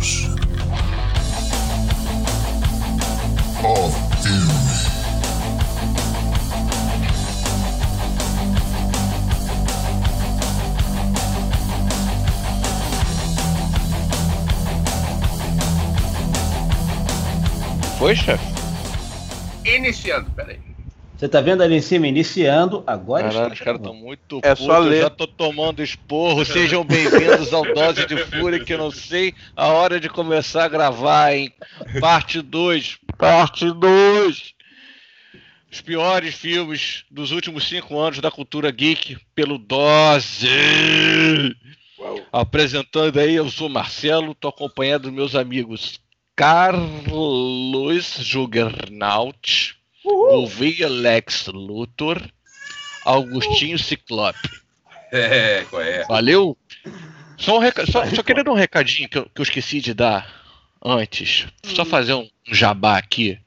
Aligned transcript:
House 0.00 0.24
of 3.62 3.92
Filme. 4.22 4.70
Foi, 17.98 18.16
chefe? 18.16 18.40
Iniciando, 19.66 20.30
peraí. 20.30 20.69
Você 21.20 21.28
tá 21.28 21.42
vendo 21.42 21.62
ali 21.62 21.76
em 21.76 21.82
cima 21.82 22.06
iniciando, 22.06 22.82
agora 22.86 23.24
Caralho, 23.24 23.52
está 23.52 23.52
os 23.52 23.60
caras 23.60 23.80
estão 23.82 23.92
muito 23.92 24.40
É 24.42 24.54
putos, 24.54 24.64
só 24.64 24.76
eu 24.78 24.84
ler. 24.84 25.02
já 25.02 25.10
tô 25.10 25.26
tomando 25.26 25.82
esporro. 25.82 26.46
Sejam 26.46 26.82
bem-vindos 26.82 27.52
ao 27.52 27.62
Dose 27.74 28.06
de 28.06 28.16
Fúria, 28.16 28.64
que 28.64 28.72
eu 28.72 28.78
não 28.78 28.90
sei 28.90 29.34
a 29.54 29.66
hora 29.66 30.00
de 30.00 30.08
começar 30.08 30.64
a 30.64 30.68
gravar, 30.68 31.36
hein? 31.36 31.52
Parte 32.00 32.40
2. 32.40 33.00
Parte 33.18 33.70
2. 33.70 34.54
Os 35.70 35.80
piores 35.82 36.34
filmes 36.36 37.04
dos 37.10 37.32
últimos 37.32 37.68
cinco 37.68 37.98
anos 38.00 38.18
da 38.20 38.30
cultura 38.30 38.70
geek 38.70 39.18
pelo 39.34 39.58
Dose. 39.58 40.48
Apresentando 42.32 43.20
aí, 43.20 43.34
eu 43.34 43.50
sou 43.50 43.68
Marcelo, 43.68 44.34
tô 44.34 44.48
acompanhado 44.48 45.02
dos 45.02 45.12
meus 45.12 45.34
amigos 45.34 46.00
Carlos 46.34 48.16
Juggernaut, 48.20 49.79
Gouveia 50.14 50.88
Lex 50.88 51.46
Luthor, 51.46 52.20
Augustinho 53.04 53.78
Ciclope. 53.78 54.60
É, 55.12 55.64
qual 55.68 55.82
é? 55.82 56.04
Valeu? 56.06 56.56
Só, 57.36 57.56
um 57.56 57.60
reca- 57.60 57.86
só, 57.86 58.04
só 58.06 58.22
queria 58.22 58.44
dar 58.44 58.52
um 58.52 58.56
recadinho 58.56 59.08
que 59.08 59.18
eu, 59.18 59.24
que 59.24 59.40
eu 59.40 59.42
esqueci 59.42 59.80
de 59.80 59.94
dar 59.94 60.30
antes. 60.84 61.46
Só 61.64 61.84
fazer 61.84 62.14
um 62.14 62.28
jabá 62.46 62.96
aqui. 62.98 63.38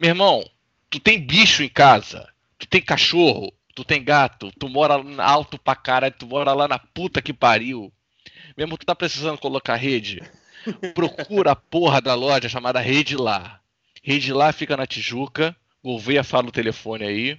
Meu 0.00 0.10
irmão, 0.10 0.44
tu 0.90 0.98
tem 1.00 1.20
bicho 1.20 1.62
em 1.62 1.68
casa, 1.68 2.28
tu 2.58 2.66
tem 2.66 2.82
cachorro, 2.82 3.52
tu 3.74 3.84
tem 3.84 4.02
gato, 4.02 4.52
tu 4.58 4.68
mora 4.68 4.94
alto 5.22 5.58
pra 5.58 5.74
caralho, 5.76 6.14
tu 6.18 6.26
mora 6.26 6.52
lá 6.52 6.66
na 6.68 6.78
puta 6.78 7.22
que 7.22 7.32
pariu. 7.32 7.92
Mesmo 8.56 8.76
tu 8.76 8.84
tá 8.84 8.94
precisando 8.94 9.38
colocar 9.38 9.76
rede, 9.76 10.22
procura 10.94 11.52
a 11.52 11.56
porra 11.56 12.00
da 12.00 12.14
loja 12.14 12.48
chamada 12.48 12.80
Rede 12.80 13.16
Lá. 13.16 13.60
Rede 14.02 14.32
Lá 14.32 14.52
fica 14.52 14.76
na 14.76 14.86
Tijuca. 14.86 15.54
Gouveia 15.84 16.24
fala 16.24 16.48
o 16.48 16.52
telefone 16.52 17.04
aí. 17.04 17.38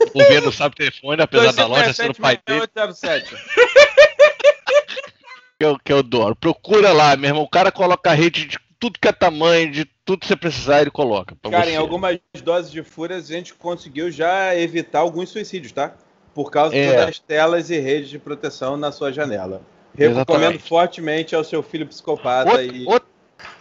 O 0.00 0.10
Gouveia 0.12 0.40
não 0.40 0.52
sabe 0.52 0.74
o 0.74 0.78
telefone, 0.78 1.22
apesar 1.22 1.52
da 1.52 1.66
loja 1.66 1.92
ser 1.92 2.10
o 2.10 2.14
pai 2.14 2.38
dele. 2.46 2.60
2807. 2.60 3.34
que 5.58 5.64
eu, 5.64 5.78
que 5.78 5.92
eu 5.92 5.98
adoro. 5.98 6.36
Procura 6.36 6.92
lá, 6.92 7.16
meu 7.16 7.30
irmão. 7.30 7.42
O 7.42 7.48
cara 7.48 7.70
coloca 7.72 8.10
a 8.10 8.14
rede 8.14 8.46
de 8.46 8.58
tudo 8.78 8.98
que 9.00 9.08
é 9.08 9.12
tamanho, 9.12 9.70
de 9.70 9.84
tudo 10.04 10.20
que 10.20 10.26
você 10.26 10.36
precisar, 10.36 10.82
ele 10.82 10.90
coloca. 10.90 11.36
Cara, 11.42 11.64
você. 11.64 11.72
em 11.72 11.76
algumas 11.76 12.18
doses 12.42 12.70
de 12.70 12.82
fúrias 12.82 13.30
a 13.30 13.34
gente 13.34 13.54
conseguiu 13.54 14.10
já 14.10 14.54
evitar 14.56 15.00
alguns 15.00 15.30
suicídios, 15.30 15.72
tá? 15.72 15.94
Por 16.34 16.50
causa 16.50 16.74
É. 16.76 17.06
das 17.06 17.18
telas 17.18 17.70
e 17.70 17.78
redes 17.78 18.10
de 18.10 18.18
proteção 18.18 18.76
na 18.76 18.92
sua 18.92 19.12
janela. 19.12 19.62
Recomendo 19.96 20.16
Exatamente. 20.16 20.68
fortemente 20.68 21.34
ao 21.36 21.44
seu 21.44 21.62
filho 21.62 21.86
psicopata 21.86 22.50
Outra, 22.50 22.64
e. 22.64 22.84
outra- 22.84 23.08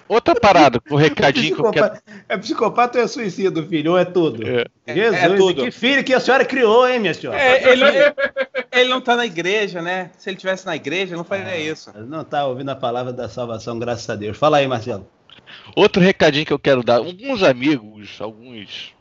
outra 0.08 0.36
parada, 0.36 0.82
o 0.90 0.96
recadinho 0.96 1.56
que 1.56 1.62
eu 1.62 1.72
quero. 1.72 1.98
É 2.28 2.38
psicopata 2.38 2.98
ou 2.98 3.04
é 3.04 3.08
suicídio, 3.08 3.68
filho? 3.68 3.92
Ou 3.92 3.98
é 3.98 4.06
tudo? 4.06 4.44
É. 4.48 4.66
Jesus, 4.94 5.24
é 5.24 5.30
tudo. 5.36 5.64
que 5.64 5.72
filho 5.72 6.04
que 6.04 6.14
a 6.14 6.20
senhora 6.20 6.46
criou, 6.46 6.88
hein, 6.88 7.00
minha 7.00 7.14
senhora? 7.14 7.40
É, 7.40 7.72
ele, 7.72 7.84
ele 8.72 8.90
não 8.90 9.02
tá 9.02 9.16
na 9.16 9.26
igreja, 9.26 9.82
né? 9.82 10.12
Se 10.18 10.30
ele 10.30 10.38
tivesse 10.38 10.66
na 10.66 10.76
igreja, 10.76 11.16
não 11.16 11.24
faria 11.24 11.58
isso. 11.58 11.92
Não 12.08 12.24
tá 12.24 12.46
ouvindo 12.46 12.70
a 12.70 12.76
palavra 12.76 13.14
da 13.14 13.30
salvação, 13.30 13.80
graças 13.80 14.10
a 14.10 14.16
Deus. 14.16 14.38
Fala 14.38 14.58
aí, 14.58 14.68
Marcelo. 14.68 15.08
Outro 15.76 16.02
recadinho 16.02 16.46
que 16.46 16.54
eu 16.54 16.60
quero 16.60 16.84
dar. 16.84 16.98
Alguns 16.98 17.44
amigos, 17.44 18.18
alguns 18.20 18.94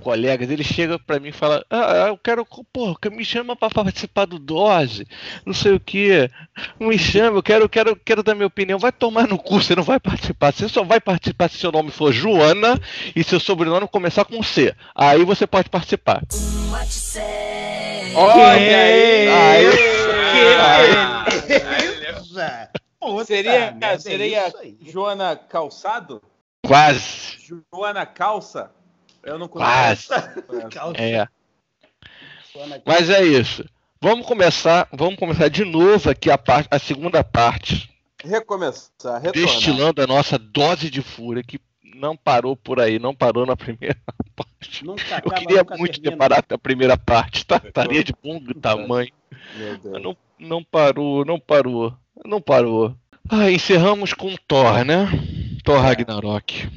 colegas, 0.00 0.50
eles 0.50 0.66
chegam 0.66 0.98
pra 0.98 1.20
mim 1.20 1.28
e 1.28 1.32
falam: 1.32 1.62
Ah, 1.70 2.06
eu 2.08 2.18
quero, 2.18 2.46
porra, 2.72 2.96
que 3.00 3.10
me 3.10 3.24
chama 3.24 3.54
pra 3.54 3.70
participar 3.70 4.24
do 4.24 4.38
Dose, 4.38 5.06
não 5.44 5.54
sei 5.54 5.72
o 5.72 5.80
que. 5.80 6.30
Me 6.78 6.98
chama, 6.98 7.38
eu 7.38 7.42
quero, 7.42 7.68
quero, 7.68 7.96
quero 7.96 8.22
dar 8.22 8.34
minha 8.34 8.46
opinião. 8.46 8.78
Vai 8.78 8.92
tomar 8.92 9.28
no 9.28 9.38
cu, 9.38 9.60
você 9.60 9.76
não 9.76 9.82
vai 9.82 10.00
participar. 10.00 10.52
Você 10.52 10.68
só 10.68 10.82
vai 10.82 11.00
participar 11.00 11.48
se 11.48 11.58
seu 11.58 11.70
nome 11.70 11.90
for 11.90 12.12
Joana 12.12 12.80
e 13.14 13.22
seu 13.22 13.38
sobrenome 13.38 13.86
começar 13.86 14.24
com 14.24 14.42
C. 14.42 14.74
Aí 14.94 15.24
você 15.24 15.46
pode 15.46 15.68
participar. 15.68 16.22
Olha 18.14 18.78
aí! 18.78 19.28
Puta 23.00 23.24
Seria, 23.24 23.52
merda, 23.52 23.86
é 23.86 23.98
seria 23.98 24.48
isso 24.48 24.58
aí. 24.58 24.78
Joana 24.82 25.34
Calçado? 25.34 26.22
Quase. 26.66 27.38
Joana 27.72 28.04
Calça? 28.04 28.70
Eu 29.22 29.38
não 29.38 29.48
Quase. 29.48 30.08
conheço. 30.46 31.00
É. 31.00 31.28
Mas 32.86 33.10
é 33.10 33.22
isso. 33.24 33.64
Vamos 34.00 34.26
começar, 34.26 34.88
vamos 34.92 35.16
começar 35.16 35.48
de 35.48 35.64
novo 35.64 36.08
aqui 36.08 36.30
a, 36.30 36.38
parte, 36.38 36.68
a 36.70 36.78
segunda 36.78 37.22
parte, 37.22 37.90
Recomeçar, 38.24 39.20
retornar. 39.20 39.32
destilando 39.32 40.02
a 40.02 40.06
nossa 40.06 40.38
dose 40.38 40.88
de 40.90 41.02
fúria 41.02 41.42
que 41.42 41.60
não 41.94 42.16
parou 42.16 42.56
por 42.56 42.80
aí, 42.80 42.98
não 42.98 43.14
parou 43.14 43.44
na 43.44 43.56
primeira 43.56 43.96
parte. 44.34 44.84
Nunca 44.84 45.02
Eu 45.22 45.30
acaba, 45.30 45.34
queria 45.34 45.58
nunca 45.58 45.76
muito 45.76 45.94
ter 45.96 46.00
termina. 46.00 46.18
parado 46.18 46.46
na 46.50 46.58
primeira 46.58 46.96
parte, 46.96 47.44
tá? 47.44 47.60
Estaria 47.62 48.02
de 48.02 48.14
bom 48.22 48.40
tamanho. 48.60 49.12
Meu 49.54 49.76
Deus. 49.78 49.92
Mas 49.92 50.02
não, 50.02 50.16
não 50.38 50.64
parou, 50.64 51.24
não 51.26 51.38
parou, 51.38 51.94
não 52.24 52.40
parou. 52.40 52.94
Ah, 53.28 53.50
encerramos 53.50 54.14
com 54.14 54.34
Thor, 54.48 54.82
né? 54.84 55.06
Thor 55.62 55.80
Ragnarok. 55.80 56.70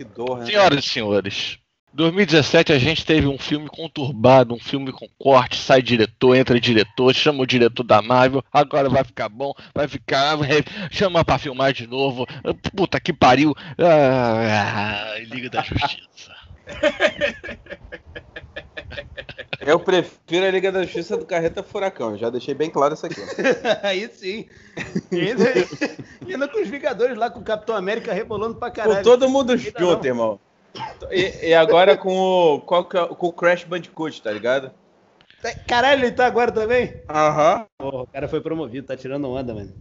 Que 0.00 0.04
dor, 0.04 0.38
né? 0.38 0.46
Senhoras 0.46 0.82
e 0.82 0.88
senhores, 0.88 1.58
2017 1.92 2.72
a 2.72 2.78
gente 2.78 3.04
teve 3.04 3.26
um 3.26 3.36
filme 3.36 3.68
conturbado, 3.68 4.54
um 4.54 4.58
filme 4.58 4.90
com 4.92 5.06
corte, 5.18 5.58
sai 5.58 5.82
diretor, 5.82 6.34
entra 6.34 6.58
diretor, 6.58 7.14
chama 7.14 7.42
o 7.42 7.46
diretor 7.46 7.82
da 7.82 8.00
Marvel, 8.00 8.42
agora 8.50 8.88
vai 8.88 9.04
ficar 9.04 9.28
bom, 9.28 9.52
vai 9.74 9.86
ficar, 9.86 10.38
chama 10.90 11.22
pra 11.22 11.36
filmar 11.36 11.74
de 11.74 11.86
novo, 11.86 12.26
puta 12.74 12.98
que 12.98 13.12
pariu, 13.12 13.54
ah, 13.78 15.16
Liga 15.30 15.50
da 15.50 15.62
Justiça. 15.62 16.34
Eu 19.60 19.78
prefiro 19.78 20.46
a 20.46 20.50
Liga 20.50 20.72
da 20.72 20.82
Justiça 20.82 21.16
do 21.16 21.26
Carreta 21.26 21.62
Furacão. 21.62 22.16
Já 22.16 22.30
deixei 22.30 22.54
bem 22.54 22.70
claro 22.70 22.94
isso 22.94 23.06
aqui. 23.06 23.20
Aí 23.82 24.08
sim. 24.08 24.46
E 25.12 25.20
ainda, 25.20 26.48
com 26.48 26.60
os 26.60 26.68
Vingadores 26.68 27.16
lá, 27.16 27.30
com 27.30 27.40
o 27.40 27.44
Capitão 27.44 27.76
América 27.76 28.12
rebolando 28.12 28.56
pra 28.56 28.70
Com 28.70 28.76
caralho. 28.76 29.04
todo 29.04 29.28
mundo 29.28 29.56
junto, 29.56 30.06
irmão. 30.06 30.40
E, 31.10 31.48
e 31.48 31.54
agora 31.54 31.96
com 31.96 32.16
o, 32.16 32.60
qual 32.60 32.84
que 32.84 32.96
é- 32.96 33.06
com 33.06 33.26
o 33.26 33.32
Crash 33.32 33.64
Bandicoot, 33.64 34.22
tá 34.22 34.30
ligado? 34.32 34.70
Caralho, 35.66 36.04
ele 36.04 36.12
tá 36.12 36.26
agora 36.26 36.50
também? 36.52 36.94
Aham. 37.08 37.66
Porra, 37.78 38.02
o 38.02 38.06
cara 38.06 38.28
foi 38.28 38.40
promovido, 38.40 38.86
tá 38.86 38.96
tirando 38.96 39.28
onda, 39.30 39.54
mano. 39.54 39.72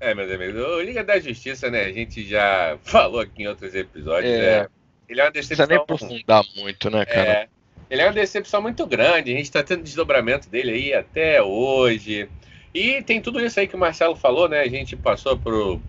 É, 0.00 0.14
meus 0.14 0.30
amigos, 0.30 0.62
o 0.62 0.80
Liga 0.80 1.02
da 1.02 1.18
Justiça, 1.18 1.70
né? 1.70 1.84
A 1.84 1.92
gente 1.92 2.24
já 2.26 2.78
falou 2.84 3.20
aqui 3.20 3.42
em 3.42 3.46
outros 3.48 3.74
episódios, 3.74 4.32
É. 4.32 4.62
né? 4.62 4.68
Ele 5.08 5.20
é 5.20 5.24
uma 5.24 5.28
Não 5.28 5.32
precisa 5.32 5.66
nem 5.66 5.78
decepção. 5.78 5.96
aprofundar 6.08 6.44
muito, 6.56 6.90
né, 6.90 7.04
cara? 7.06 7.20
É, 7.20 7.48
ele 7.90 8.02
é 8.02 8.06
uma 8.06 8.12
decepção 8.12 8.60
muito 8.60 8.86
grande. 8.86 9.32
A 9.32 9.36
gente 9.36 9.50
tá 9.50 9.62
tendo 9.62 9.82
desdobramento 9.82 10.48
dele 10.48 10.72
aí 10.72 10.94
até 10.94 11.42
hoje. 11.42 12.28
E 12.74 13.02
tem 13.02 13.20
tudo 13.20 13.40
isso 13.40 13.58
aí 13.58 13.66
que 13.66 13.74
o 13.74 13.78
Marcelo 13.78 14.14
falou, 14.14 14.48
né? 14.48 14.60
A 14.60 14.68
gente 14.68 14.94
passou 14.94 15.38
pro, 15.38 15.80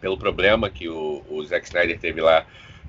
pelo 0.00 0.18
problema 0.18 0.68
que 0.68 0.88
o, 0.88 1.24
o 1.28 1.44
Zack 1.44 1.66
Snyder 1.66 1.98
teve 1.98 2.20
lá 2.20 2.44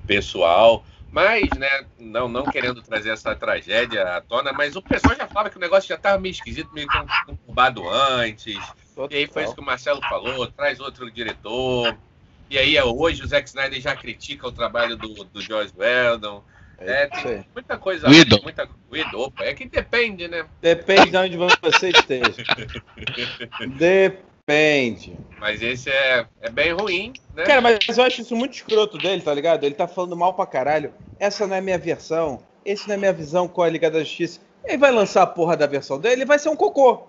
pessoal. 0.06 0.84
Mas, 1.10 1.48
né, 1.56 1.86
não, 1.98 2.28
não 2.28 2.44
querendo 2.44 2.82
trazer 2.82 3.10
essa 3.10 3.34
tragédia 3.34 4.16
à 4.16 4.20
tona, 4.20 4.52
mas 4.52 4.76
o 4.76 4.82
pessoal 4.82 5.16
já 5.16 5.26
falava 5.26 5.48
que 5.48 5.56
o 5.56 5.60
negócio 5.60 5.88
já 5.88 5.96
tava 5.96 6.18
meio 6.18 6.32
esquisito, 6.32 6.70
meio 6.74 6.86
conturbado 7.24 7.88
antes. 7.88 8.58
E 9.10 9.16
aí 9.16 9.26
foi 9.26 9.44
isso 9.44 9.54
que 9.54 9.60
o 9.60 9.64
Marcelo 9.64 10.00
falou, 10.02 10.46
traz 10.48 10.80
outro 10.80 11.10
diretor. 11.10 11.96
E 12.50 12.58
aí 12.58 12.80
hoje 12.80 13.22
o 13.22 13.26
Zack 13.26 13.48
Snyder 13.48 13.80
já 13.80 13.94
critica 13.94 14.46
o 14.48 14.52
trabalho 14.52 14.96
do, 14.96 15.24
do 15.24 15.40
Joss 15.40 15.72
Whedon. 15.76 16.42
É, 16.78 17.08
isso 17.12 17.22
tem 17.22 17.44
muita 17.52 17.76
coisa. 17.76 18.08
Whedon. 18.08 18.40
Muita, 18.42 18.68
opa, 19.16 19.44
é 19.44 19.52
que 19.52 19.68
depende, 19.68 20.28
né? 20.28 20.46
Depende 20.62 21.10
de 21.10 21.16
onde 21.16 21.36
você 21.60 21.90
esteja. 21.90 22.34
Depende. 23.76 25.16
Mas 25.38 25.60
esse 25.60 25.90
é, 25.90 26.26
é 26.40 26.48
bem 26.48 26.72
ruim, 26.72 27.12
né? 27.34 27.44
Cara, 27.44 27.60
mas 27.60 27.98
eu 27.98 28.04
acho 28.04 28.22
isso 28.22 28.34
muito 28.34 28.54
escroto 28.54 28.96
dele, 28.96 29.20
tá 29.20 29.34
ligado? 29.34 29.64
Ele 29.64 29.74
tá 29.74 29.86
falando 29.86 30.16
mal 30.16 30.32
pra 30.34 30.46
caralho. 30.46 30.94
Essa 31.18 31.46
não 31.46 31.56
é 31.56 31.60
minha 31.60 31.78
versão. 31.78 32.40
Esse 32.64 32.86
não 32.86 32.94
é 32.94 32.98
minha 32.98 33.12
visão 33.12 33.48
com 33.48 33.60
a 33.60 33.68
Liga 33.68 33.90
da 33.90 34.00
Justiça. 34.00 34.40
Ele 34.64 34.78
vai 34.78 34.90
lançar 34.90 35.22
a 35.22 35.26
porra 35.26 35.56
da 35.56 35.66
versão 35.66 35.98
dele, 35.98 36.16
ele 36.16 36.24
vai 36.24 36.38
ser 36.38 36.48
um 36.48 36.56
cocô. 36.56 37.08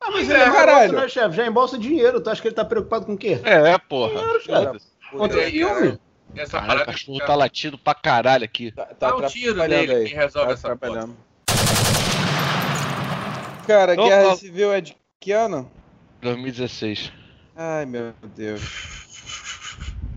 Ah, 0.00 0.10
mas 0.10 0.28
ele 0.28 0.38
é, 0.38 0.42
é 0.42 0.44
caralho. 0.44 0.66
caralho. 0.66 0.92
né, 0.92 1.08
chefe? 1.08 1.36
Já 1.36 1.46
embolsa 1.46 1.78
dinheiro. 1.78 2.20
Tu 2.20 2.30
acha 2.30 2.40
que 2.42 2.48
ele 2.48 2.54
tá 2.54 2.64
preocupado 2.64 3.06
com 3.06 3.14
o 3.14 3.18
quê? 3.18 3.40
É, 3.44 3.76
porra. 3.78 4.22
Cara, 4.46 4.76
Contra 5.10 5.42
É, 5.42 5.50
filme. 5.50 5.74
cara, 5.92 6.00
Essa 6.36 6.50
Caralho, 6.52 6.66
o 6.66 6.68
parada 6.68 6.84
cachorro 6.92 7.14
fica- 7.14 7.26
tá 7.26 7.34
latindo 7.34 7.78
pra 7.78 7.94
caralho 7.94 8.44
aqui. 8.44 8.72
Tá, 8.72 8.84
tá 8.86 9.10
Dá 9.10 9.16
um 9.16 9.26
tiro 9.26 9.56
nele 9.66 9.94
aí. 9.94 10.04
que 10.08 10.14
resolve 10.14 10.48
Tá 10.48 10.52
essa 10.54 10.76
porra. 10.76 11.08
Cara, 13.66 13.92
Opa. 13.94 14.02
Guerra 14.04 14.36
Civil 14.36 14.72
é 14.72 14.80
de 14.80 14.96
que 15.20 15.32
ano? 15.32 15.70
2016. 16.20 17.12
Ai, 17.56 17.86
meu 17.86 18.12
Deus. 18.36 18.60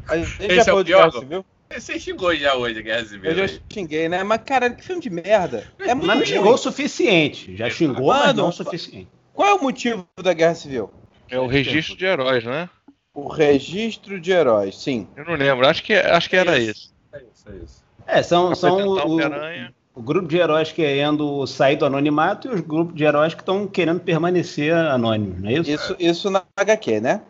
A 0.08 0.18
gente 0.18 0.30
Esse 0.44 0.56
já 0.56 0.56
é 0.56 0.62
o 0.62 0.66
falou 0.66 0.84
de 0.84 0.92
pior, 0.92 1.10
Guerra. 1.10 1.20
Civil? 1.24 1.46
Você 1.72 2.00
xingou 2.00 2.36
já 2.36 2.56
hoje, 2.56 2.82
Guerra 2.82 3.06
Civil. 3.06 3.32
Eu 3.32 3.48
já 3.48 3.60
xinguei, 3.72 4.10
né? 4.10 4.24
Mas, 4.24 4.42
cara, 4.44 4.70
que 4.72 4.84
filme 4.84 5.02
de 5.02 5.10
merda. 5.10 5.68
É 5.80 5.94
muito 5.94 6.08
Mas 6.08 6.20
não 6.20 6.26
xingou 6.26 6.54
o 6.54 6.58
suficiente. 6.58 7.56
Já 7.56 7.70
xingou, 7.70 8.08
mas 8.08 8.36
não 8.36 8.50
o 8.50 8.52
suficiente. 8.52 9.08
Qual 9.34 9.48
é 9.48 9.54
o 9.54 9.62
motivo 9.62 10.08
da 10.22 10.34
Guerra 10.34 10.56
Civil? 10.56 10.90
É 11.30 11.40
o 11.40 11.48
registro 11.48 11.96
de 11.96 12.06
heróis, 12.06 12.44
né? 12.44 12.70
O 13.14 13.28
registro 13.28 14.20
de 14.20 14.32
heróis, 14.32 14.78
sim. 14.78 15.08
Eu 15.16 15.26
não 15.26 15.34
lembro, 15.34 15.68
acho 15.68 15.84
que, 15.84 15.94
acho 15.94 16.30
que 16.30 16.36
era 16.36 16.58
isso. 16.58 16.94
É 17.14 17.18
isso, 17.18 17.50
é 17.50 17.56
isso. 17.56 17.84
É, 18.08 18.24
são, 18.24 18.56
são 18.56 18.78
o 18.78 18.98
o, 18.98 19.14
Homem-Aranha. 19.14 19.74
o 19.94 20.02
grupo 20.02 20.28
de 20.28 20.38
heróis 20.38 20.72
querendo 20.72 21.46
sair 21.46 21.76
do 21.76 21.86
anonimato 21.86 22.48
e 22.48 22.52
os 22.52 22.62
grupos 22.62 22.96
de 22.96 23.04
heróis 23.04 23.34
que 23.34 23.42
estão 23.42 23.68
querendo 23.68 24.00
permanecer 24.00 24.74
anônimos, 24.74 25.40
não 25.40 25.50
é 25.50 25.54
isso? 25.54 25.72
Isso, 25.72 25.96
isso 26.00 26.30
na 26.30 26.44
HQ, 26.58 27.00
né? 27.02 27.22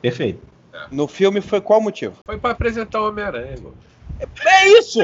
Perfeito. 0.00 0.46
No 0.90 1.06
filme 1.06 1.40
foi 1.40 1.60
qual 1.60 1.80
motivo? 1.80 2.16
Foi 2.24 2.38
pra 2.38 2.50
apresentar 2.50 3.00
o 3.00 3.08
Homem-Aranha. 3.08 3.56
É 4.46 4.68
isso! 4.78 4.98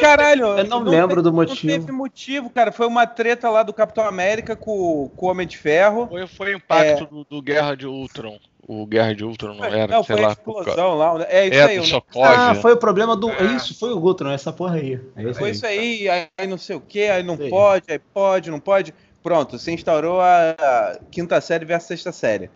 Caralho, 0.00 0.46
Eu 0.58 0.64
não 0.64 0.80
lembro 0.80 1.22
do 1.22 1.30
Não 1.30 1.36
motivo. 1.36 1.72
teve 1.72 1.92
motivo, 1.92 2.50
cara. 2.50 2.72
Foi 2.72 2.86
uma 2.86 3.06
treta 3.06 3.48
lá 3.48 3.62
do 3.62 3.72
Capitão 3.72 4.04
América 4.04 4.56
com, 4.56 5.10
com 5.16 5.26
o 5.26 5.28
Homem 5.30 5.46
de 5.46 5.56
Ferro. 5.56 6.08
Foi, 6.08 6.26
foi 6.26 6.54
o 6.54 6.56
impacto 6.56 7.06
do, 7.06 7.24
do 7.24 7.42
Guerra 7.42 7.76
de 7.76 7.86
Ultron. 7.86 8.38
O 8.66 8.86
Guerra 8.86 9.14
de 9.14 9.24
Ultron 9.24 9.54
não 9.54 9.64
era, 9.64 9.88
não, 9.92 10.04
sei 10.04 10.16
foi 10.16 10.24
a 10.24 10.28
lá. 10.28 10.36
por 10.36 10.58
explosão 10.60 10.94
lá. 10.94 11.26
É 11.28 11.46
isso 11.46 11.54
É, 11.58 11.62
aí. 11.64 11.78
do. 11.80 12.02
Ah, 12.22 12.54
foi 12.54 12.72
o 12.72 12.76
problema 12.76 13.16
do. 13.16 13.28
É. 13.30 13.44
Isso, 13.56 13.76
foi 13.78 13.92
o 13.92 13.98
Gutron, 13.98 14.30
essa 14.30 14.52
porra 14.52 14.76
aí. 14.76 15.00
É 15.16 15.22
isso 15.24 15.34
Foi 15.38 15.48
aí. 15.48 15.54
isso 15.54 15.66
aí, 15.66 16.08
aí, 16.08 16.28
aí 16.38 16.46
não 16.46 16.58
sei 16.58 16.76
o 16.76 16.80
que, 16.80 17.02
aí 17.08 17.22
não 17.24 17.36
Sim. 17.36 17.50
pode, 17.50 17.84
aí 17.88 17.98
pode, 17.98 18.50
não 18.50 18.60
pode. 18.60 18.94
Pronto, 19.22 19.58
se 19.58 19.72
instaurou 19.72 20.20
a, 20.20 20.50
a 20.58 20.98
quinta 21.10 21.40
série 21.40 21.64
versus 21.64 21.88
sexta 21.88 22.12
série. 22.12 22.50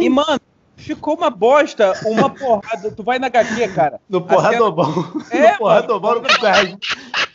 E, 0.00 0.08
mano, 0.08 0.40
ficou 0.76 1.14
uma 1.16 1.30
bosta, 1.30 1.92
uma 2.06 2.30
porrada. 2.30 2.90
Tu 2.90 3.02
vai 3.02 3.18
na 3.18 3.26
HQ, 3.28 3.68
cara. 3.74 4.00
No 4.08 4.18
A 4.18 4.22
porradobol. 4.22 4.86
É, 5.30 5.52
no 5.52 5.58
porradobol 5.58 6.14
no. 6.16 6.22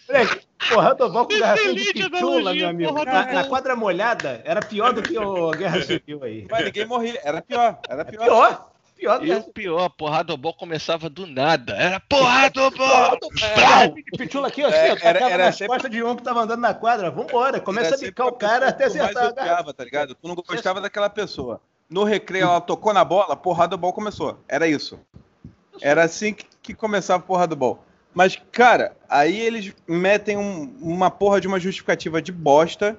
Moleque, 0.08 0.42
porradobol 0.70 1.28
com 1.28 1.40
garrafinha 1.40 1.74
de 1.74 1.94
pitula, 1.94 2.18
analogia, 2.20 2.74
meu 2.74 2.90
amigo. 2.90 3.06
Na, 3.06 3.26
na 3.34 3.44
quadra 3.44 3.76
molhada, 3.76 4.42
era 4.46 4.62
pior 4.62 4.94
do 4.94 5.02
que 5.02 5.18
o 5.18 5.52
Guerra 5.52 5.82
Civil 5.82 6.24
aí. 6.24 6.48
Mas 6.50 6.66
ninguém 6.66 6.86
morria. 6.86 7.20
Era 7.24 7.42
pior, 7.42 7.80
era 7.90 8.06
pior. 8.06 8.24
Pior. 8.26 8.68
Pior 8.98 9.20
do 9.20 9.26
E 9.28 9.30
que 9.30 9.36
o 9.50 9.54
pior, 9.54 9.90
começava 10.54 11.08
do 11.08 11.28
nada. 11.28 11.76
Era 11.76 12.00
porradobol! 12.00 13.20
Brau! 13.56 13.94
Pitula 14.18 14.48
aqui, 14.48 14.64
ó, 14.64 14.70
assim, 14.70 14.78
É, 14.78 14.92
ó, 14.94 14.98
era- 15.02 15.30
era 15.30 15.46
nas 15.46 15.56
sempre- 15.56 15.76
de 15.90 16.02
um 16.04 16.16
que 16.16 16.24
tava 16.24 16.42
andando 16.42 16.62
na 16.62 16.74
quadra. 16.74 17.12
Vambora, 17.12 17.60
começa 17.60 17.90
Era 17.90 17.96
a 17.96 18.00
bicar 18.00 18.26
o 18.28 18.32
cara 18.32 18.70
até 18.70 18.86
que 18.86 18.94
tu 18.94 18.98
mais 18.98 19.16
acertar 19.16 19.44
odiava, 19.46 19.72
tá 19.74 19.84
ligado? 19.84 20.16
Tu 20.16 20.28
não 20.28 20.34
gostava 20.34 20.82
daquela 20.82 21.10
pessoa. 21.12 21.62
No 21.90 22.04
recreio, 22.04 22.44
ela 22.46 22.60
tocou 22.62 22.94
na 22.94 23.04
bola, 23.04 23.36
porrada 23.36 23.72
do 23.72 23.78
bol 23.78 23.94
começou. 23.94 24.38
Era 24.48 24.68
isso. 24.68 25.00
Era 25.82 26.04
assim 26.04 26.34
que, 26.34 26.46
que 26.62 26.74
começava 26.74 27.24
a 27.24 27.26
porra 27.26 27.48
do 27.48 27.56
bol. 27.56 27.80
Mas, 28.14 28.38
cara, 28.52 28.98
aí 29.08 29.40
eles 29.40 29.74
metem 29.88 30.38
um- 30.38 30.76
uma 30.82 31.10
porra 31.12 31.40
de 31.40 31.48
uma 31.48 31.60
justificativa 31.60 32.22
de 32.22 32.32
bosta. 32.32 32.98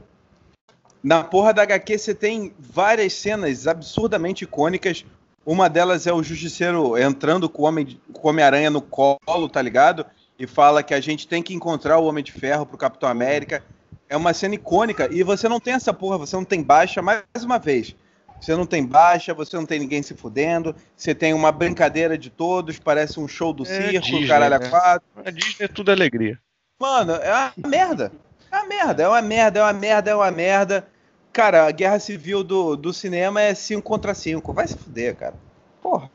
Na 1.03 1.23
porra 1.25 1.53
da 1.53 1.63
HQ 1.63 1.99
você 1.99 2.15
tem 2.15 2.55
várias 2.59 3.13
cenas 3.15 3.67
absurdamente 3.67 4.45
icônicas. 4.45 5.05
Uma 5.45 5.69
delas 5.69 6.07
é 6.07 6.13
o 6.13 6.23
Justiceiro 6.23 6.97
entrando 6.99 7.49
com 7.49 7.63
o 7.63 7.65
Homem- 7.67 8.01
com 8.13 8.27
o 8.27 8.31
Homem-Aranha 8.31 8.71
no 8.71 8.83
colo, 8.83 9.49
tá 9.49 9.63
ligado? 9.63 10.05
E 10.39 10.47
fala 10.47 10.83
que 10.83 10.95
a 10.95 11.01
gente 11.01 11.27
tem 11.27 11.43
que 11.43 11.55
encontrar 11.55 11.99
o 11.99 12.05
Homem 12.05 12.23
de 12.23 12.33
Ferro 12.33 12.67
pro 12.67 12.77
Capitão 12.79 13.09
América. 13.09 13.65
É 14.09 14.17
uma 14.17 14.33
cena 14.35 14.55
icônica. 14.55 15.09
E 15.13 15.23
você 15.23 15.49
não 15.49 15.59
tem 15.59 15.75
essa 15.75 15.93
porra, 15.93 16.19
você 16.19 16.37
não 16.37 16.45
tem 16.45 16.63
baixa, 16.63 17.01
mais 17.03 17.23
uma 17.43 17.59
vez. 17.59 17.95
Você 18.41 18.55
não 18.55 18.67
tem 18.67 18.85
baixa, 18.85 19.35
você 19.35 19.57
não 19.57 19.67
tem 19.67 19.79
ninguém 19.81 20.03
se 20.03 20.15
fudendo. 20.15 20.75
Você 20.97 21.15
tem 21.15 21.35
uma 21.35 21.51
brincadeira 21.51 22.17
de 22.17 22.31
todos, 22.31 22.79
parece 22.79 23.19
um 23.19 23.27
show 23.27 23.53
do 23.53 23.65
É 23.65 23.67
circo, 23.67 24.07
Disney, 24.07 24.29
caralho 24.29 24.55
a 24.55 24.59
né? 24.59 24.69
quatro. 24.69 25.09
A 25.25 25.31
Disney 25.31 25.65
é 25.65 25.69
tudo 25.69 25.91
alegria. 25.91 26.39
Mano, 26.79 27.13
é 27.15 27.33
uma 27.33 27.69
merda. 27.69 28.13
É 28.51 28.57
uma 28.57 28.67
merda, 28.67 29.03
é 29.03 29.09
uma 29.09 29.23
merda, 29.23 29.59
é 29.59 29.63
uma 29.63 29.73
merda, 29.73 30.11
é 30.11 30.15
uma 30.15 30.31
merda. 30.31 30.89
Cara, 31.33 31.67
a 31.67 31.71
guerra 31.71 31.99
civil 31.99 32.43
do, 32.43 32.77
do 32.77 32.93
cinema 32.93 33.41
é 33.41 33.55
5 33.55 33.83
contra 33.83 34.15
5. 34.15 34.53
Vai 34.53 34.67
se 34.67 34.77
fuder, 34.77 35.15
cara. 35.17 35.35
Porra. 35.83 36.11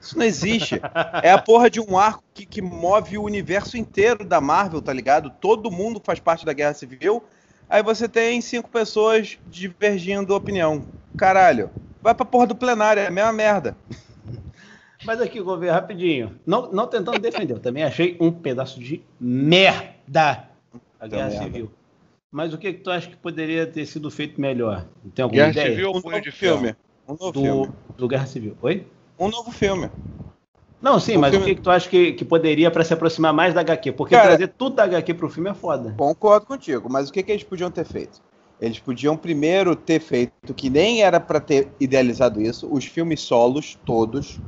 Isso 0.00 0.16
não 0.16 0.24
existe. 0.24 0.80
É 1.22 1.30
a 1.30 1.38
porra 1.38 1.68
de 1.68 1.80
um 1.80 1.98
arco 1.98 2.22
que, 2.32 2.46
que 2.46 2.62
move 2.62 3.18
o 3.18 3.24
universo 3.24 3.76
inteiro 3.76 4.24
da 4.24 4.40
Marvel, 4.40 4.80
tá 4.80 4.92
ligado? 4.92 5.30
Todo 5.40 5.70
mundo 5.70 6.00
faz 6.02 6.20
parte 6.20 6.46
da 6.46 6.52
guerra 6.52 6.74
civil. 6.74 7.22
Aí 7.68 7.82
você 7.82 8.08
tem 8.08 8.40
cinco 8.40 8.68
pessoas 8.70 9.38
divergindo 9.48 10.34
opinião. 10.34 10.86
Caralho. 11.18 11.70
Vai 12.00 12.14
pra 12.14 12.24
porra 12.24 12.46
do 12.46 12.54
plenário, 12.54 13.00
é 13.02 13.06
a 13.08 13.10
mesma 13.10 13.32
merda. 13.32 13.76
Mas 15.04 15.20
aqui, 15.20 15.40
governo, 15.40 15.74
rapidinho. 15.74 16.38
Não, 16.46 16.70
não 16.72 16.86
tentando 16.86 17.18
defender, 17.18 17.54
eu 17.54 17.60
também 17.60 17.84
achei 17.84 18.16
um 18.20 18.30
pedaço 18.32 18.80
de 18.80 19.02
merda 19.20 20.48
a 21.00 21.06
Guerra 21.06 21.28
merda. 21.28 21.44
Civil. 21.44 21.70
Mas 22.30 22.52
o 22.52 22.58
que, 22.58 22.72
que 22.72 22.80
tu 22.80 22.90
acha 22.90 23.08
que 23.08 23.16
poderia 23.16 23.66
ter 23.66 23.86
sido 23.86 24.10
feito 24.10 24.40
melhor? 24.40 24.84
Tem 25.14 25.22
alguma 25.22 25.42
Guerra 25.44 25.50
ideia? 25.52 25.70
Civil 25.70 25.88
ou 25.90 25.96
Um 25.96 26.02
Punho 26.02 26.12
novo 26.12 26.24
de 26.24 26.30
filme. 26.32 26.76
Um 27.08 27.16
novo 27.18 27.32
filme. 27.40 27.66
Do, 27.66 27.94
do 27.96 28.08
Guerra 28.08 28.26
Civil. 28.26 28.56
Oi? 28.60 28.86
Um 29.18 29.28
novo 29.28 29.50
filme. 29.50 29.88
Não, 30.82 31.00
sim, 31.00 31.16
O 31.16 31.20
mas 31.20 31.30
filme- 31.30 31.44
o 31.44 31.48
que, 31.48 31.54
que 31.56 31.60
tu 31.62 31.70
acha 31.70 31.88
que, 31.88 32.12
que 32.12 32.24
poderia 32.24 32.70
para 32.70 32.84
se 32.84 32.92
aproximar 32.92 33.32
mais 33.32 33.54
da 33.54 33.60
HQ? 33.62 33.92
Porque 33.92 34.14
Cara- 34.14 34.28
trazer 34.28 34.48
tudo 34.48 34.76
da 34.76 34.84
HQ 34.84 35.14
pro 35.14 35.28
filme 35.30 35.50
é 35.50 35.54
foda. 35.54 35.94
Concordo 35.96 36.46
contigo, 36.46 36.88
mas 36.90 37.08
o 37.08 37.12
que, 37.12 37.22
que 37.22 37.32
eles 37.32 37.42
podiam 37.44 37.70
ter 37.70 37.84
feito? 37.84 38.20
Eles 38.60 38.78
podiam 38.78 39.16
primeiro 39.16 39.76
ter 39.76 40.00
feito 40.00 40.52
que 40.54 40.68
nem 40.68 41.02
era 41.02 41.20
pra 41.20 41.40
ter 41.40 41.68
idealizado 41.78 42.40
isso, 42.40 42.68
os 42.70 42.84
filmes 42.84 43.20
solos 43.20 43.78
todos, 43.84 44.40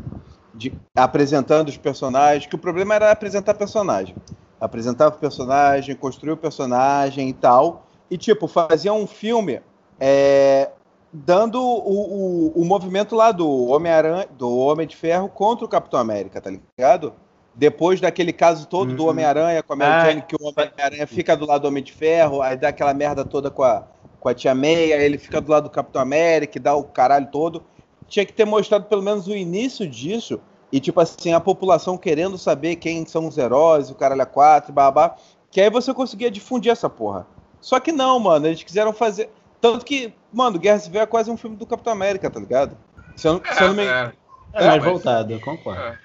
de- 0.55 0.73
apresentando 0.97 1.69
os 1.69 1.77
personagens, 1.77 2.47
que 2.47 2.55
o 2.57 2.59
problema 2.59 2.95
era 2.95 3.13
apresentar 3.13 3.55
personagem. 3.55 4.15
Apresentava 4.61 5.15
o 5.15 5.19
personagem, 5.19 5.95
construir 5.95 6.33
o 6.33 6.37
personagem 6.37 7.29
e 7.29 7.33
tal, 7.33 7.87
e 8.11 8.19
tipo, 8.19 8.49
fazia 8.49 8.93
um 8.93 9.07
filme 9.07 9.61
é, 9.99 10.71
dando 11.13 11.61
o, 11.63 12.49
o, 12.57 12.63
o 12.63 12.65
movimento 12.65 13.15
lá 13.15 13.33
do 13.33 13.49
Homem-Aranha, 13.67 14.27
do 14.37 14.51
Homem 14.59 14.87
de 14.87 14.97
Ferro 14.97 15.29
contra 15.29 15.65
o 15.65 15.69
Capitão 15.69 16.01
América, 16.01 16.41
tá 16.41 16.51
ligado? 16.51 17.13
Depois 17.55 18.01
daquele 18.01 18.33
caso 18.33 18.67
todo 18.67 18.95
do 18.95 19.05
Uhum. 19.05 19.11
Homem-Aranha 19.11 19.63
com 19.63 19.73
a 19.73 19.77
Mary 19.77 19.91
Ah, 19.93 20.05
Jane, 20.09 20.23
que 20.23 20.37
o 20.37 20.47
Homem-Aranha 20.47 21.07
fica 21.07 21.37
do 21.37 21.47
lado 21.47 21.63
do 21.63 21.69
Homem 21.69 21.83
de 21.83 21.93
Ferro, 21.93 22.43
aí 22.43 22.57
dá 22.57 22.69
aquela 22.69 22.95
merda 22.95 23.25
toda 23.25 23.51
com 23.51 23.63
a, 23.63 23.85
com 24.21 24.29
a 24.29 24.35
Tia 24.35 24.53
aí 24.53 24.93
ele 24.93 25.19
fica 25.19 25.41
do 25.41 25.51
lado 25.51 25.65
do 25.65 25.71
Capitão 25.71 26.01
América, 26.01 26.59
e 26.59 26.61
dá 26.61 26.75
o 26.75 26.85
caralho 26.85 27.29
todo. 27.33 27.63
Tinha 28.07 28.25
que 28.27 28.33
ter 28.33 28.45
mostrado 28.45 28.85
pelo 28.85 29.03
menos 29.03 29.27
o 29.27 29.35
início 29.35 29.87
disso, 29.89 30.41
e 30.71 30.79
tipo 30.79 31.01
assim, 31.01 31.33
a 31.33 31.41
população 31.41 31.97
querendo 31.97 32.37
saber 32.37 32.77
quem 32.77 33.05
são 33.07 33.27
os 33.27 33.39
heróis, 33.39 33.91
o 33.91 33.95
caralho 33.95 34.23
a 34.23 34.27
quatro, 34.27 34.73
babá, 34.73 35.17
que 35.51 35.61
aí 35.61 35.71
você 35.71 35.93
conseguia 35.95 36.31
difundir 36.31 36.71
essa 36.71 36.89
porra. 36.89 37.27
Só 37.61 37.81
que 37.81 37.91
não, 37.93 38.19
mano, 38.21 38.47
eles 38.47 38.63
quiseram 38.63 38.93
fazer... 38.93 39.31
Tanto 39.61 39.85
que, 39.85 40.13
mano, 40.33 40.59
Guerra 40.59 40.79
Civil 40.79 41.01
é 41.01 41.07
quase 41.07 41.31
um 41.31 41.37
filme 41.37 41.57
do 41.57 41.67
Capitão 41.67 41.93
América, 41.93 42.31
tá 42.31 42.41
ligado? 42.41 42.77
Se 43.17 43.27
eu, 43.29 43.35
não- 43.35 43.43
se 43.55 43.63
eu 43.63 43.69
não 43.69 43.75
me 43.75 43.83
engano... 43.83 44.13
É, 44.53 44.65
É, 44.65 44.67
mais 44.67 44.83
mas- 44.83 44.93
voltado, 44.93 45.33
eu 45.33 45.41
concordo. 45.41 45.81
é. 45.81 45.99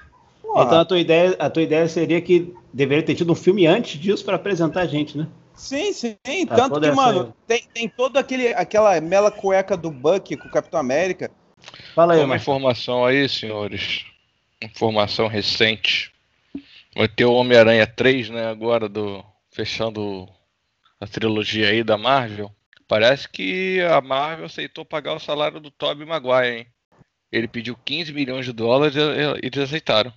Então 0.44 0.80
a 0.80 0.86
tua, 0.86 1.00
ideia, 1.00 1.36
a 1.40 1.50
tua 1.50 1.64
ideia 1.64 1.88
seria 1.90 2.22
que 2.22 2.54
deveria 2.72 3.04
ter 3.04 3.16
tido 3.16 3.32
um 3.32 3.36
filme 3.36 3.66
antes 3.68 4.00
disso 4.00 4.24
para 4.24 4.36
apresentar 4.36 4.82
a 4.82 4.86
gente, 4.86 5.18
né? 5.18 5.28
Sim, 5.56 5.94
sim. 5.94 6.18
Ah, 6.50 6.56
Tanto 6.56 6.74
toda 6.76 6.90
que, 6.90 6.96
mano, 6.96 7.36
tem, 7.48 7.64
tem 7.74 7.90
todo 7.90 8.18
aquele 8.18 8.54
aquela 8.54 9.00
mela 9.02 9.32
cueca 9.32 9.76
do 9.78 9.90
Buck 9.90 10.36
com 10.38 10.48
o 10.48 10.52
Capitão 10.52 10.80
América. 10.80 11.32
Fala 11.94 12.14
aí, 12.14 12.20
Uma 12.20 12.28
Marcos. 12.28 12.44
informação 12.44 13.06
aí, 13.06 13.28
senhores. 13.30 14.06
Informação 14.62 15.28
recente. 15.28 16.14
Vai 16.96 17.08
ter 17.08 17.26
o 17.26 17.34
Homem-Aranha 17.34 17.88
3, 17.88 18.30
né? 18.30 18.48
Agora 18.48 18.88
do. 18.90 19.24
Fechando 19.52 20.28
a 21.00 21.08
trilogia 21.08 21.70
aí 21.70 21.84
da 21.84 21.98
Marvel. 21.98 22.52
Parece 22.88 23.28
que 23.28 23.82
a 23.82 24.00
Marvel 24.02 24.46
aceitou 24.46 24.86
pagar 24.86 25.14
o 25.14 25.20
salário 25.20 25.60
do 25.60 25.72
Tobey 25.72 26.06
Maguire, 26.06 26.58
hein? 26.60 26.68
Ele 27.32 27.48
pediu 27.48 27.76
15 27.84 28.14
milhões 28.14 28.46
de 28.46 28.54
dólares 28.54 28.96
e 28.96 29.00
eles 29.46 29.58
aceitaram. 29.58 30.14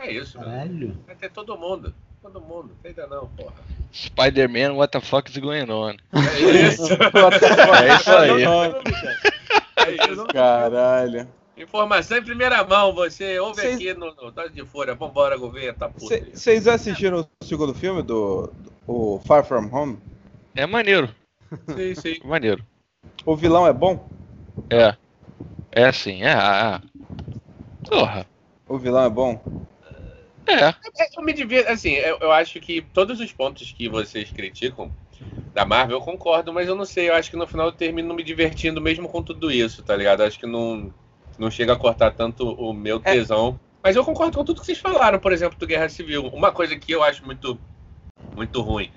É 0.00 0.10
isso. 0.10 0.38
Caralho. 0.38 0.98
Vai 1.06 1.14
ter 1.14 1.30
todo 1.30 1.56
mundo. 1.56 1.94
Todo 2.24 2.40
mundo. 2.40 2.70
Ainda 2.82 3.06
não, 3.06 3.28
porra. 3.28 3.52
Spider-Man, 3.92 4.72
what 4.76 4.90
the 4.90 5.00
fuck 5.02 5.30
is 5.30 5.36
going 5.36 5.70
on? 5.70 5.96
É 6.14 6.40
isso. 6.40 6.88
É 6.96 7.94
isso 7.96 8.10
aí. 8.10 8.42
É 9.76 10.10
isso. 10.10 10.26
Caralho. 10.32 11.28
Informação 11.54 12.16
em 12.16 12.24
primeira 12.24 12.64
mão. 12.64 12.94
Você 12.94 13.38
ouve 13.38 13.60
Cês- 13.60 13.74
aqui 13.76 13.92
no, 13.92 14.14
no 14.14 14.30
Dose 14.30 14.54
de 14.54 14.64
Folha. 14.64 14.94
Vambora, 14.94 15.36
governo. 15.36 15.78
Tá 15.78 15.86
puto. 15.90 16.06
Vocês 16.32 16.66
assistiram 16.66 17.20
o 17.20 17.44
segundo 17.44 17.74
filme 17.74 18.02
do, 18.02 18.46
do 18.56 18.72
o 18.86 19.20
Far 19.26 19.44
From 19.44 19.68
Home? 19.70 19.98
É 20.54 20.64
maneiro, 20.66 21.14
Sim, 21.76 21.94
sim. 21.94 22.20
maneiro. 22.24 22.64
O 23.26 23.36
vilão 23.36 23.66
é 23.66 23.72
bom? 23.72 24.08
É. 24.70 24.96
É 25.70 25.92
sim, 25.92 26.22
é. 26.22 26.30
é. 26.32 26.80
Porra. 27.86 28.26
O 28.66 28.78
vilão 28.78 29.04
é 29.04 29.10
bom? 29.10 29.66
É. 30.46 30.68
É, 30.68 31.08
Eu 31.16 31.22
me 31.22 31.32
divirto, 31.32 31.70
assim, 31.70 31.92
eu, 31.92 32.18
eu 32.20 32.32
acho 32.32 32.60
que 32.60 32.82
todos 32.82 33.20
os 33.20 33.32
pontos 33.32 33.72
que 33.72 33.88
vocês 33.88 34.30
criticam 34.30 34.92
da 35.54 35.64
Marvel 35.64 35.98
eu 35.98 36.02
concordo, 36.02 36.52
mas 36.52 36.68
eu 36.68 36.74
não 36.74 36.84
sei, 36.84 37.08
eu 37.08 37.14
acho 37.14 37.30
que 37.30 37.36
no 37.36 37.46
final 37.46 37.66
eu 37.66 37.72
termino 37.72 38.12
me 38.12 38.22
divertindo 38.22 38.80
mesmo 38.80 39.08
com 39.08 39.22
tudo 39.22 39.50
isso, 39.50 39.82
tá 39.82 39.96
ligado? 39.96 40.20
Eu 40.22 40.26
acho 40.26 40.38
que 40.38 40.46
não, 40.46 40.92
não 41.38 41.50
chega 41.50 41.72
a 41.72 41.76
cortar 41.76 42.10
tanto 42.10 42.48
o 42.54 42.72
meu 42.72 42.96
É. 43.04 43.12
tesão 43.12 43.58
Mas 43.82 43.96
eu 43.96 44.04
concordo 44.04 44.36
com 44.36 44.44
tudo 44.44 44.60
que 44.60 44.66
vocês 44.66 44.78
falaram, 44.78 45.18
por 45.18 45.32
exemplo, 45.32 45.58
do 45.58 45.66
Guerra 45.66 45.88
Civil. 45.88 46.26
Uma 46.28 46.50
coisa 46.52 46.76
que 46.76 46.90
eu 46.92 47.02
acho 47.02 47.24
muito, 47.24 47.58
muito 48.34 48.60
ruim 48.60 48.90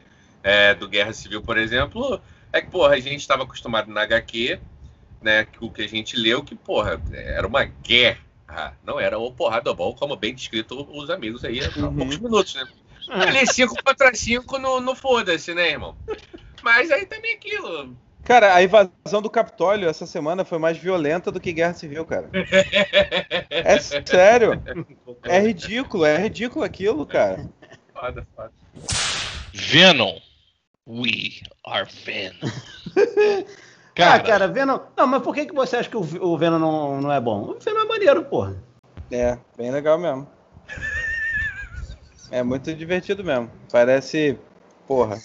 é, 0.44 0.74
do 0.74 0.88
Guerra 0.88 1.14
Civil, 1.14 1.42
por 1.42 1.58
exemplo, 1.58 2.22
é 2.52 2.62
que, 2.62 2.70
porra, 2.70 2.96
a 2.96 3.00
gente 3.00 3.20
estava 3.22 3.44
acostumado 3.44 3.92
na 3.92 4.02
HQ, 4.02 4.60
né, 5.22 5.48
o 5.60 5.70
que 5.70 5.82
a 5.84 5.88
gente 5.88 6.16
leu, 6.18 6.44
que, 6.44 6.56
porra, 6.56 7.02
era 7.12 7.46
uma 7.46 7.64
guerra. 7.66 8.20
Não 8.84 9.00
era 9.00 9.20
o 9.20 9.32
porrada 9.32 9.74
bom, 9.74 9.94
como 9.94 10.16
bem 10.16 10.34
descrito 10.34 10.88
os 10.92 11.10
amigos 11.10 11.44
aí 11.44 11.60
há 11.64 11.70
Uhum. 11.80 11.96
poucos 11.96 12.18
minutos, 12.18 12.56
né? 12.56 12.66
Ali 13.10 13.46
5 13.46 13.76
contra 13.84 14.14
5 14.14 14.58
no, 14.58 14.80
no 14.80 14.96
foda-se, 14.96 15.54
né, 15.54 15.72
irmão? 15.72 15.96
Mas 16.62 16.92
aí 16.92 17.06
também 17.06 17.36
aquilo. 17.36 17.96
Cara, 18.24 18.54
a 18.54 18.62
invasão 18.62 19.22
do 19.22 19.30
Capitólio 19.30 19.88
essa 19.88 20.06
semana 20.06 20.44
foi 20.44 20.58
mais 20.58 20.78
violenta 20.78 21.32
do 21.32 21.40
que 21.40 21.54
Guerra 21.54 21.74
Civil, 21.74 22.06
cara. 22.06 22.30
É 23.50 23.80
sério. 23.80 24.62
É 25.24 25.40
ridículo, 25.40 26.04
é 26.04 26.18
ridículo 26.18 26.66
aquilo, 26.66 27.06
cara. 27.06 27.50
Foda, 27.94 28.28
foda. 28.36 28.52
Venom. 29.54 30.20
We 30.86 31.42
are 31.66 31.88
Venom. 32.06 32.52
Ah, 34.00 34.20
cara, 34.20 34.48
Venom. 34.48 34.80
Não, 34.96 35.08
mas 35.08 35.22
por 35.24 35.34
que, 35.34 35.46
que 35.46 35.54
você 35.54 35.78
acha 35.78 35.90
que 35.90 35.98
o, 35.98 36.38
Venom 36.38 36.60
não, 36.60 37.02
não 37.02 37.12
é 37.12 37.20
bom? 37.20 37.42
O 37.42 37.60
Venom 37.60 37.82
é 37.82 37.86
maneiro, 37.86 38.24
porra. 38.26 38.56
É, 39.12 39.38
bem 39.58 39.72
legal 39.72 39.98
mesmo. 39.98 40.28
É 42.30 42.44
muito 42.44 42.74
divertido 42.74 43.24
mesmo. 43.24 43.50
Parece. 43.72 44.38
Porra. 44.88 45.18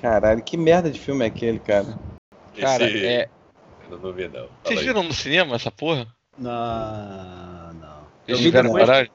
Caralho, 0.00 0.42
que 0.42 0.56
merda 0.56 0.90
de 0.90 1.00
filme 1.00 1.24
é 1.24 1.28
aquele, 1.28 1.58
cara? 1.58 1.98
Cara, 2.60 2.84
Esse- 2.84 3.06
é. 3.06 3.28
Eu 3.90 3.98
não 3.98 4.12
ver, 4.12 4.28
não. 4.30 4.40
Fala 4.46 4.50
Vocês 4.64 4.80
aí. 4.80 4.86
viram 4.86 5.02
no 5.02 5.12
cinema 5.14 5.56
essa 5.56 5.70
porra? 5.70 6.06
Não, 6.38 7.72
não. 7.74 7.98
Eu 8.26 8.34
Eles 8.34 8.40
vi 8.40 8.44
tiveram 8.46 8.68
depois, 8.70 8.84
coragem? 8.84 9.10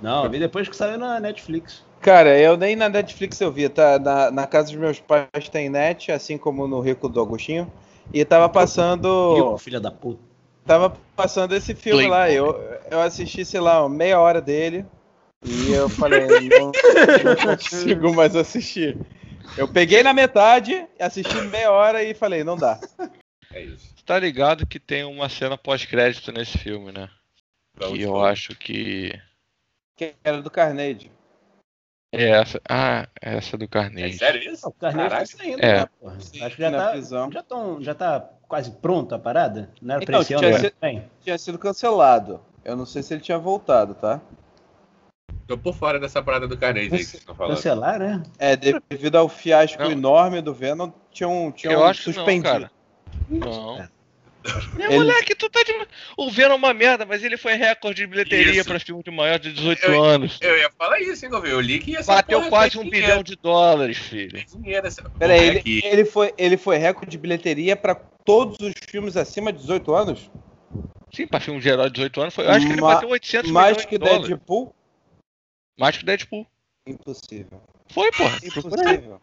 não, 0.00 0.24
eu 0.24 0.30
vi 0.30 0.38
depois 0.38 0.68
que 0.68 0.76
saiu 0.76 0.98
na 0.98 1.18
Netflix. 1.20 1.84
Cara, 2.08 2.40
eu 2.40 2.56
nem 2.56 2.74
na 2.74 2.88
Netflix 2.88 3.38
eu 3.38 3.52
vi, 3.52 3.68
tá? 3.68 3.98
Na, 3.98 4.30
na 4.30 4.46
casa 4.46 4.68
dos 4.68 4.80
meus 4.80 4.98
pais 4.98 5.28
tem 5.52 5.68
net, 5.68 6.10
assim 6.10 6.38
como 6.38 6.66
no 6.66 6.80
Rico 6.80 7.06
do 7.06 7.20
Agostinho. 7.20 7.70
E 8.14 8.24
tava 8.24 8.48
passando. 8.48 9.34
Rico, 9.34 9.58
filha 9.58 9.78
da 9.78 9.90
puta. 9.90 10.18
Tava 10.64 10.96
passando 11.14 11.54
esse 11.54 11.74
filme 11.74 12.06
lá. 12.06 12.30
Eu, 12.30 12.58
eu 12.90 13.02
assisti, 13.02 13.44
sei 13.44 13.60
lá, 13.60 13.86
meia 13.90 14.18
hora 14.18 14.40
dele. 14.40 14.86
E 15.44 15.70
eu 15.70 15.86
falei, 16.00 16.26
não, 16.48 16.72
não 17.24 17.56
consigo 17.58 18.14
mais 18.14 18.34
assistir. 18.34 18.96
Eu 19.58 19.68
peguei 19.68 20.02
na 20.02 20.14
metade, 20.14 20.86
assisti 20.98 21.38
meia 21.42 21.70
hora 21.70 22.02
e 22.02 22.14
falei, 22.14 22.42
não 22.42 22.56
dá. 22.56 22.80
É 23.52 23.64
isso. 23.64 23.86
Você 23.94 24.02
tá 24.06 24.18
ligado 24.18 24.66
que 24.66 24.80
tem 24.80 25.04
uma 25.04 25.28
cena 25.28 25.58
pós-crédito 25.58 26.32
nesse 26.32 26.56
filme, 26.56 26.90
né? 26.90 27.10
Vamos 27.76 27.98
Que 27.98 28.04
eu 28.04 28.12
falar. 28.12 28.30
acho 28.30 28.56
que. 28.56 29.12
Que 29.94 30.14
era 30.24 30.40
do 30.40 30.50
Carnage. 30.50 31.17
É 32.12 32.30
essa. 32.30 32.60
Ah, 32.68 33.06
essa 33.20 33.56
do 33.58 33.64
É 33.64 33.68
Carnage. 33.68 34.18
sério 34.18 34.40
isso? 34.52 34.66
O 34.66 34.72
Carneiro 34.72 35.10
tá 35.10 35.16
Caralho. 35.16 35.28
saindo, 35.28 35.62
É. 35.62 35.80
né, 35.80 35.86
porra? 36.00 36.16
Acho 36.16 36.30
que 36.56 36.62
já 36.62 36.70
na 36.70 36.78
tá, 36.78 36.90
prisão. 36.90 37.30
já, 37.32 37.42
tão, 37.42 37.82
já 37.82 37.94
tá 37.94 38.20
quase 38.48 38.70
pronto 38.70 39.14
a 39.14 39.18
parada? 39.18 39.70
Não 39.82 39.94
era 39.96 40.04
pra 40.04 40.12
Então, 40.14 40.22
esse 40.22 40.32
ano, 40.34 40.40
tinha 40.42 40.52
né? 40.52 40.58
sido- 41.00 41.10
Tinha 41.22 41.38
sido 41.38 41.58
cancelado. 41.58 42.40
Eu 42.64 42.76
não 42.76 42.86
sei 42.86 43.02
se 43.02 43.12
ele 43.14 43.20
tinha 43.20 43.38
voltado, 43.38 43.94
tá? 43.94 44.20
Tô 45.46 45.56
por 45.56 45.74
fora 45.74 45.98
dessa 46.00 46.22
parada 46.22 46.46
do 46.48 46.56
Carnage 46.56 46.86
aí 46.86 46.90
que 46.90 47.04
vocês 47.04 47.14
estão 47.20 47.34
falando. 47.34 47.56
cancelar, 47.56 47.98
né? 47.98 48.22
É, 48.38 48.54
devido 48.56 49.16
ao 49.16 49.28
fiasco 49.28 49.82
Não. 49.82 49.90
enorme 49.92 50.40
do 50.40 50.52
Venom, 50.54 50.90
tinham, 51.10 51.50
tinham 51.52 51.72
Eu 51.74 51.84
acho 51.84 52.02
que 52.04 52.08
não, 52.08 52.14
suspendido. 52.14 52.48
cara. 52.52 52.70
Não. 53.28 53.88
Meu 54.74 54.86
Ele- 54.86 54.98
moleque, 54.98 55.34
tu 55.34 55.50
tá 55.50 55.62
de. 55.62 55.72
O 56.16 56.30
Venom 56.30 56.54
é 56.54 56.56
uma 56.56 56.72
merda, 56.72 57.04
mas 57.04 57.22
ele 57.24 57.36
foi 57.36 57.54
recorde 57.54 58.02
de 58.02 58.06
bilheteria 58.06 58.64
pra 58.64 58.78
filme 58.78 59.02
de 59.02 59.10
maior 59.10 59.38
de 59.38 59.52
18 59.52 59.84
Eu- 59.84 60.02
anos. 60.02 60.38
Eu 60.40 60.56
ia 60.56 60.70
falar 60.78 61.00
isso, 61.00 61.24
hein, 61.24 61.30
Gouveia? 61.30 61.52
Eu 61.52 61.60
li 61.60 61.78
que 61.80 61.90
ia 61.90 62.02
ser 62.02 62.12
Bateu 62.12 62.38
porra, 62.38 62.50
quase 62.50 62.78
um 62.78 62.84
dinheiro, 62.84 63.06
bilhão 63.06 63.22
de 63.22 63.36
dólares, 63.36 63.98
filho. 63.98 64.32
tem 64.32 64.62
dinheiro 64.62 64.86
essa... 64.86 65.02
Peraí, 65.10 65.46
ele, 65.48 65.60
que- 65.62 65.84
ele, 65.84 66.04
foi, 66.04 66.32
ele 66.38 66.56
foi 66.56 66.76
recorde 66.78 67.10
de 67.10 67.18
bilheteria 67.18 67.76
pra 67.76 67.94
todos 67.94 68.58
os 68.60 68.72
filmes 68.88 69.16
acima 69.16 69.52
de 69.52 69.58
18 69.58 69.92
anos? 69.94 70.30
Sim, 71.12 71.26
pra 71.26 71.40
filme 71.40 71.60
de 71.60 71.68
herói 71.68 71.86
de 71.86 71.94
18 71.94 72.20
anos, 72.20 72.34
foi, 72.34 72.44
eu 72.46 72.50
acho 72.50 72.66
que 72.66 72.72
ele 72.72 72.80
Ma- 72.80 72.94
bateu 72.94 73.08
800 73.08 73.50
Mais 73.50 73.76
milhões 73.76 73.84
que 73.86 73.98
de 73.98 74.04
dólares. 74.04 74.28
Deadpool? 74.28 74.74
Mais 75.78 75.96
que 75.96 76.04
Deadpool. 76.04 76.46
Impossível. 76.86 77.60
Foi, 77.90 78.10
porra. 78.12 78.38
Impossível. 78.42 79.20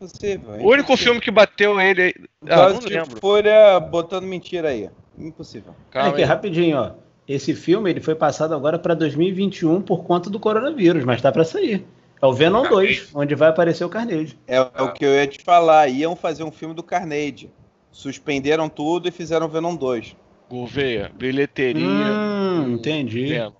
Impossível. 0.00 0.54
O 0.60 0.70
único 0.70 0.96
filme 0.96 1.20
que 1.20 1.30
bateu 1.30 1.78
ele. 1.78 2.14
Ah, 2.48 2.70
não 2.70 2.78
de 2.78 2.88
lembro. 2.88 3.20
Fúria 3.20 3.78
botando 3.78 4.24
mentira 4.24 4.70
aí. 4.70 4.88
Impossível. 5.18 5.74
Calma 5.90 6.08
Aqui, 6.10 6.22
aí. 6.22 6.24
rapidinho, 6.24 6.78
ó. 6.78 6.92
Esse 7.28 7.54
filme 7.54 7.90
ele 7.90 8.00
foi 8.00 8.14
passado 8.14 8.54
agora 8.54 8.78
pra 8.78 8.94
2021 8.94 9.82
por 9.82 10.04
conta 10.04 10.30
do 10.30 10.40
coronavírus, 10.40 11.04
mas 11.04 11.20
tá 11.20 11.30
pra 11.30 11.44
sair. 11.44 11.86
É 12.20 12.26
o 12.26 12.32
Venom 12.32 12.62
Carnage. 12.62 13.00
2, 13.00 13.10
onde 13.14 13.34
vai 13.34 13.50
aparecer 13.50 13.84
o 13.84 13.88
Carnage. 13.88 14.38
É, 14.46 14.56
é 14.56 14.82
o 14.82 14.92
que 14.92 15.04
eu 15.04 15.14
ia 15.14 15.26
te 15.26 15.42
falar. 15.42 15.86
Iam 15.88 16.16
fazer 16.16 16.44
um 16.44 16.50
filme 16.50 16.74
do 16.74 16.82
Carnage. 16.82 17.50
Suspenderam 17.92 18.68
tudo 18.68 19.08
e 19.08 19.10
fizeram 19.10 19.48
Venom 19.48 19.76
2. 19.76 20.16
Gouveia, 20.50 21.12
bilheteria. 21.14 21.84
Hum, 21.84 22.74
entendi. 22.74 23.34
É 23.34 23.52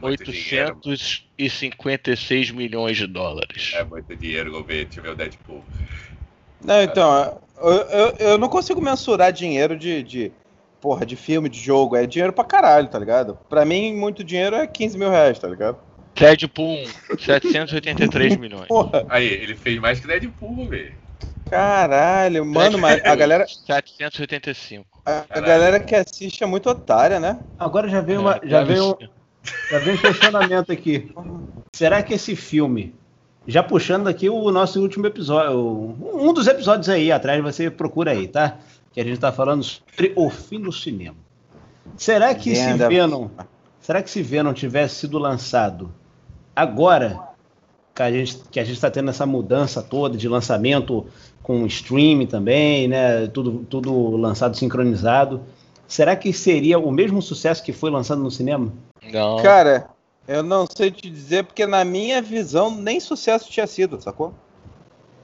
muito 0.00 0.30
dinheiro. 0.30 0.78
856 0.86 2.52
milhões 2.52 2.96
de 2.96 3.08
dólares. 3.08 3.72
É 3.74 3.82
muito 3.82 4.14
dinheiro, 4.14 4.52
Gouveia. 4.52 4.84
Deixa 4.84 5.00
eu 5.00 5.02
ver 5.02 5.10
o 5.10 5.16
Deadpool. 5.16 5.64
Não, 6.64 6.80
então, 6.80 7.40
eu, 7.60 7.72
eu, 7.72 8.16
eu 8.20 8.38
não 8.38 8.48
consigo 8.48 8.80
mensurar 8.80 9.32
dinheiro 9.32 9.76
de, 9.76 10.04
de. 10.04 10.30
Porra, 10.80 11.04
de 11.04 11.16
filme, 11.16 11.48
de 11.48 11.58
jogo. 11.58 11.96
É 11.96 12.06
dinheiro 12.06 12.32
pra 12.32 12.44
caralho, 12.44 12.86
tá 12.86 13.00
ligado? 13.00 13.36
Pra 13.50 13.64
mim, 13.64 13.92
muito 13.96 14.22
dinheiro 14.22 14.54
é 14.54 14.68
15 14.68 14.96
mil 14.96 15.10
reais, 15.10 15.40
tá 15.40 15.48
ligado? 15.48 15.78
Deadpool 16.14 16.78
1, 17.10 17.18
783 17.18 18.36
milhões. 18.36 18.68
Porra, 18.68 19.04
Aí, 19.08 19.26
ele 19.26 19.56
fez 19.56 19.80
mais 19.80 19.98
que 19.98 20.06
Deadpool, 20.06 20.54
Gouveia. 20.54 21.05
Caralho. 21.48 22.44
Mano, 22.44 22.78
mas 22.78 23.02
a 23.04 23.14
galera, 23.14 23.46
785. 23.46 24.86
a, 25.04 25.24
a 25.30 25.40
galera 25.40 25.80
que 25.80 25.94
assiste 25.94 26.42
é 26.42 26.46
muito 26.46 26.68
otária, 26.68 27.18
né? 27.20 27.38
Agora 27.58 27.88
já 27.88 28.00
veio, 28.00 28.18
É, 28.18 28.20
uma, 28.20 28.40
já 28.44 28.64
veio, 28.64 28.90
um- 28.92 28.96
já 29.70 29.78
veio 29.78 29.96
um 29.96 30.00
questionamento 30.00 30.72
aqui. 30.72 31.12
Será 31.72 32.02
que 32.02 32.14
esse 32.14 32.34
filme, 32.34 32.94
já 33.46 33.62
puxando 33.62 34.08
aqui 34.08 34.28
o 34.28 34.50
nosso 34.50 34.80
último 34.80 35.06
episódio, 35.06 35.56
um 36.14 36.32
dos 36.32 36.46
episódios 36.46 36.88
aí 36.88 37.12
atrás, 37.12 37.42
você 37.42 37.70
procura 37.70 38.10
aí, 38.12 38.26
tá? 38.28 38.56
Que 38.92 39.00
a 39.00 39.04
gente 39.04 39.18
tá 39.20 39.30
falando 39.30 39.62
sobre 39.62 40.12
o 40.16 40.28
fim 40.30 40.60
do 40.60 40.72
cinema. 40.72 41.16
Será 41.96 42.34
que 42.34 42.54
se 42.56 42.64
Venda. 42.66 42.88
Venom, 42.88 43.28
será 43.80 44.02
que 44.02 44.10
se 44.10 44.20
Venom 44.22 44.52
tivesse 44.52 44.96
sido 44.96 45.18
lançado 45.18 45.92
agora, 46.54 47.20
que 47.96 48.02
a 48.02 48.12
gente 48.12 48.38
que 48.50 48.60
a 48.60 48.64
gente 48.64 48.74
está 48.74 48.90
tendo 48.90 49.08
essa 49.08 49.24
mudança 49.24 49.82
toda 49.82 50.18
de 50.18 50.28
lançamento 50.28 51.06
com 51.42 51.66
streaming 51.66 52.26
também, 52.26 52.86
né? 52.86 53.26
Tudo 53.28 53.64
tudo 53.68 54.16
lançado 54.16 54.56
sincronizado. 54.56 55.40
Será 55.88 56.14
que 56.14 56.32
seria 56.32 56.78
o 56.78 56.90
mesmo 56.90 57.22
sucesso 57.22 57.62
que 57.62 57.72
foi 57.72 57.90
lançado 57.90 58.20
no 58.20 58.30
cinema? 58.30 58.72
Não. 59.10 59.36
Cara, 59.38 59.88
eu 60.28 60.42
não 60.42 60.66
sei 60.66 60.90
te 60.90 61.08
dizer, 61.08 61.44
porque 61.44 61.66
na 61.66 61.84
minha 61.84 62.20
visão 62.20 62.70
nem 62.70 63.00
sucesso 63.00 63.50
tinha 63.50 63.66
sido, 63.66 64.00
sacou? 64.02 64.34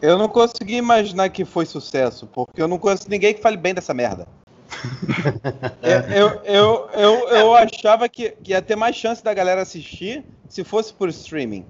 Eu 0.01 0.17
não 0.17 0.29
consegui 0.29 0.77
imaginar 0.77 1.29
que 1.29 1.45
foi 1.45 1.67
sucesso, 1.67 2.27
porque 2.27 2.63
eu 2.63 2.69
não 2.69 2.79
conheço 2.79 3.09
ninguém 3.09 3.35
que 3.35 3.43
fale 3.43 3.57
bem 3.57 3.75
dessa 3.75 3.93
merda. 3.93 4.27
É, 5.83 6.21
eu, 6.21 6.29
eu, 6.45 6.91
eu, 6.95 7.29
eu 7.29 7.55
achava 7.55 8.09
que, 8.09 8.31
que 8.31 8.53
ia 8.53 8.63
ter 8.63 8.77
mais 8.77 8.95
chance 8.97 9.23
da 9.23 9.35
galera 9.35 9.63
assistir 9.63 10.25
se 10.49 10.63
fosse 10.63 10.93
por 10.95 11.09
streaming. 11.09 11.67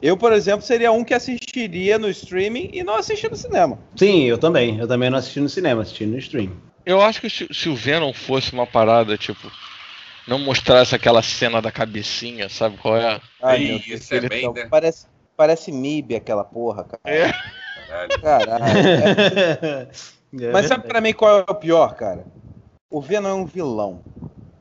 Eu, 0.00 0.16
por 0.16 0.32
exemplo, 0.32 0.64
seria 0.64 0.92
um 0.92 1.02
que 1.02 1.12
assistiria 1.14 1.98
no 1.98 2.08
streaming 2.08 2.70
e 2.72 2.84
não 2.84 2.94
assistir 2.96 3.28
no 3.30 3.36
cinema. 3.36 3.78
Sim, 3.96 4.24
eu 4.24 4.38
também. 4.38 4.78
Eu 4.78 4.86
também 4.86 5.10
não 5.10 5.18
assisti 5.18 5.40
no 5.40 5.48
cinema, 5.48 5.82
assisti 5.82 6.06
no 6.06 6.16
stream. 6.18 6.52
Eu 6.84 7.00
acho 7.02 7.20
que 7.20 7.28
se, 7.28 7.48
se 7.52 7.68
o 7.68 7.74
Venom 7.74 8.12
fosse 8.12 8.52
uma 8.52 8.66
parada, 8.66 9.16
tipo, 9.18 9.50
não 10.28 10.38
mostrasse 10.38 10.94
aquela 10.94 11.22
cena 11.22 11.60
da 11.60 11.72
cabecinha, 11.72 12.48
sabe 12.48 12.76
qual 12.76 12.96
é? 12.96 13.20
Ai, 13.42 13.58
Deus, 13.64 13.86
isso 13.88 14.14
é 14.14 14.20
bem, 14.20 14.42
tá- 14.52 14.52
né? 14.62 14.68
parece, 14.70 15.06
parece 15.36 15.72
MIB 15.72 16.14
aquela 16.16 16.44
porra, 16.44 16.84
cara. 16.84 17.00
É. 17.04 17.32
Caralho. 17.88 18.20
Caralho. 18.20 18.78
é- 18.78 19.88
É 20.38 20.52
Mas 20.52 20.66
sabe 20.66 20.86
pra 20.86 21.00
mim 21.00 21.12
qual 21.12 21.38
é 21.40 21.44
o 21.50 21.54
pior, 21.54 21.94
cara? 21.96 22.26
O 22.90 23.00
Venom 23.00 23.28
é 23.28 23.34
um 23.34 23.44
vilão. 23.44 24.00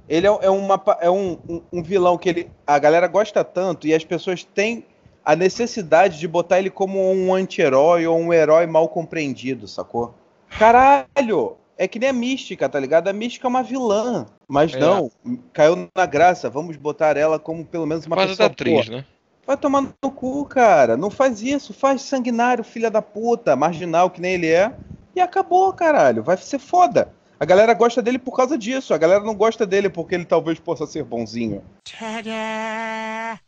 Ele 0.10 0.28
é, 0.28 0.38
é 0.42 0.50
uma, 0.50 0.82
é 1.00 1.10
um, 1.10 1.38
um, 1.48 1.62
um 1.72 1.84
vilão 1.84 2.18
que 2.18 2.30
ele, 2.30 2.52
a 2.66 2.78
galera 2.80 3.08
gosta 3.08 3.44
tanto 3.44 3.88
e 3.88 3.94
as 3.94 4.04
pessoas 4.04 4.44
têm 4.44 4.86
a 5.24 5.36
necessidade 5.36 6.20
de 6.20 6.28
botar 6.28 6.60
ele 6.60 6.70
como 6.70 7.00
um 7.12 7.34
anti-herói 7.34 8.06
ou 8.06 8.18
um 8.18 8.34
herói 8.34 8.66
mal 8.66 8.88
compreendido, 8.90 9.68
sacou? 9.68 10.14
Caralho! 10.58 11.58
É 11.78 11.88
que 11.88 12.00
nem 12.00 12.10
a 12.10 12.14
Mística, 12.14 12.70
tá 12.70 12.80
ligado? 12.80 13.10
A 13.10 13.14
Mística 13.14 13.48
é 13.48 13.50
uma 13.50 13.62
vilã. 13.62 14.26
Mas 14.48 14.74
É. 14.74 14.80
não, 14.80 15.12
caiu 15.52 15.88
na 15.96 16.06
graça. 16.06 16.50
Vamos 16.50 16.78
botar 16.78 17.18
ela 17.18 17.38
como 17.38 17.66
pelo 17.66 17.86
menos 17.86 18.06
uma 18.06 18.16
causa 18.16 18.32
pessoa 18.32 18.48
atriz, 18.48 18.88
né? 18.90 19.06
Vai 19.46 19.58
tomar 19.58 19.82
no 19.82 20.12
cu, 20.12 20.46
cara. 20.46 20.96
Não 20.96 21.10
faz 21.10 21.42
isso. 21.42 21.74
Faz 21.74 22.02
sanguinário, 22.02 22.64
filha 22.64 22.90
da 22.90 23.02
puta, 23.02 23.56
marginal 23.56 24.10
que 24.10 24.22
nem 24.22 24.36
ele 24.36 24.48
é. 24.48 24.74
E 25.16 25.20
acabou, 25.20 25.72
caralho. 25.74 26.24
Vai 26.24 26.38
ser 26.38 26.60
foda. 26.60 27.12
A 27.40 27.46
galera 27.46 27.74
gosta 27.74 28.02
dele 28.02 28.18
por 28.18 28.36
causa 28.36 28.58
disso. 28.58 28.94
A 28.94 28.98
galera 28.98 29.24
não 29.24 29.36
gosta 29.36 29.66
dele 29.66 29.90
porque 29.90 30.16
ele 30.16 30.26
talvez 30.26 30.60
possa 30.60 30.86
ser 30.88 31.04
bonzinho. 31.04 31.64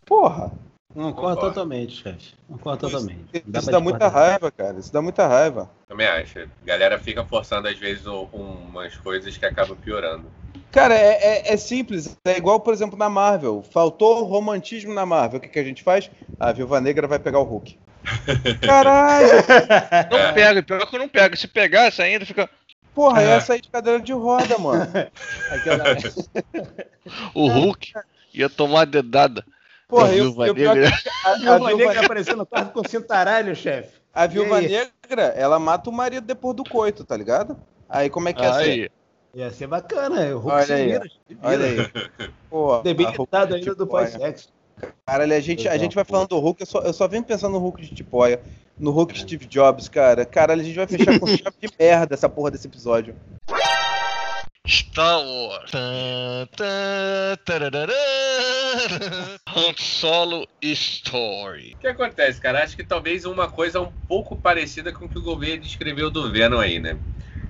Porra. 0.06 0.52
Não 0.96 1.14
concordo 1.14 1.42
totalmente, 1.42 2.02
chefe. 2.02 2.34
Não 2.50 2.58
concordo 2.58 2.90
totalmente. 2.90 3.26
Isso 3.34 3.44
pra 3.52 3.62
dá 3.72 3.80
muita 3.80 4.08
raiva, 4.08 4.50
cara. 4.52 4.80
Isso 4.80 4.92
dá 4.92 5.02
muita 5.02 5.28
raiva. 5.28 5.70
Também 5.88 6.08
acho. 6.08 6.40
A 6.40 6.46
galera 6.66 6.98
fica 6.98 7.24
forçando, 7.24 7.68
às 7.68 7.78
vezes, 7.78 8.08
um- 8.08 8.24
umas 8.34 8.96
coisas 8.98 9.38
que 9.38 9.46
acabam 9.46 9.78
piorando. 9.78 10.26
Cara, 10.72 10.96
é, 10.96 11.48
é- 11.50 11.54
é 11.54 11.58
simples. 11.58 12.18
É 12.26 12.38
igual, 12.38 12.60
por 12.60 12.74
exemplo, 12.74 12.98
na 12.98 13.10
Marvel. 13.10 13.64
Faltou 13.72 14.24
romantismo 14.24 14.94
na 14.94 15.06
Marvel. 15.06 15.38
O 15.38 15.42
que, 15.42 15.48
que 15.50 15.60
a 15.60 15.64
gente 15.64 15.84
faz? 15.84 16.10
A 16.40 16.52
Viúva 16.52 16.82
Negra 16.82 17.08
vai 17.08 17.20
pegar 17.20 17.40
o 17.40 17.44
Hulk. 17.44 17.78
Caralho! 18.66 19.28
Não 20.12 20.18
É. 20.18 20.32
pega, 20.34 20.64
pior 20.64 20.86
que 20.90 20.98
não 20.98 21.08
pega. 21.10 21.36
Se 21.36 21.48
pegasse 21.48 22.02
ainda, 22.02 22.26
fica. 22.26 22.50
Porra, 22.98 23.22
É. 23.22 23.28
ia 23.36 23.42
sair 23.42 23.62
de 23.62 23.70
cadeira 23.70 24.00
de 24.02 24.12
roda, 24.12 24.58
mano. 24.58 24.82
Aquela... 25.54 25.84
O 27.36 27.48
Hulk 27.48 27.94
ia 28.34 28.50
tomar 28.50 28.86
dedada. 28.88 29.46
Porra, 29.88 30.08
A 30.08 30.16
eu, 30.16 30.24
Viúva 30.24 30.48
eu, 30.48 30.54
Negra. 30.56 30.90
a, 31.24 31.30
a 31.30 31.36
Viúva 31.36 31.58
Viúva, 31.68 31.76
Negra 31.86 32.06
aparecendo 32.06 32.38
no 32.38 32.46
quarto 32.48 32.72
com 32.74 32.84
cintaralho, 32.90 33.56
chefe. 33.56 33.92
a 34.12 34.26
Viúva? 34.26 34.60
Negra, 34.62 35.26
ela 35.36 35.60
mata 35.60 35.92
o 35.92 35.94
marido 35.94 36.26
depois 36.26 36.56
do 36.56 36.64
coito, 36.64 37.04
tá 37.06 37.16
ligado? 37.16 37.56
Aí 37.88 38.10
como 38.10 38.30
é 38.30 38.34
que 38.34 38.42
é 38.44 38.48
assim? 38.48 38.62
Aí. 38.64 38.90
Ia 39.36 39.52
ser 39.52 39.68
bacana. 39.68 40.36
O 40.36 40.40
Hulk 40.40 40.56
Olha 40.56 40.66
se 40.66 40.74
aí, 40.74 40.86
vira. 40.88 41.04
Olha 41.44 41.66
aí. 41.68 42.30
Pô, 42.50 42.74
a 42.74 42.82
Debilitado 42.82 43.54
Hulk 43.54 43.62
de 43.62 43.70
ainda 43.70 43.76
do 43.76 43.86
tipóia. 43.86 44.08
pós-sexo. 44.10 44.50
Caralho, 45.06 45.34
a 45.34 45.40
gente, 45.40 45.68
a 45.68 45.78
gente 45.78 45.96
vai 45.96 46.04
falando 46.04 46.30
do 46.30 46.40
Hulk, 46.40 46.62
eu 46.62 46.68
só, 46.68 46.80
eu 46.82 46.94
só 46.94 47.08
venho 47.08 47.24
pensando 47.24 47.54
no 47.54 47.60
Hulk 47.60 47.82
de 47.82 47.96
Tipóia, 47.96 48.42
no 48.78 48.92
Hulk 48.92 49.18
Steve 49.18 49.46
Jobs, 49.46 49.88
cara. 49.88 50.26
Caralho, 50.26 50.62
a 50.62 50.64
gente 50.64 50.76
vai 50.76 50.88
fechar 50.88 51.20
com 51.20 51.28
chave 51.38 51.56
de 51.62 51.70
merda 51.80 52.14
essa 52.14 52.30
porra 52.30 52.52
desse 52.52 52.68
episódio. 52.68 53.16
Star 54.68 55.20
Wars. 55.20 55.72
Han 59.48 59.74
Solo 59.78 60.46
Story. 60.62 61.74
O 61.76 61.78
que 61.78 61.88
acontece, 61.88 62.42
cara? 62.42 62.64
Acho 62.64 62.76
que 62.76 62.84
talvez 62.84 63.24
uma 63.26 63.50
coisa 63.50 63.80
um 63.80 63.92
pouco 64.08 64.36
parecida 64.36 64.92
com 64.92 65.06
o 65.06 65.10
que 65.10 65.18
o 65.18 65.22
governo 65.22 65.64
descreveu 65.64 66.12
do 66.12 66.30
Venom 66.30 66.60
aí, 66.60 66.80
né? 66.80 66.98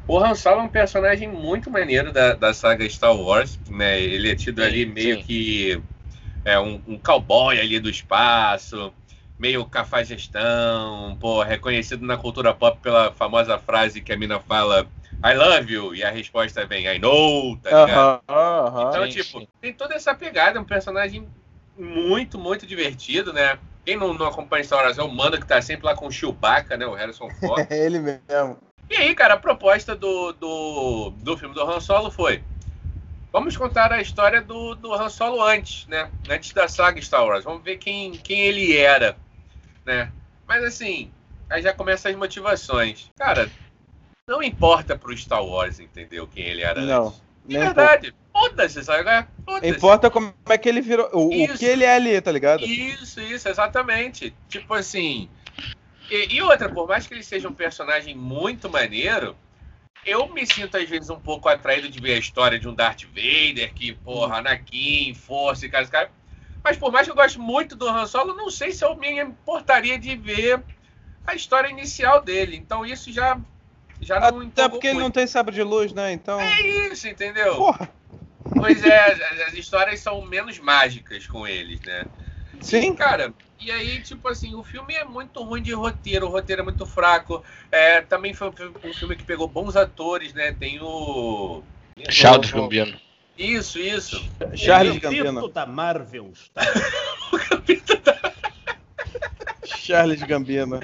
O 0.07 0.19
Han 0.19 0.36
Solo 0.36 0.62
é 0.62 0.63
um 0.63 0.69
personagem 0.69 1.27
muito 1.27 1.69
maneiro 1.72 2.13
da, 2.13 2.34
da 2.34 2.53
saga 2.53 2.88
Star 2.88 3.15
Wars, 3.15 3.60
né? 3.67 4.00
Ele 4.00 4.31
é 4.31 4.36
tido 4.36 4.63
ali 4.63 4.86
meio 4.86 5.17
sim. 5.17 5.24
que 5.24 5.81
é, 6.48 6.58
um, 6.58 6.82
um 6.88 6.98
cowboy 6.98 7.60
ali 7.60 7.77
do 7.77 7.89
espaço, 7.89 8.94
meio 9.38 9.66
cafajestão, 9.66 11.18
pô, 11.20 11.44
reconhecido 11.44 12.06
na 12.06 12.16
cultura 12.16 12.54
pop 12.54 12.80
pela 12.82 13.12
famosa 13.12 13.60
frase 13.60 14.00
que 14.01 14.13
a 14.13 14.18
mina 14.18 14.39
fala 14.39 14.88
I 15.22 15.34
love 15.34 15.72
you, 15.72 15.94
e 15.94 16.06
a 16.06 16.10
resposta 16.10 16.66
vem 16.66 16.88
I 16.88 17.00
know, 17.00 17.58
tá 17.58 17.70
ligado? 17.72 17.89
Aham, 17.89 18.22
aham. 18.30 18.89
Então, 18.89 19.04
Sim, 19.04 19.10
tipo, 19.10 19.48
tem 19.60 19.74
toda 19.74 19.94
essa 19.96 20.16
pegada, 20.16 20.58
é 20.58 20.62
um 20.62 20.66
personagem 20.66 21.27
muito, 21.75 22.39
muito 22.39 22.66
divertido, 22.66 23.34
né? 23.34 23.60
Quem 23.86 23.98
não, 23.98 24.13
não 24.13 24.27
acompanha 24.27 24.63
Star 24.63 24.86
Wars 24.86 24.98
é 24.98 25.04
o 25.04 25.10
Mando 25.10 25.39
que 25.39 25.46
tá 25.46 25.62
sempre 25.62 25.86
lá 25.86 25.96
com 25.96 26.08
o 26.08 26.12
Chewbacca, 26.12 26.77
né? 26.77 26.86
O 26.86 26.94
Harrison 26.94 27.30
Ford. 27.30 27.68
É 27.70 27.77
ele 27.86 28.00
mesmo. 28.00 28.58
e 28.89 28.96
aí, 28.96 29.13
cara, 29.13 29.34
a 29.34 29.39
proposta 29.39 29.96
do, 29.96 30.32
do, 30.32 31.10
do 31.10 31.38
filme 31.38 31.54
do 31.54 31.62
Han 31.62 31.82
Solo 31.82 32.10
foi: 32.10 32.42
vamos 33.31 33.55
contar 33.57 33.91
a 33.91 34.01
história 34.01 34.41
do, 34.41 34.75
do 34.75 34.93
Han 34.93 35.10
Solo 35.10 35.41
antes, 35.41 35.86
né? 35.88 36.10
Antes 36.29 36.53
da 36.53 36.67
saga 36.67 37.01
Star 37.01 37.25
Wars. 37.25 37.43
Vamos 37.43 37.63
ver 37.63 37.77
quem, 37.77 38.12
quem 38.12 38.41
ele 38.41 38.75
era, 38.75 39.17
né? 39.86 40.12
Mas 40.48 40.63
assim, 40.63 41.12
aí 41.50 41.62
já 41.62 41.74
começam 41.74 42.12
as 42.12 42.17
motivações. 42.17 43.10
Cara, 43.17 43.50
não 44.28 44.43
importa 44.43 44.97
pro 44.97 45.15
Star 45.15 45.43
Wars, 45.43 45.80
entendeu? 45.80 46.28
Quem 46.28 46.43
ele 46.43 46.62
era 46.62 46.82
Não, 46.82 47.08
antes. 47.08 47.21
De 47.45 47.58
nem 47.58 47.63
verdade. 47.63 48.13
Foda-se, 48.32 48.84
sabe? 48.84 49.28
Foda-se. 49.45 49.69
Importa 49.69 50.10
como 50.10 50.34
é 50.49 50.58
que 50.58 50.67
ele 50.67 50.82
virou. 50.82 51.10
O, 51.13 51.28
o 51.28 51.58
que 51.58 51.65
ele 51.65 51.84
é 51.84 51.95
ali, 51.95 52.19
tá 52.21 52.32
ligado? 52.32 52.63
Isso, 52.63 53.21
isso, 53.21 53.47
exatamente. 53.47 54.36
Tipo 54.49 54.73
assim. 54.73 55.30
E, 56.10 56.36
e 56.36 56.41
outra, 56.41 56.69
por 56.69 56.88
mais 56.88 57.08
que 57.08 57.13
ele 57.13 57.23
seja 57.23 57.47
um 57.47 57.54
personagem 57.54 58.15
muito 58.15 58.69
maneiro, 58.69 59.36
eu 60.08 60.30
me 60.30 60.46
sinto 60.46 60.78
às 60.78 60.89
vezes 60.89 61.10
um 61.10 61.20
pouco 61.20 61.50
atraído 61.50 61.89
de 61.89 62.00
ver 62.00 62.13
a 62.13 62.17
história 62.17 62.58
de 62.58 62.67
um 62.67 62.74
Darth 62.74 63.04
Vader, 63.04 63.74
que, 63.74 63.93
porra, 63.93 64.38
Anakin, 64.38 65.13
Força 65.13 65.65
e 65.65 65.70
cara, 65.70 65.86
cara. 65.86 66.12
Mas 66.63 66.78
por 66.78 66.91
mais 66.91 67.06
que 67.06 67.12
eu 67.12 67.15
goste 67.15 67.38
muito 67.38 67.76
do 67.76 67.88
Han 67.88 68.06
Solo, 68.08 68.34
não 68.34 68.50
sei 68.50 68.72
se 68.72 68.86
eu 68.86 68.96
me 68.96 69.22
importaria 69.22 70.00
de 70.00 70.15
ver 70.15 70.63
a 71.26 71.36
história 71.36 71.67
inicial 71.67 72.22
dele. 72.22 72.56
Então 72.56 72.86
isso 72.86 73.12
já, 73.12 73.38
já 74.00 74.20
não 74.32 74.48
Até 74.48 74.70
porque 74.70 74.88
ele 74.88 74.96
não 74.96 75.02
muito. 75.04 75.15
tem 75.15 75.28
sabre 75.28 75.54
de 75.54 75.62
luz, 75.62 75.91
né? 75.91 76.13
Então. 76.13 76.39
É 76.39 76.62
isso, 76.62 77.08
entendeu? 77.08 77.56
Porra. 77.56 77.89
Pois 78.56 78.82
é, 78.84 79.12
as, 79.12 79.41
as 79.48 79.54
histórias 79.54 80.00
são 80.00 80.22
menos 80.22 80.58
mágicas 80.58 81.28
com 81.28 81.46
eles, 81.46 81.82
né? 81.82 82.06
Sim. 82.62 82.96
Cara, 82.96 83.34
e 83.60 83.72
aí, 83.72 84.02
tipo 84.02 84.28
assim, 84.28 84.56
o 84.56 84.63
filme 84.63 84.93
é 84.93 85.04
muito 85.04 85.43
ruim 85.43 85.62
de 85.62 85.74
roteiro, 85.74 86.28
o 86.28 86.30
roteiro 86.30 86.62
é 86.62 86.65
muito 86.65 86.86
fraco. 86.86 87.43
É, 87.72 88.02
também 88.02 88.34
foi 88.34 88.50
um 88.50 88.52
fi- 88.52 88.93
filme 88.93 89.15
que 89.15 89.24
pegou 89.24 89.48
bons 89.48 89.76
atores, 89.76 90.34
né? 90.34 90.52
Tem 90.52 90.80
o. 90.82 91.63
Charles 92.10 92.52
Gambino. 92.52 93.00
Isso, 93.38 93.80
isso. 93.80 94.30
Charles 94.56 94.96
é 94.96 94.98
o 94.98 95.02
Gambino. 95.02 95.26
título 95.26 95.50
da 95.50 95.65
Marvel. 95.65 96.32
Tá? 96.54 96.62
Charles 99.65 100.22
Gambino. 100.24 100.80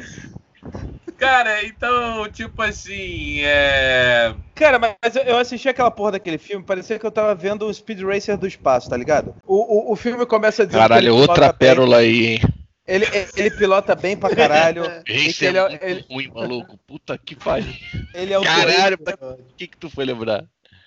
Cara, 1.18 1.66
então, 1.66 2.30
tipo 2.30 2.62
assim, 2.62 3.40
é. 3.42 4.34
Cara, 4.56 4.80
mas 4.80 5.16
eu- 5.16 5.38
assisti 5.38 5.70
aquela 5.70 5.92
porra 5.92 6.14
daquele 6.14 6.38
filme, 6.38 6.66
parecia 6.66 6.98
que 7.00 7.06
eu 7.06 7.12
tava 7.12 7.34
vendo 7.36 7.66
o 7.66 7.74
Speed 7.74 8.02
Racer 8.02 8.38
do 8.38 8.48
espaço, 8.48 8.90
tá 8.90 8.98
ligado? 8.98 9.36
O, 9.46 9.90
o, 9.90 9.94
o 9.94 9.96
filme 9.96 10.26
começa 10.26 10.64
a 10.64 10.66
dizer 10.66 10.78
que 10.78 10.82
Caralho, 10.82 11.04
ele 11.04 11.10
outra 11.10 11.36
pilota 11.36 11.54
bem, 11.54 11.70
pérola 11.70 11.98
aí, 11.98 12.26
hein? 12.26 12.42
Ele, 12.86 13.06
ele 13.38 13.52
pilota 13.52 13.96
bem 13.96 14.18
pra 14.18 14.36
caralho. 14.36 14.84
Esse 15.08 15.40
que 15.40 15.46
é 15.46 15.50
ele, 15.50 15.58
é, 15.58 15.70
muito 15.70 15.86
ele, 15.86 16.06
ruim, 16.10 16.32
maluco. 16.34 16.78
Puta 16.86 17.18
que 17.18 17.36
pariu. 17.36 17.74
ele 18.14 18.34
é 18.34 18.40
o 18.40 18.44
Caralho, 18.44 18.98
pra 18.98 19.18
que 19.58 19.68
que 19.68 19.78
tu 19.78 19.90
foi 19.90 20.04
lembrar? 20.04 20.44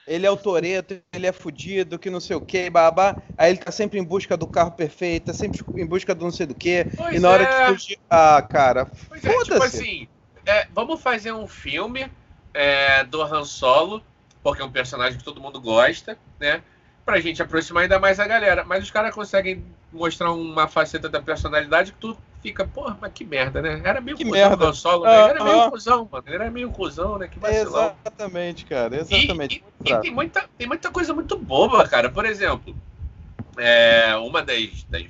ele 0.07 0.25
é 0.25 0.31
o 0.31 0.37
Toreto, 0.37 1.01
ele 1.13 1.27
é 1.27 1.33
fudido, 1.33 1.99
que 1.99 2.09
não 2.09 2.21
sei 2.21 2.37
o 2.37 2.41
que, 2.41 2.71
babá. 2.71 3.17
Aí 3.37 3.51
ele 3.51 3.59
tá 3.59 3.73
sempre 3.73 3.99
em 3.99 4.05
busca 4.05 4.37
do 4.37 4.47
carro 4.47 4.71
perfeito, 4.71 5.27
tá 5.27 5.35
sempre 5.35 5.61
em 5.77 5.87
busca 5.87 6.15
do 6.15 6.25
não 6.25 6.31
sei 6.31 6.47
do 6.47 6.55
que. 6.55 6.87
E 7.13 7.19
na 7.19 7.31
hora 7.31 7.43
é. 7.43 7.67
de 7.67 7.73
fugir. 7.73 7.99
Ah, 8.09 8.41
cara, 8.41 8.87
Pois 9.09 9.25
é, 9.25 9.37
tipo 9.43 9.63
assim, 9.63 10.09
é, 10.47 10.67
vamos 10.73 11.03
fazer 11.03 11.33
um 11.33 11.47
filme 11.47 12.11
é, 12.55 13.05
do 13.05 13.23
Han 13.23 13.45
Solo, 13.45 14.03
porque 14.43 14.63
é 14.63 14.65
um 14.65 14.71
personagem 14.71 15.19
que 15.19 15.25
todo 15.25 15.41
mundo 15.41 15.61
gosta, 15.61 16.17
né? 16.41 16.63
Pra 17.05 17.21
gente 17.21 17.43
aproximar 17.43 17.85
ainda 17.85 17.99
mais 17.99 18.19
a 18.19 18.27
galera. 18.27 18.65
Mas 18.65 18.83
os 18.85 18.91
caras 18.91 19.15
conseguem 19.15 19.65
mostrar 19.93 20.33
uma 20.33 20.67
faceta 20.69 21.09
da 21.09 21.21
personalidade 21.21 21.93
que 21.93 21.99
tu 21.99 22.17
fica, 22.43 22.65
porra, 22.67 22.97
mas 23.01 23.13
que 23.13 23.25
merda, 23.25 23.61
né? 23.63 23.81
Era 23.85 24.01
meio 24.01 24.17
Que 24.17 24.25
cuzão 24.25 24.51
merda. 24.51 24.67
Han 24.69 24.73
Solo, 24.73 25.05
né? 25.05 25.21
Ele 25.21 25.31
era 25.31 25.41
Ah, 25.41 25.45
meio 25.45 25.63
ah. 25.63 25.71
cuzão, 25.71 26.09
mano. 26.11 26.25
Ele 26.27 26.35
era 26.37 26.51
meio 26.51 26.71
cuzão, 26.71 27.19
né? 27.19 27.29
Que 27.29 27.39
vacilão. 27.39 27.97
exatamente, 28.05 28.65
cara, 28.65 28.97
E, 28.97 28.99
exatamente. 29.01 29.57
e- 29.57 29.63
e 29.85 29.89
fraco. 29.89 30.03
tem, 30.03 30.11
muita, 30.13 30.45
tem 30.59 30.67
muita 30.67 30.91
coisa 30.91 31.13
muito 31.15 31.39
boba, 31.39 31.87
cara. 31.89 32.09
Por 32.11 32.25
exemplo, 32.25 32.77
é, 33.59 34.15
uma 34.17 34.43
das, 34.43 34.85
das- 34.91 35.07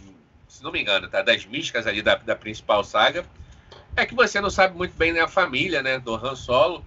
se 0.49 0.63
não 0.63 0.73
me 0.73 0.81
engano, 0.81 1.09
tá, 1.09 1.23
das 1.23 1.45
místicas 1.47 1.87
ali 1.87 2.03
da, 2.03 2.15
da 2.15 2.35
principal 2.37 2.83
saga 2.85 3.25
é 3.97 4.07
que 4.07 4.15
você 4.15 4.41
não 4.41 4.51
sabe 4.51 4.77
muito 4.77 4.95
bem 4.97 5.13
né, 5.13 5.21
a 5.21 5.29
família, 5.29 5.83
né, 5.83 5.99
do 5.99 6.15
Han 6.15 6.35
Solo. 6.37 6.85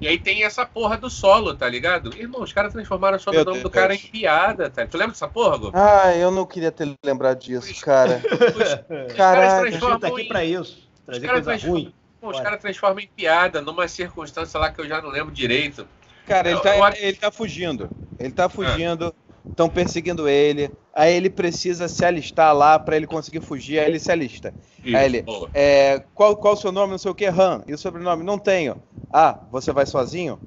E 0.00 0.08
aí 0.08 0.16
tem 0.18 0.44
essa 0.44 0.64
porra 0.64 0.96
do 0.96 1.10
solo, 1.10 1.54
tá 1.54 1.68
ligado? 1.68 2.16
Irmão, 2.16 2.42
os 2.42 2.54
caras 2.54 2.72
transformaram 2.72 3.18
o 3.18 3.20
sobrenome 3.20 3.58
Meu 3.58 3.64
do 3.64 3.70
cara 3.70 3.94
em 3.94 3.98
Deus. 3.98 4.10
piada, 4.10 4.70
tá? 4.70 4.86
Tu 4.86 4.96
lembra 4.96 5.12
dessa 5.12 5.28
porra, 5.28 5.58
Gu? 5.58 5.70
Ah, 5.74 6.16
eu 6.16 6.30
não 6.30 6.46
queria 6.46 6.72
ter 6.72 6.90
lembrado 7.04 7.38
disso, 7.38 7.78
cara. 7.84 8.22
Os 8.56 8.56
caras 8.56 9.14
Caralho. 9.14 9.68
A 9.68 9.70
gente 9.70 9.78
tá 9.80 9.86
transformam 9.88 10.12
aqui 10.14 10.22
em- 10.22 10.28
pra 10.28 10.42
isso. 10.44 10.88
Trazer 11.04 11.26
caras 11.26 11.44
transformam-. 11.44 11.92
Os 12.22 12.40
caras 12.40 12.60
transformam 12.62 13.00
em 13.00 13.08
piada 13.14 13.60
numa 13.60 13.86
circunstância 13.88 14.58
lá 14.58 14.70
que 14.70 14.80
eu 14.80 14.88
já 14.88 15.02
não 15.02 15.10
lembro 15.10 15.32
direito. 15.34 15.86
Cara, 16.26 16.48
ele 16.48 16.56
Eu- 16.58 16.62
tá, 16.62 16.76
eu 16.78 16.86
ele 16.96 17.16
tá 17.18 17.30
fugindo. 17.30 17.90
Ele 18.18 18.32
tá 18.32 18.48
fugindo. 18.48 19.14
Estão 19.50 19.68
perseguindo 19.68 20.26
ele. 20.26 20.70
Aí 20.94 21.14
ele 21.14 21.30
precisa 21.30 21.88
se 21.88 22.04
alistar 22.04 22.54
lá 22.54 22.78
pra 22.78 22.96
ele 22.96 23.06
conseguir 23.06 23.40
fugir. 23.40 23.78
Aí 23.78 23.86
ele 23.86 23.98
se 23.98 24.10
alista. 24.10 24.52
Aí 24.84 25.04
ele, 25.04 25.24
é, 25.54 26.02
qual, 26.14 26.36
qual 26.36 26.54
o 26.54 26.56
seu 26.56 26.72
nome? 26.72 26.90
Não 26.90 26.98
sei 26.98 27.10
o 27.10 27.14
que, 27.14 27.26
Han. 27.26 27.62
E 27.66 27.72
o 27.72 27.78
sobrenome? 27.78 28.24
Não 28.24 28.38
tenho. 28.38 28.76
Ah, 29.12 29.38
você 29.50 29.72
vai 29.72 29.86
sozinho? 29.86 30.38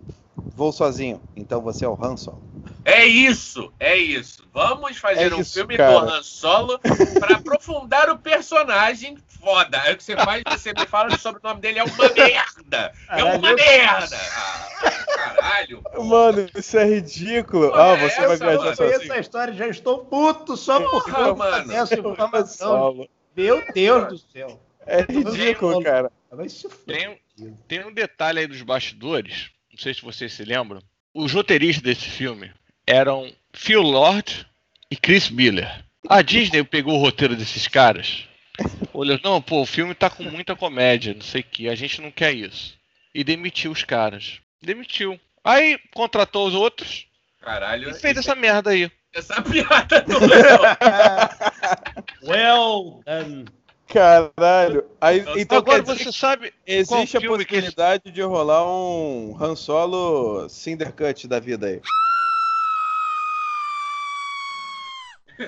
Vou 0.55 0.71
sozinho. 0.71 1.21
Então 1.35 1.61
você 1.61 1.85
é 1.85 1.87
o 1.87 1.97
Han 2.01 2.17
Solo. 2.17 2.52
É 2.85 3.05
isso, 3.05 3.73
é 3.79 3.97
isso. 3.97 4.47
Vamos 4.53 4.97
fazer 4.97 5.31
É 5.31 5.35
um 5.35 5.39
isso, 5.41 5.53
filme 5.53 5.77
cara. 5.77 5.99
do 6.01 6.09
Han 6.09 6.23
Solo 6.23 6.79
pra 7.19 7.37
aprofundar 7.37 8.09
o 8.09 8.17
personagem 8.17 9.17
foda. 9.39 9.81
Aí 9.81 9.93
o 9.93 9.97
que 9.97 10.03
você 10.03 10.15
faz, 10.15 10.43
você 10.47 10.73
me 10.73 10.85
fala 10.85 11.09
que 11.09 11.15
o 11.15 11.19
sobrenome 11.19 11.61
dele 11.61 11.79
é 11.79 11.83
uma 11.83 12.09
merda. 12.09 12.93
É 13.09 13.23
uma 13.23 13.39
Caralho. 13.39 13.55
merda. 13.55 14.17
Ah, 14.35 15.05
caralho. 15.15 15.81
pô. 15.81 16.03
Mano, 16.03 16.49
isso 16.55 16.77
é 16.77 16.85
ridículo. 16.85 17.73
Ah, 17.73 17.93
é 17.93 18.09
você 18.09 18.21
vai 18.21 18.35
essa, 18.35 18.37
viajar 18.45 18.45
mano? 18.45 18.59
Conheço 18.59 18.75
sozinho. 18.93 19.11
essa 19.11 19.19
história, 19.21 19.53
já 19.53 19.67
estou 19.67 20.05
puto 20.05 20.57
só 20.57 20.79
Porra, 20.81 21.19
eu 21.27 21.35
mano. 21.35 21.71
essa 21.71 21.95
Han 21.95 21.99
informação. 22.11 22.67
Solo. 22.69 23.09
Meu 23.35 23.63
Deus 23.73 24.07
do 24.09 24.17
céu. 24.31 24.61
É 24.85 25.01
ridículo, 25.01 25.81
cara. 25.81 26.11
Vai. 26.29 26.47
Tem, 26.85 27.19
tem 27.67 27.85
um 27.85 27.93
detalhe 27.93 28.39
aí 28.39 28.47
dos 28.47 28.61
bastidores, 28.61 29.51
não 29.71 29.77
sei 29.79 29.93
se 29.93 30.01
vocês 30.01 30.33
se 30.33 30.43
lembram, 30.43 30.81
os 31.13 31.31
roteiristas 31.33 31.83
desse 31.83 32.09
filme 32.09 32.51
eram 32.85 33.31
Phil 33.53 33.81
Lord 33.81 34.45
e 34.89 34.95
Chris 34.95 35.29
Miller. 35.29 35.83
A 36.07 36.21
Disney 36.21 36.63
pegou 36.63 36.95
o 36.95 37.01
roteiro 37.01 37.35
desses 37.35 37.67
caras. 37.67 38.27
Olha, 38.93 39.19
não, 39.23 39.41
pô, 39.41 39.61
o 39.61 39.65
filme 39.65 39.95
tá 39.95 40.09
com 40.09 40.23
muita 40.23 40.55
comédia, 40.55 41.13
não 41.13 41.21
sei 41.21 41.41
o 41.41 41.43
que, 41.43 41.69
a 41.69 41.75
gente 41.75 42.01
não 42.01 42.11
quer 42.11 42.33
isso. 42.33 42.75
E 43.13 43.23
demitiu 43.23 43.71
os 43.71 43.83
caras. 43.83 44.39
Demitiu. 44.61 45.19
Aí 45.43 45.79
contratou 45.93 46.47
os 46.47 46.53
outros 46.53 47.07
Caralho, 47.41 47.89
e 47.89 47.93
fez 47.93 48.17
essa 48.17 48.35
merda 48.35 48.69
aí. 48.69 48.89
essa 49.13 49.41
piada 49.41 50.05
não 50.07 50.19
é. 50.23 51.29
Well 52.23 53.03
done. 53.05 53.45
Caralho. 53.87 54.85
Aí, 54.99 55.23
então 55.37 55.59
Agora 55.59 55.83
você 55.83 56.11
sabe 56.11 56.51
que 56.65 56.71
existe 56.71 57.17
a 57.17 57.21
filme 57.21 57.45
que 57.45 57.55
possibilidade 57.55 58.11
de 58.11 58.21
rolar 58.21 58.65
um 58.65 59.37
Han 59.39 59.55
Solo 59.55 60.47
Cinder 60.49 60.91
Cut 60.93 61.27
da 61.27 61.39
vida 61.39 61.67
aí. 61.67 61.81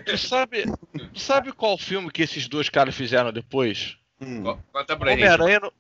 Tu 0.03 0.17
sabe, 0.17 0.65
tu 1.13 1.19
sabe 1.19 1.51
qual 1.51 1.77
filme 1.77 2.11
que 2.11 2.21
esses 2.23 2.47
dois 2.47 2.69
caras 2.69 2.95
fizeram 2.95 3.31
depois? 3.31 3.97
Hum. 4.21 4.43
Conta 4.71 4.95
pra 4.97 5.11
gente. 5.11 5.19
Homem-Aranha 5.23 5.59
no, 5.59 5.73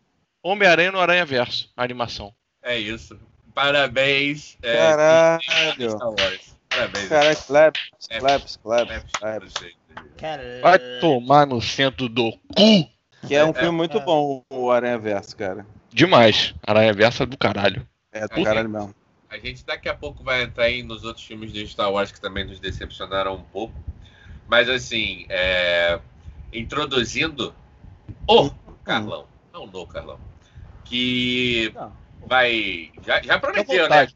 Homem-Aranha 0.43 0.91
no 0.91 0.99
Aranha 0.99 1.25
Verso, 1.25 1.71
a 1.75 1.83
animação. 1.83 2.33
É 2.61 2.77
isso. 2.77 3.19
Parabéns. 3.53 4.57
é, 4.61 4.75
Caralho. 4.75 5.89
Star 5.91 6.09
Wars. 6.09 6.55
Parabéns. 6.69 7.07
Caralho, 7.07 7.37
claps, 7.47 7.81
É. 8.09 8.19
claps, 8.19 8.55
claps, 8.57 8.91
É, 8.93 9.19
claps. 9.19 9.53
Vai 10.61 10.79
tomar 10.99 11.45
no 11.47 11.61
centro 11.61 12.09
do 12.09 12.31
cu! 12.31 12.89
Que 13.27 13.35
é 13.35 13.43
um 13.45 13.49
É, 13.51 13.53
filme 13.53 13.77
muito 13.77 13.99
bom, 14.01 14.43
o 14.51 14.69
Aranha 14.71 14.97
Verso, 14.99 15.35
cara. 15.35 15.65
Demais. 15.91 16.53
Aranha 16.61 16.93
Verso 16.93 17.23
é 17.23 17.25
do 17.25 17.37
caralho. 17.37 17.87
É 18.11 18.27
do 18.27 18.35
Aí, 18.35 18.43
caralho 18.43 18.69
mesmo. 18.69 18.93
A 19.29 19.37
gente 19.37 19.65
daqui 19.65 19.89
a 19.89 19.93
pouco 19.95 20.23
vai 20.23 20.43
entrar 20.43 20.65
aí 20.65 20.83
nos 20.83 21.03
outros 21.03 21.25
filmes 21.25 21.51
de 21.51 21.65
Star 21.67 21.91
Wars 21.91 22.11
que 22.11 22.21
também 22.21 22.45
nos 22.45 22.59
decepcionaram 22.59 23.35
um 23.35 23.41
pouco. 23.43 23.73
Mas 24.47 24.69
assim, 24.69 25.25
é, 25.29 25.99
introduzindo 26.53 27.53
o 28.27 28.49
Carlão, 28.83 29.25
não 29.53 29.65
no 29.67 29.87
Carlão, 29.87 30.19
que 30.83 31.71
Não. 31.73 31.91
vai. 32.27 32.91
Já, 33.03 33.21
já 33.21 33.39
prometeu, 33.39 33.89
né? 33.89 34.07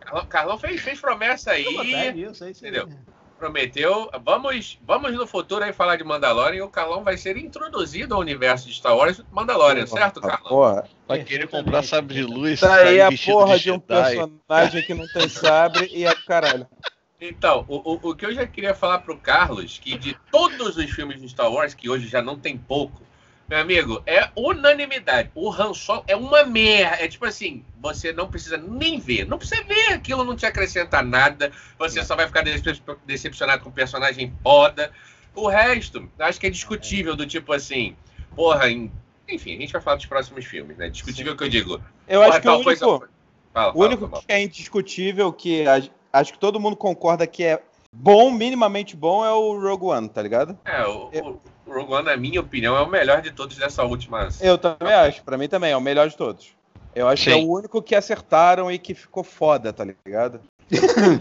Carlão, 0.00 0.26
Carlão 0.26 0.58
fez, 0.58 0.80
fez 0.80 1.00
promessa 1.00 1.52
aí. 1.52 1.64
Vontade, 1.64 2.22
isso, 2.22 2.44
é 2.44 2.50
isso 2.50 2.64
aí. 2.64 2.70
Entendeu? 2.70 2.88
prometeu. 3.36 4.10
Vamos, 4.24 4.78
vamos 4.82 5.12
no 5.14 5.26
futuro 5.26 5.64
aí 5.64 5.72
falar 5.72 5.96
de 5.96 6.04
Mandalorian 6.04 6.58
e 6.58 6.62
o 6.62 6.68
Carlão 6.68 7.04
vai 7.04 7.16
ser 7.16 7.36
introduzido 7.36 8.14
ao 8.14 8.20
universo 8.20 8.66
de 8.66 8.74
Star 8.74 8.96
Wars 8.96 9.22
Mandalorian, 9.30 9.86
certo, 9.86 10.20
Ah, 10.22 10.28
Carlão? 10.28 10.48
Porra. 10.48 10.88
Vai 11.06 11.22
querer 11.22 11.46
comprar 11.48 11.82
sabre 11.82 12.14
de 12.14 12.22
luz. 12.22 12.60
Tá 12.60 12.74
aí 12.76 13.00
a 13.00 13.10
porra 13.24 13.58
de 13.58 13.64
de 13.64 13.70
um 13.72 13.78
personagem 13.78 14.82
que 14.84 14.94
não 14.94 15.06
tem 15.08 15.28
sabre 15.28 15.88
e 15.92 16.04
é 16.04 16.14
caralho. 16.26 16.66
Então, 17.20 17.64
o, 17.68 17.92
o, 17.94 18.10
o 18.10 18.14
que 18.14 18.26
eu 18.26 18.34
já 18.34 18.46
queria 18.46 18.74
falar 18.74 18.98
pro 18.98 19.16
Carlos, 19.16 19.78
que 19.78 19.96
de 19.96 20.14
todos 20.30 20.76
os 20.76 20.90
filmes 20.90 21.20
de 21.20 21.28
Star 21.28 21.50
Wars, 21.50 21.72
que 21.74 21.88
hoje 21.88 22.06
já 22.08 22.20
não 22.20 22.38
tem 22.38 22.56
pouco, 22.58 23.02
meu 23.48 23.58
amigo, 23.58 24.02
é 24.06 24.28
unanimidade. 24.36 25.30
O 25.34 25.50
Han 25.50 25.72
Solo 25.72 26.04
é 26.08 26.16
uma 26.16 26.44
merda. 26.44 26.96
É 27.02 27.08
tipo 27.08 27.24
assim, 27.24 27.64
você 27.80 28.12
não 28.12 28.28
precisa 28.28 28.56
nem 28.58 28.98
ver. 28.98 29.24
Não 29.26 29.38
precisa 29.38 29.62
ver, 29.62 29.94
aquilo 29.94 30.24
não 30.24 30.34
te 30.36 30.44
acrescenta 30.44 31.00
nada. 31.00 31.52
Você 31.78 32.04
só 32.04 32.16
vai 32.16 32.26
ficar 32.26 32.42
decep- 32.42 32.98
decepcionado 33.06 33.62
com 33.62 33.70
o 33.70 33.72
personagem 33.72 34.34
foda. 34.42 34.92
O 35.34 35.48
resto, 35.48 36.10
acho 36.18 36.40
que 36.40 36.46
é 36.48 36.50
discutível, 36.50 37.14
do 37.14 37.24
tipo 37.26 37.52
assim, 37.52 37.96
porra, 38.34 38.68
em- 38.68 38.90
enfim, 39.28 39.56
a 39.56 39.60
gente 39.60 39.72
vai 39.72 39.80
falar 39.80 39.96
dos 39.96 40.06
próximos 40.06 40.44
filmes, 40.44 40.76
né? 40.76 40.88
Discutível 40.90 41.36
que 41.36 41.44
eu 41.44 41.48
digo. 41.48 41.80
Eu 42.08 42.20
porra, 42.20 42.30
acho 42.32 42.40
que 42.42 42.48
o 42.48 42.50
tal 42.52 42.62
coisa- 42.64 42.86
único, 42.86 43.08
Fala, 43.54 43.70
o 43.70 43.72
fala, 43.74 43.86
único 43.86 44.08
fala. 44.08 44.22
que 44.22 44.32
é 44.32 44.42
indiscutível, 44.42 45.32
que 45.32 45.66
a- 45.68 45.82
acho 46.12 46.32
que 46.32 46.38
todo 46.38 46.60
mundo 46.60 46.76
concorda 46.76 47.26
que 47.26 47.44
é 47.44 47.62
bom, 47.92 48.30
minimamente 48.30 48.96
bom, 48.96 49.24
é 49.24 49.32
o 49.32 49.58
Rogue 49.60 49.86
One, 49.86 50.08
tá 50.08 50.22
ligado? 50.22 50.58
É, 50.64 50.86
o, 50.86 51.10
o, 51.10 51.40
o 51.66 51.72
Rogue 51.72 51.92
One, 51.92 52.04
na 52.06 52.16
minha 52.16 52.40
opinião, 52.40 52.76
é 52.76 52.82
o 52.82 52.88
melhor 52.88 53.22
de 53.22 53.30
todos 53.30 53.56
dessa 53.56 53.82
última. 53.84 54.28
Eu 54.40 54.58
também 54.58 54.92
acho, 54.92 55.22
pra 55.22 55.38
mim 55.38 55.48
também, 55.48 55.72
é 55.72 55.76
o 55.76 55.80
melhor 55.80 56.08
de 56.08 56.16
todos. 56.16 56.48
Eu 56.94 57.06
acho 57.08 57.24
que 57.24 57.30
é 57.30 57.34
Sim. 57.34 57.44
o 57.44 57.52
único 57.52 57.82
que 57.82 57.94
acertaram 57.94 58.72
e 58.72 58.78
que 58.78 58.94
ficou 58.94 59.22
foda, 59.22 59.70
tá 59.70 59.84
ligado? 59.84 60.40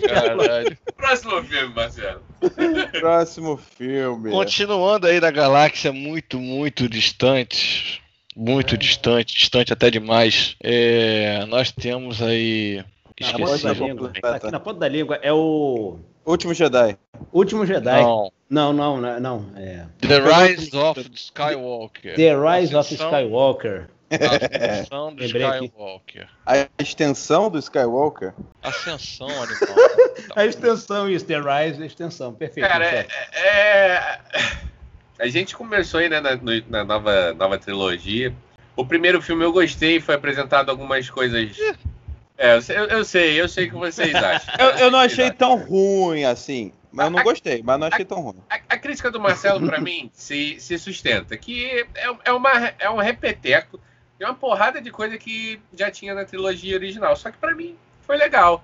Caralho. 0.07 0.77
Próximo 0.95 1.43
filme, 1.43 1.73
Marcelo. 1.73 2.23
Próximo 2.99 3.57
filme. 3.57 4.31
Continuando 4.31 5.07
aí 5.07 5.19
da 5.19 5.29
galáxia 5.31 5.91
muito, 5.91 6.39
muito 6.39 6.87
distante. 6.89 8.01
Muito 8.35 8.77
distante, 8.77 9.33
distante 9.33 9.71
até 9.71 9.89
demais. 9.89 10.55
É, 10.61 11.45
nós 11.45 11.71
temos 11.71 12.21
aí. 12.21 12.83
Na 13.23 13.31
ponta 13.31 13.43
Esqueci. 13.55 13.63
da 13.65 13.71
Esqueci. 13.71 13.89
língua. 13.89 14.11
Tá 14.21 14.35
aqui 14.35 14.51
na 14.51 14.59
ponta 14.59 14.79
da 14.79 14.87
língua. 14.87 15.19
É 15.21 15.31
o 15.31 15.97
Último 16.25 16.53
Jedi. 16.53 16.97
Último 17.31 17.65
Jedi. 17.65 18.01
Não. 18.01 18.31
Não, 18.49 18.73
não, 18.73 18.99
não. 19.01 19.19
não, 19.19 19.51
É. 19.55 19.85
The 20.01 20.19
Rise 20.19 20.75
of 20.75 20.99
Skywalker. 21.13 22.15
The 22.15 22.35
Rise 22.35 22.75
of 22.75 22.93
Skywalker. 22.93 23.87
Ascensão 24.11 25.13
do 25.15 25.21
Lembrei 25.23 25.43
aqui. 25.43 25.65
Skywalker. 25.65 26.27
A 26.45 26.67
extensão 26.79 27.49
do 27.49 27.57
Skywalker. 27.59 28.33
Ascensão, 28.61 29.27
animal. 29.27 29.75
A 30.35 30.45
extensão, 30.45 31.09
isso. 31.09 31.25
The 31.25 31.39
Rise, 31.39 31.81
a 31.81 31.85
extensão. 31.85 32.33
Perfeito. 32.33 32.67
Cara, 32.67 32.85
é, 32.85 33.07
é- 33.33 34.19
A 35.19 35.27
gente 35.27 35.55
começou 35.55 35.99
aí 35.99 36.09
né, 36.09 36.19
na, 36.19 36.31
na 36.69 36.83
nova, 36.83 37.33
nova 37.33 37.57
trilogia. 37.57 38.33
O 38.75 38.85
primeiro 38.85 39.21
filme 39.21 39.43
eu 39.43 39.51
gostei, 39.53 39.99
foi 39.99 40.15
apresentado 40.15 40.69
algumas 40.69 41.09
coisas. 41.09 41.57
É, 42.37 42.55
eu 42.55 42.61
sei, 42.61 42.77
eu, 42.77 43.05
sei, 43.05 43.41
eu 43.41 43.47
sei 43.49 43.67
o 43.67 43.71
que 43.71 43.75
vocês 43.77 44.13
acham. 44.15 44.53
Eu, 44.59 44.69
eu 44.77 44.91
não 44.91 44.99
achei 44.99 45.31
tão 45.31 45.55
ruim 45.55 46.25
assim. 46.25 46.71
Mas 46.91 47.05
eu 47.07 47.11
não 47.11 47.23
gostei, 47.23 47.61
mas 47.61 47.77
não 47.77 47.87
achei 47.87 48.05
tão 48.05 48.21
ruim. 48.21 48.37
A, 48.49 48.55
a 48.55 48.77
crítica 48.77 49.11
do 49.11 49.19
Marcelo, 49.19 49.65
pra 49.67 49.81
mim, 49.81 50.09
se, 50.13 50.57
se 50.61 50.77
sustenta. 50.77 51.35
Que 51.35 51.85
é, 51.95 52.15
é, 52.23 52.31
uma, 52.31 52.51
é 52.79 52.89
um 52.89 52.97
repeteco 52.99 53.79
de 54.17 54.23
uma 54.23 54.33
porrada 54.33 54.81
de 54.81 54.91
coisa 54.91 55.17
que 55.17 55.59
já 55.73 55.91
tinha 55.91 56.13
na 56.13 56.23
trilogia 56.23 56.75
original. 56.77 57.13
Só 57.17 57.29
que 57.31 57.37
pra 57.37 57.53
mim 57.53 57.75
foi 58.01 58.15
legal. 58.15 58.63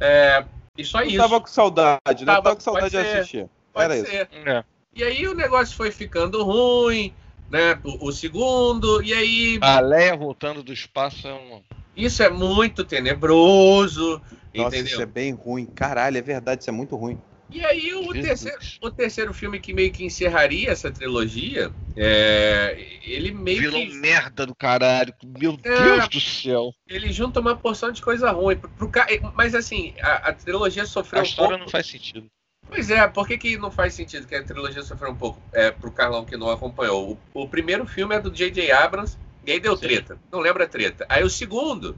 É, 0.00 0.42
e 0.76 0.84
só 0.84 1.00
Eu 1.00 1.08
isso. 1.08 1.16
tava 1.18 1.40
com 1.40 1.46
saudade, 1.46 2.00
né? 2.06 2.12
Eu 2.22 2.26
Tava, 2.26 2.42
tava 2.42 2.56
com 2.56 2.62
saudade 2.62 2.90
pode 2.92 3.04
de 3.04 3.10
ser. 3.10 3.18
assistir. 3.18 3.48
Pode 3.72 3.84
Era 3.84 3.96
isso. 3.96 4.10
ser. 4.10 4.28
É. 4.46 4.64
E 4.94 5.04
aí 5.04 5.28
o 5.28 5.34
negócio 5.34 5.76
foi 5.76 5.90
ficando 5.90 6.42
ruim, 6.42 7.12
né? 7.50 7.78
O, 7.84 8.08
o 8.08 8.12
segundo, 8.12 9.02
e 9.02 9.12
aí 9.12 9.58
A 9.60 9.80
Leia 9.80 10.16
voltando 10.16 10.62
do 10.62 10.72
espaço 10.72 11.28
é 11.28 11.34
um. 11.34 11.62
Isso 11.96 12.22
é 12.22 12.28
muito 12.30 12.84
tenebroso, 12.84 14.20
Nossa, 14.54 14.76
entendeu? 14.76 14.84
isso 14.92 15.02
é 15.02 15.06
bem 15.06 15.32
ruim. 15.32 15.66
Caralho, 15.66 16.18
é 16.18 16.22
verdade, 16.22 16.60
isso 16.62 16.70
é 16.70 16.72
muito 16.72 16.94
ruim. 16.96 17.18
E 17.48 17.64
aí 17.64 17.94
o 17.94 18.12
Jesus. 18.12 18.22
terceiro, 18.22 18.58
o 18.82 18.90
terceiro 18.90 19.32
filme 19.32 19.60
que 19.60 19.72
meio 19.72 19.92
que 19.92 20.04
encerraria 20.04 20.68
essa 20.70 20.90
trilogia, 20.90 21.70
é, 21.96 22.76
ele 23.04 23.30
meio 23.30 23.60
Vilão 23.60 23.86
que 23.86 23.94
merda 23.94 24.44
do 24.44 24.54
caralho. 24.54 25.14
Meu 25.24 25.56
É. 25.62 25.82
Deus 25.82 26.08
do 26.08 26.20
céu. 26.20 26.72
ele 26.88 27.12
junta 27.12 27.38
uma 27.38 27.54
porção 27.56 27.92
de 27.92 28.02
coisa 28.02 28.32
ruim. 28.32 28.56
Pro, 28.56 28.68
pro 28.70 28.90
mas 29.34 29.54
assim, 29.54 29.94
a, 30.02 30.30
a 30.30 30.32
trilogia 30.32 30.84
sofreu 30.86 31.20
A 31.20 31.22
um 31.22 31.26
história 31.26 31.50
pouco. 31.50 31.64
não 31.64 31.70
faz 31.70 31.86
sentido. 31.86 32.26
Pois 32.68 32.90
é, 32.90 33.06
por 33.06 33.28
que, 33.28 33.38
que 33.38 33.56
não 33.56 33.70
faz 33.70 33.94
sentido 33.94 34.26
que 34.26 34.34
a 34.34 34.42
trilogia 34.42 34.82
sofreu 34.82 35.12
um 35.12 35.16
pouco? 35.16 35.40
É, 35.52 35.70
pro 35.70 35.92
Carlão 35.92 36.24
que 36.24 36.36
não 36.36 36.50
acompanhou. 36.50 37.16
O, 37.32 37.42
o 37.44 37.48
primeiro 37.48 37.86
filme 37.86 38.12
é 38.16 38.20
do 38.20 38.28
J.J. 38.28 38.72
Abrams, 38.72 39.16
e 39.46 39.52
aí 39.52 39.60
deu 39.60 39.76
Sim. 39.76 39.86
treta. 39.86 40.18
Não 40.30 40.40
lembra 40.40 40.64
a 40.64 40.68
treta. 40.68 41.06
Aí 41.08 41.22
o 41.22 41.30
segundo 41.30 41.96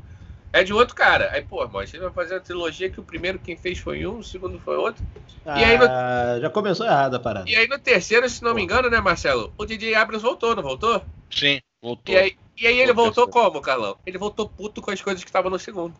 é 0.52 0.62
de 0.62 0.72
outro 0.72 0.94
cara. 0.94 1.30
Aí, 1.32 1.42
pô, 1.42 1.66
mas 1.68 1.90
você 1.90 1.98
vai 1.98 2.10
fazer 2.10 2.34
uma 2.34 2.40
trilogia 2.40 2.90
que 2.90 3.00
o 3.00 3.04
primeiro 3.04 3.38
quem 3.38 3.56
fez 3.56 3.78
foi 3.78 4.06
um, 4.06 4.18
o 4.18 4.24
segundo 4.24 4.58
foi 4.60 4.76
outro. 4.76 5.04
E 5.44 5.64
aí, 5.64 5.78
Ah, 5.80 6.38
já 6.40 6.50
começou 6.50 6.86
errado 6.86 7.14
a 7.14 7.20
parada. 7.20 7.48
E 7.48 7.56
aí 7.56 7.66
no 7.66 7.78
terceiro, 7.78 8.28
se 8.28 8.42
não 8.42 8.54
me 8.54 8.62
engano, 8.62 8.90
né, 8.90 9.00
Marcelo? 9.00 9.52
O 9.56 9.64
J.J. 9.66 9.94
Abrams 9.94 10.22
voltou, 10.22 10.54
não 10.54 10.62
voltou? 10.62 11.02
Sim, 11.30 11.60
voltou. 11.82 12.14
E 12.14 12.18
aí, 12.18 12.36
e 12.60 12.66
aí 12.66 12.80
ele 12.80 12.92
Voltou, 12.92 13.28
como, 13.28 13.60
Carlão? 13.60 13.96
Ele 14.04 14.18
voltou 14.18 14.48
puto 14.48 14.82
com 14.82 14.90
as 14.90 15.00
coisas 15.00 15.22
que 15.22 15.28
estavam 15.30 15.50
no 15.50 15.58
segundo. 15.58 15.94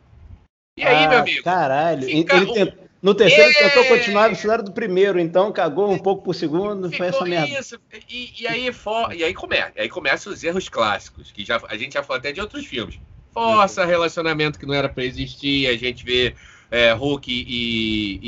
E 0.76 0.82
aí, 0.84 1.04
Ah, 1.06 1.08
meu 1.08 1.18
amigo? 1.18 1.44
Caralho. 1.44 2.02
Fica 2.06 2.36
Ele 2.36 2.46
um- 2.46 2.52
tent- 2.52 2.74
No 3.00 3.14
terceiro 3.14 3.50
É. 3.50 3.68
tentou 3.68 3.84
continuar 3.84 4.32
história 4.32 4.62
do 4.64 4.72
primeiro, 4.72 5.20
então 5.20 5.52
cagou 5.52 5.90
um 5.92 5.98
pouco 5.98 6.24
pro 6.24 6.34
segundo, 6.34 6.90
foi 6.90 7.06
essa 7.06 7.24
merda. 7.24 7.58
isso. 7.60 7.78
E, 8.08 8.42
e 8.42 8.46
aí 8.48 8.72
for, 8.72 9.12
e 9.14 9.22
aí 9.22 9.32
começa, 9.32 9.72
aí 9.76 9.88
começa 9.88 10.28
os 10.28 10.42
erros 10.42 10.68
clássicos, 10.68 11.30
que 11.30 11.44
já, 11.44 11.60
a 11.68 11.76
gente 11.76 11.92
já 11.94 12.02
falou 12.02 12.18
até 12.18 12.32
de 12.32 12.40
outros 12.40 12.66
filmes. 12.66 12.98
Força 13.32 13.84
relacionamento 13.84 14.58
que 14.58 14.66
não 14.66 14.74
era 14.74 14.88
pra 14.88 15.04
existir, 15.04 15.68
a 15.68 15.76
gente 15.76 16.04
vê 16.04 16.34
é, 16.72 16.90
Hulk 16.92 17.30
e, 17.30 18.18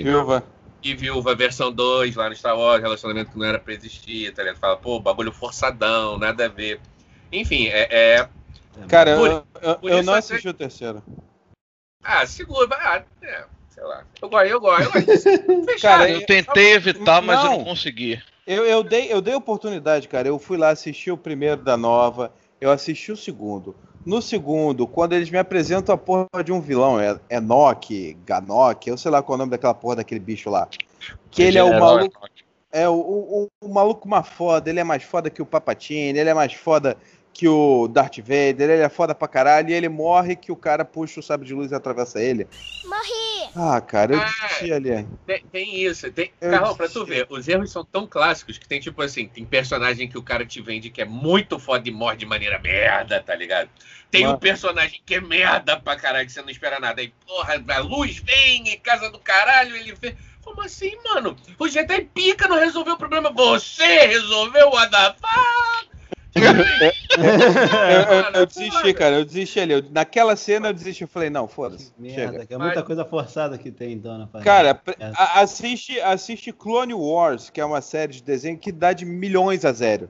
e, 0.00 0.02
Viúva. 0.02 0.42
e 0.82 0.94
Viúva 0.94 1.34
versão 1.36 1.70
2 1.70 2.16
lá 2.16 2.28
no 2.28 2.34
Star 2.34 2.58
Wars, 2.58 2.82
relacionamento 2.82 3.30
que 3.30 3.38
não 3.38 3.46
era 3.46 3.60
pra 3.60 3.72
existir, 3.72 4.32
tá 4.34 4.42
ligado? 4.42 4.58
Fala, 4.58 4.76
pô, 4.76 4.98
bagulho 4.98 5.30
forçadão, 5.30 6.18
nada 6.18 6.46
a 6.46 6.48
ver. 6.48 6.80
Enfim, 7.30 7.68
é. 7.68 7.86
é- 8.18 8.28
Cara, 8.88 9.16
Por- 9.16 9.28
eu, 9.30 9.46
eu, 9.62 9.74
por 9.76 9.90
eu 9.92 10.02
não 10.02 10.12
até- 10.14 10.18
assisti 10.18 10.48
o 10.48 10.54
terceiro. 10.54 11.02
ah, 12.02 12.26
segura, 12.26 12.68
ah, 12.80 13.02
é, 13.22 13.44
sei 13.82 13.88
lá. 13.88 14.04
Eu 14.20 14.28
gosto, 14.28 14.46
eu 14.46 14.60
gosto. 14.60 14.82
Eu 14.82 14.92
gosto 14.92 15.06
disso. 15.06 15.28
Fechado. 15.66 15.98
Cara, 15.98 16.10
Eu 16.10 16.24
tentei 16.24 16.72
evitar, 16.72 17.20
mas 17.20 17.44
eu 17.44 17.50
Não. 17.50 17.58
não 17.58 17.64
consegui. 17.64 18.22
Eu, 18.46 18.64
eu, 18.64 18.82
dei, 18.82 19.12
eu 19.12 19.20
dei 19.20 19.34
oportunidade, 19.34 20.08
cara. 20.08 20.28
Eu 20.28 20.38
fui 20.38 20.56
lá 20.56 20.70
assistir 20.70 21.10
o 21.10 21.16
primeiro 21.16 21.62
da 21.62 21.76
nova, 21.76 22.32
eu 22.60 22.70
assisti 22.70 23.12
o 23.12 23.16
segundo. 23.16 23.74
No 24.04 24.20
segundo, 24.20 24.86
quando 24.86 25.12
eles 25.12 25.30
me 25.30 25.38
apresentam 25.38 25.94
a 25.94 25.98
porra 25.98 26.26
de 26.44 26.52
um 26.52 26.60
vilão, 26.60 26.98
é 26.98 27.18
Enoch, 27.30 28.16
Ganok, 28.26 28.88
eu 28.88 28.96
sei 28.96 29.10
lá 29.12 29.22
qual 29.22 29.34
é 29.34 29.36
o 29.36 29.38
nome 29.38 29.50
daquela 29.52 29.74
porra 29.74 29.96
daquele 29.96 30.18
bicho 30.18 30.50
lá. 30.50 30.66
Que 31.30 31.42
ele 31.42 31.58
é 31.58 31.62
o 31.62 31.78
maluco. 31.78 32.20
É, 32.72 32.88
o, 32.88 32.94
o, 32.94 33.48
o 33.60 33.68
maluco 33.68 34.08
mais 34.08 34.26
foda, 34.26 34.70
ele 34.70 34.80
é 34.80 34.84
mais 34.84 35.04
foda 35.04 35.28
que 35.30 35.42
o 35.42 35.46
Papatini, 35.46 36.18
ele 36.18 36.30
é 36.30 36.34
mais 36.34 36.54
foda 36.54 36.96
que 37.32 37.48
o 37.48 37.88
Darth 37.88 38.18
Vader, 38.18 38.70
ele 38.70 38.82
é 38.82 38.88
foda 38.88 39.14
pra 39.14 39.26
caralho, 39.26 39.70
e 39.70 39.72
ele 39.72 39.88
morre 39.88 40.36
que 40.36 40.52
o 40.52 40.56
cara 40.56 40.84
puxa 40.84 41.20
o 41.20 41.22
sabre 41.22 41.46
de 41.46 41.54
luz 41.54 41.70
e 41.70 41.74
atravessa 41.74 42.20
ele. 42.20 42.46
Morri! 42.84 43.50
Ah, 43.54 43.80
cara, 43.80 44.14
eu 44.14 44.20
Ah. 44.20 44.24
desisti 44.24 44.72
ali. 44.72 45.06
Tem, 45.26 45.44
tem 45.52 45.76
isso. 45.82 46.10
Tem... 46.10 46.32
Eu 46.40 46.50
Carlão, 46.50 46.76
pra 46.76 46.88
tu 46.88 47.04
ver, 47.04 47.26
os 47.28 47.46
erros 47.48 47.70
são 47.70 47.84
tão 47.84 48.06
clássicos 48.06 48.56
que 48.56 48.66
tem 48.66 48.80
tipo 48.80 49.02
assim, 49.02 49.26
tem 49.28 49.44
personagem 49.44 50.08
que 50.08 50.16
o 50.16 50.22
cara 50.22 50.44
te 50.46 50.60
vende 50.62 50.88
que 50.90 51.02
é 51.02 51.04
muito 51.04 51.58
foda 51.58 51.86
e 51.88 51.92
morre 51.92 52.16
de 52.16 52.26
maneira 52.26 52.58
merda, 52.58 53.20
tá 53.20 53.34
ligado? 53.34 53.68
Tem 54.10 54.22
Mano. 54.24 54.36
um 54.36 54.38
personagem 54.38 55.00
que 55.04 55.14
é 55.16 55.20
merda 55.20 55.78
pra 55.78 55.96
caralho, 55.96 56.26
que 56.26 56.32
você 56.32 56.42
não 56.42 56.50
espera 56.50 56.78
nada. 56.80 57.00
Aí, 57.00 57.12
porra, 57.26 57.62
a 57.68 57.78
luz 57.80 58.18
vem 58.18 58.68
e 58.68 58.76
casa 58.76 59.10
do 59.10 59.18
caralho, 59.18 59.74
ele 59.76 59.94
vê. 60.00 60.14
Como 60.44 60.60
assim, 60.62 60.92
mano? 61.04 61.36
O 61.58 61.68
Jedi 61.68 62.02
pica 62.12 62.48
não 62.48 62.58
resolveu 62.58 62.94
o 62.94 62.98
problema. 62.98 63.30
Você 63.30 64.06
resolveu 64.06 64.70
o 64.70 64.76
Adafá! 64.76 65.84
Eu, 66.34 68.16
eu- 68.16 68.32
eu 68.40 68.46
desisti, 68.46 68.94
cara, 68.94 69.16
eu 69.16 69.24
desisti 69.24 69.60
ali. 69.60 69.74
Eu- 69.74 69.84
naquela 69.90 70.34
cena 70.34 70.68
eu 70.68 70.72
desisti, 70.72 71.02
eu 71.02 71.08
falei, 71.08 71.28
não, 71.28 71.46
foda-se, 71.46 71.92
Merda, 71.98 72.32
chega. 72.32 72.46
que 72.46 72.54
é 72.54 72.58
muita 72.58 72.82
coisa 72.82 73.04
forçada 73.04 73.58
que 73.58 73.70
tem, 73.70 73.92
então, 73.92 74.16
na 74.18 74.26
parada. 74.26 74.44
Cara, 74.50 74.74
pre- 74.74 74.96
É. 74.98 75.12
a- 75.14 75.40
assiste, 75.40 76.00
assiste 76.00 76.50
Clone 76.52 76.94
Wars, 76.94 77.50
que 77.50 77.60
é 77.60 77.64
uma 77.64 77.82
série 77.82 78.12
de 78.14 78.22
desenho 78.22 78.56
que 78.58 78.72
dá 78.72 78.92
de 78.94 79.04
milhões 79.04 79.64
a 79.64 79.72
zero. 79.72 80.08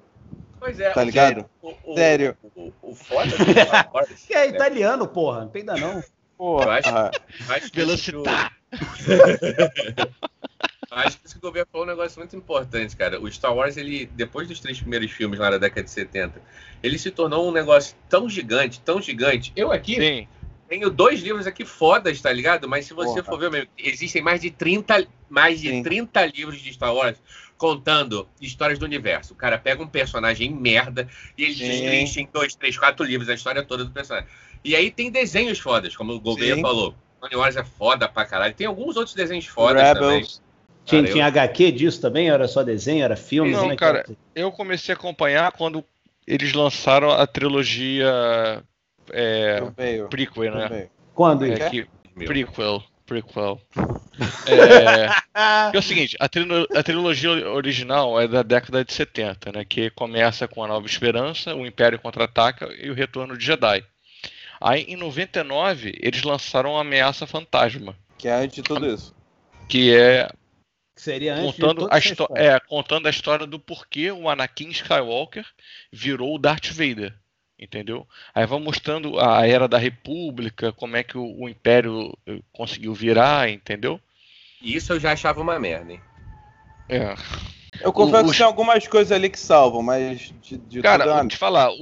Pois 0.61 0.79
é, 0.79 0.91
Tá 0.91 1.03
ligado? 1.03 1.45
O, 1.61 1.73
o, 1.87 1.95
Sério. 1.97 2.37
O, 2.55 2.73
o 2.83 2.95
foda 2.95 3.31
Wars. 3.93 4.09
Que 4.29 4.35
é 4.35 4.47
italiano, 4.49 5.09
porra. 5.09 5.41
Não 5.41 5.49
peida 5.49 5.75
não. 5.77 6.01
Porra. 6.39 6.65
Eu 6.67 6.71
acho- 6.71 7.51
Acho 7.53 7.71
que 7.73 7.77
Velocitar. 7.77 8.53
Acho 10.94 11.18
que 11.18 11.26
isso 11.26 11.35
que 11.35 11.38
o 11.38 11.48
governo 11.48 11.68
falou 11.72 11.87
é 11.87 11.90
um 11.90 11.96
negócio 11.96 12.18
muito 12.18 12.37
importante, 12.37 12.94
cara. 12.94 13.18
O 13.18 13.31
Star 13.31 13.55
Wars, 13.55 13.78
ele, 13.78 14.07
depois 14.07 14.46
dos 14.46 14.61
três 14.61 14.78
primeiros 14.78 15.11
filmes 15.11 15.38
lá 15.38 15.50
da 15.50 15.57
década 15.57 15.83
de 15.83 15.90
70, 15.90 16.40
ele 16.83 16.98
se 16.98 17.11
tornou 17.11 17.48
um 17.48 17.52
negócio 17.52 17.96
tão 18.11 18.28
gigante, 18.28 18.78
tão 18.81 19.00
gigante. 19.00 19.52
Eu 19.57 19.72
aqui 19.72 19.96
Sim. 19.96 20.28
tenho 20.68 20.90
dois 20.90 21.20
livros 21.20 21.46
aqui 21.46 21.64
fodas, 21.64 22.20
tá 22.20 22.31
ligado? 22.31 22.68
Mas 22.68 22.85
se 22.85 22.92
você 22.92 23.22
Porra. 23.22 23.24
for 23.24 23.38
ver 23.38 23.50
mesmo, 23.50 23.70
existem 23.78 24.20
mais 24.20 24.42
de 24.42 24.50
30, 24.50 25.07
mais 25.31 25.61
de 25.61 25.70
Sim. 25.70 25.83
30 25.83 26.26
livros 26.26 26.61
de 26.61 26.72
Star 26.74 26.94
Wars 26.94 27.16
contando 27.57 28.28
histórias 28.40 28.78
do 28.78 28.85
universo. 28.85 29.33
O 29.33 29.37
cara 29.37 29.57
pega 29.57 29.83
um 29.83 29.88
personagem 29.88 30.50
merda 30.50 31.09
e 31.38 31.44
ele 31.44 31.55
destrincha 31.55 32.20
em 32.20 32.28
dois, 32.31 32.55
três, 32.55 32.76
quatro 32.76 33.07
livros 33.07 33.31
a 33.31 33.35
história 33.35 33.62
toda 33.62 33.85
do 33.85 33.90
personagem. 33.90 34.28
E 34.62 34.76
aí 34.76 34.90
tem 34.90 35.11
desenhos 35.11 35.59
fodas, 35.59 35.96
como 35.96 36.12
o 36.12 36.20
Gouveia 36.20 36.57
Sim. 36.57 36.61
falou. 36.61 36.94
Clone 37.18 37.37
Wars 37.37 37.57
é 37.57 37.64
foda 37.64 38.09
pra 38.09 38.26
caralho. 38.26 38.52
Tem 38.52 38.66
alguns 38.66 38.96
outros 38.96 39.14
desenhos 39.14 39.46
fodas 39.46 39.92
também. 39.92 40.26
Tinha, 40.85 41.01
Cara, 41.01 41.09
eu- 41.09 41.12
tinha 41.14 41.27
HQ 41.27 41.73
disso 41.73 42.01
também? 42.01 42.29
Era 42.29 42.49
só 42.49 42.62
desenho? 42.62 43.05
Era 43.05 43.16
filme? 43.16 43.53
Não, 43.53 43.66
é 43.66 43.71
que 43.71 43.77
cara? 43.77 44.05
Eu 44.35 44.51
comecei 44.51 44.95
a 44.95 44.99
acompanhar 44.99 45.53
quando 45.53 45.85
eles 46.27 46.53
lançaram 46.53 47.11
a 47.11 47.27
trilogia 47.27 48.62
é, 49.12 49.59
Eu 49.61 50.09
prequel, 50.09 50.45
eu 50.45 50.55
né? 50.55 50.88
Quando 51.14 51.45
É 51.47 51.71
que, 51.71 51.87
prequel, 52.25 52.83
prequel. 53.07 53.61
É, 54.47 55.09
é 55.75 55.79
o 55.79 55.83
seguinte, 55.83 56.14
a, 56.21 56.29
trilo- 56.29 56.68
a 56.77 56.83
trilogia 56.83 57.31
original 57.51 58.21
é 58.21 58.29
da 58.29 58.42
década 58.42 58.85
de 58.85 58.92
70, 58.92 59.51
né? 59.51 59.64
Que 59.64 59.88
começa 59.90 60.47
com 60.47 60.62
a 60.62 60.68
Nova 60.68 60.87
Esperança, 60.87 61.55
o 61.55 61.64
Império 61.66 61.99
Contra-Ataca 61.99 62.68
e 62.79 62.90
o 62.90 62.95
Retorno 62.95 63.37
de 63.37 63.45
Jedi. 63.45 63.83
Aí, 64.61 64.83
em 64.83 64.97
99, 64.97 65.99
eles 66.01 66.23
lançaram 66.23 66.77
a 66.77 66.83
Ameaça 66.83 67.27
Fantasma, 67.27 67.97
Que 68.18 68.29
é 68.29 68.35
antes 68.35 68.57
de 68.57 68.62
tudo 68.62 68.87
isso. 68.87 69.14
que 69.66 69.95
é 69.95 70.29
seria 71.03 71.35
antes 71.35 71.57
contando 71.57 71.88
a, 71.91 71.99
história. 71.99 72.43
é, 72.43 72.61
contando 72.61 73.07
a 73.07 73.11
história 73.11 73.47
do 73.47 73.59
porquê 73.59 74.11
o 74.11 74.29
Anakin 74.29 74.69
Skywalker 74.71 75.47
virou 75.93 76.35
o 76.35 76.38
Darth 76.38 76.67
Vader. 76.69 77.15
Entendeu? 77.59 78.07
Aí 78.35 78.45
vai 78.45 78.59
mostrando 78.59 79.21
a 79.21 79.47
era 79.47 79.69
da 79.69 79.79
República, 79.79 80.73
como 80.73 80.97
é 80.97 81.05
que 81.05 81.17
o, 81.17 81.43
o 81.43 81.49
Império 81.49 82.12
eh, 82.27 82.41
conseguiu 82.53 82.93
virar, 82.93 83.49
entendeu? 83.49 84.01
Isso 84.61 84.93
eu 84.93 84.99
já 84.99 85.12
achava 85.12 85.41
uma 85.41 85.61
merda, 85.61 85.93
hein? 85.93 86.01
É. 86.88 87.15
Eu 87.81 87.93
confesso 87.93 88.25
os- 88.27 88.33
que 88.33 88.38
tem 88.38 88.47
algumas 88.47 88.87
coisas 88.88 89.12
ali 89.12 89.31
que 89.31 89.38
salvam, 89.38 89.83
mas 89.83 90.33
de, 90.43 90.57
de 90.57 90.83
Cara, 90.83 91.05
é 91.05 91.21
vou 91.21 91.29
te 91.29 91.37
falar, 91.37 91.71
o, 91.71 91.75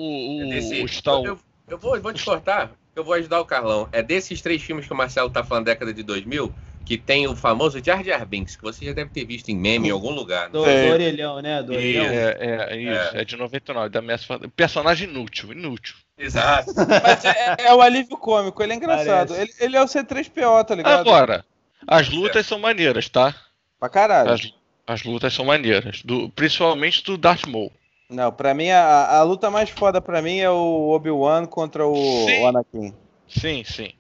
o, 0.46 0.50
Desse- 0.50 0.82
o 0.82 0.88
Star 0.88 1.14
eu, 1.16 1.24
eu, 1.24 1.38
eu 1.68 1.78
vou, 1.78 1.96
eu 1.96 2.02
vou 2.02 2.12
te 2.12 2.24
cortar, 2.24 2.70
eu 2.94 3.02
vou 3.02 3.14
ajudar 3.14 3.40
o 3.40 3.44
Carlão. 3.46 3.88
É 3.92 4.02
desses 4.02 4.40
três 4.40 4.62
filmes 4.62 4.86
que 4.86 4.92
o 4.92 4.96
Marcelo 4.96 5.30
tá 5.30 5.42
falando 5.42 5.64
década 5.64 5.92
de 5.92 6.02
2000, 6.02 6.52
que 6.84 6.96
tem 6.98 7.26
o 7.28 7.36
famoso 7.36 7.82
Jar 7.84 8.02
Jar 8.02 8.26
Binks, 8.26 8.56
que 8.56 8.62
você 8.62 8.84
já 8.86 8.92
deve 8.92 9.10
ter 9.10 9.24
visto 9.24 9.48
em 9.50 9.56
meme 9.56 9.88
em 9.88 9.90
algum 9.90 10.10
lugar. 10.10 10.48
Do, 10.48 10.64
Sei. 10.64 10.86
do 10.88 10.92
orelhão, 10.92 11.40
né? 11.40 11.62
Do 11.62 11.72
orelhão. 11.72 12.04
É, 12.06 12.36
é, 12.40 12.66
é 12.70 12.76
isso, 12.80 13.16
é. 13.16 13.24
de 13.24 13.36
99, 13.36 13.88
da 13.88 14.02
Fantasma. 14.18 14.48
Personagem 14.56 15.08
inútil, 15.08 15.52
inútil. 15.52 15.94
Exato. 16.18 16.72
Mas 17.02 17.24
é, 17.24 17.56
é 17.66 17.74
o 17.74 17.80
alívio 17.80 18.16
cômico, 18.16 18.62
ele 18.62 18.72
é 18.72 18.76
engraçado. 18.76 19.34
Ele, 19.36 19.52
ele 19.60 19.76
é 19.76 19.82
o 19.82 19.86
C3PO, 19.86 20.64
tá 20.64 20.74
ligado? 20.74 21.00
Agora, 21.00 21.44
as 21.86 22.08
lutas 22.08 22.46
são 22.46 22.58
maneiras, 22.58 23.08
tá? 23.08 23.34
Pra 23.78 23.88
caralho. 23.88 24.30
As, 24.32 24.52
as 24.86 25.02
lutas 25.04 25.32
são 25.32 25.44
maneiras, 25.44 26.02
do, 26.02 26.28
principalmente 26.30 27.04
do 27.04 27.16
Darth 27.16 27.46
Maul. 27.46 27.72
Não, 28.08 28.32
pra 28.32 28.52
mim, 28.52 28.70
a, 28.70 29.06
a 29.18 29.22
luta 29.22 29.48
mais 29.50 29.70
foda 29.70 30.00
pra 30.00 30.20
mim 30.20 30.38
é 30.40 30.50
o 30.50 30.88
Obi-Wan 30.90 31.46
contra 31.46 31.86
o, 31.86 31.94
o 31.94 32.46
Anakin. 32.48 32.92
Sim, 33.28 33.62
sim. 33.64 33.92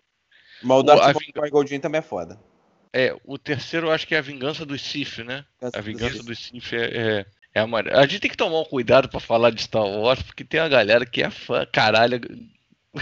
Mas 0.62 0.76
o 0.78 0.80
O- 0.80 0.82
Darth 0.82 1.00
a 1.00 1.06
Maul 1.06 1.20
vinga- 1.20 1.40
com 1.40 1.46
o 1.46 1.50
Goldin 1.50 1.78
também 1.78 2.00
é 2.00 2.02
foda. 2.02 2.36
É, 2.92 3.14
o 3.24 3.38
terceiro 3.38 3.86
eu 3.88 3.92
acho 3.92 4.06
que 4.06 4.14
é 4.14 4.18
a 4.18 4.22
Vingança 4.22 4.66
dos 4.66 4.82
Sith, 4.82 5.18
né? 5.18 5.44
A 5.72 5.80
Vingança 5.80 6.22
dos 6.22 6.38
Sith 6.38 6.72
é, 6.72 7.24
é, 7.54 7.60
é 7.60 7.60
a 7.94 8.02
gente 8.06 8.20
tem 8.20 8.30
que 8.30 8.36
tomar 8.36 8.60
um 8.60 8.64
cuidado 8.64 9.08
pra 9.08 9.20
falar 9.20 9.50
de 9.50 9.62
Star 9.62 9.84
Wars, 9.84 10.22
porque 10.22 10.44
tem 10.44 10.60
uma 10.60 10.68
galera 10.68 11.06
que 11.06 11.22
é 11.22 11.30
fã, 11.30 11.64
caralho. 11.70 12.20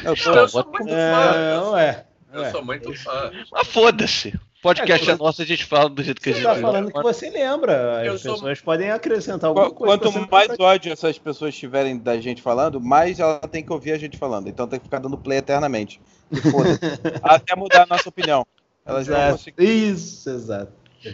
Eu 0.04 0.14
tô- 0.16 0.30
Eu 0.34 0.48
sou 0.48 0.64
muito 0.66 0.88
fã. 0.88 0.94
É, 0.94 1.54
Eu, 1.56 1.70
ué. 1.72 2.04
eu 2.34 2.50
sou 2.50 2.64
muito 2.64 2.94
fã. 2.94 3.32
Mas 3.50 3.66
foda-se. 3.68 4.34
Podcast 4.60 5.08
É, 5.08 5.12
é, 5.12 5.16
nosso, 5.16 5.40
a 5.40 5.44
gente 5.44 5.64
fala 5.64 5.88
do 5.88 6.02
jeito 6.02 6.20
que 6.20 6.30
a 6.30 6.32
Você 6.32 6.38
gente 6.40 6.48
tá 6.48 6.56
falando 6.56 6.92
que 6.92 7.00
você 7.00 7.30
lembra. 7.30 8.00
As 8.00 8.06
Eu 8.08 8.18
sou- 8.18 8.34
pessoas 8.34 8.60
podem 8.60 8.90
acrescentar 8.90 9.48
alguma 9.48 9.70
coisa. 9.70 9.96
Quanto 9.96 10.10
você 10.12 10.26
mais 10.28 10.58
ódio 10.58 10.92
essas 10.92 11.16
pessoas 11.16 11.56
tiverem 11.56 11.96
da 11.96 12.20
gente 12.20 12.42
falando, 12.42 12.80
mais 12.80 13.20
ela 13.20 13.38
tem 13.38 13.62
que 13.64 13.72
ouvir 13.72 13.92
a 13.92 13.98
gente 13.98 14.18
falando. 14.18 14.48
Então 14.48 14.66
tem 14.66 14.80
que 14.80 14.84
ficar 14.86 14.98
dando 14.98 15.16
play 15.16 15.38
eternamente. 15.38 16.00
Até 17.22 17.54
mudar 17.54 17.84
a 17.84 17.86
nossa 17.86 18.08
opinião. 18.08 18.44
Elas 18.88 19.06
não 19.06 19.14
vão 19.16 19.24
Exato. 19.26 19.38
conseguir. 19.38 19.64
Isso, 19.92 20.30
exato. 20.30 20.72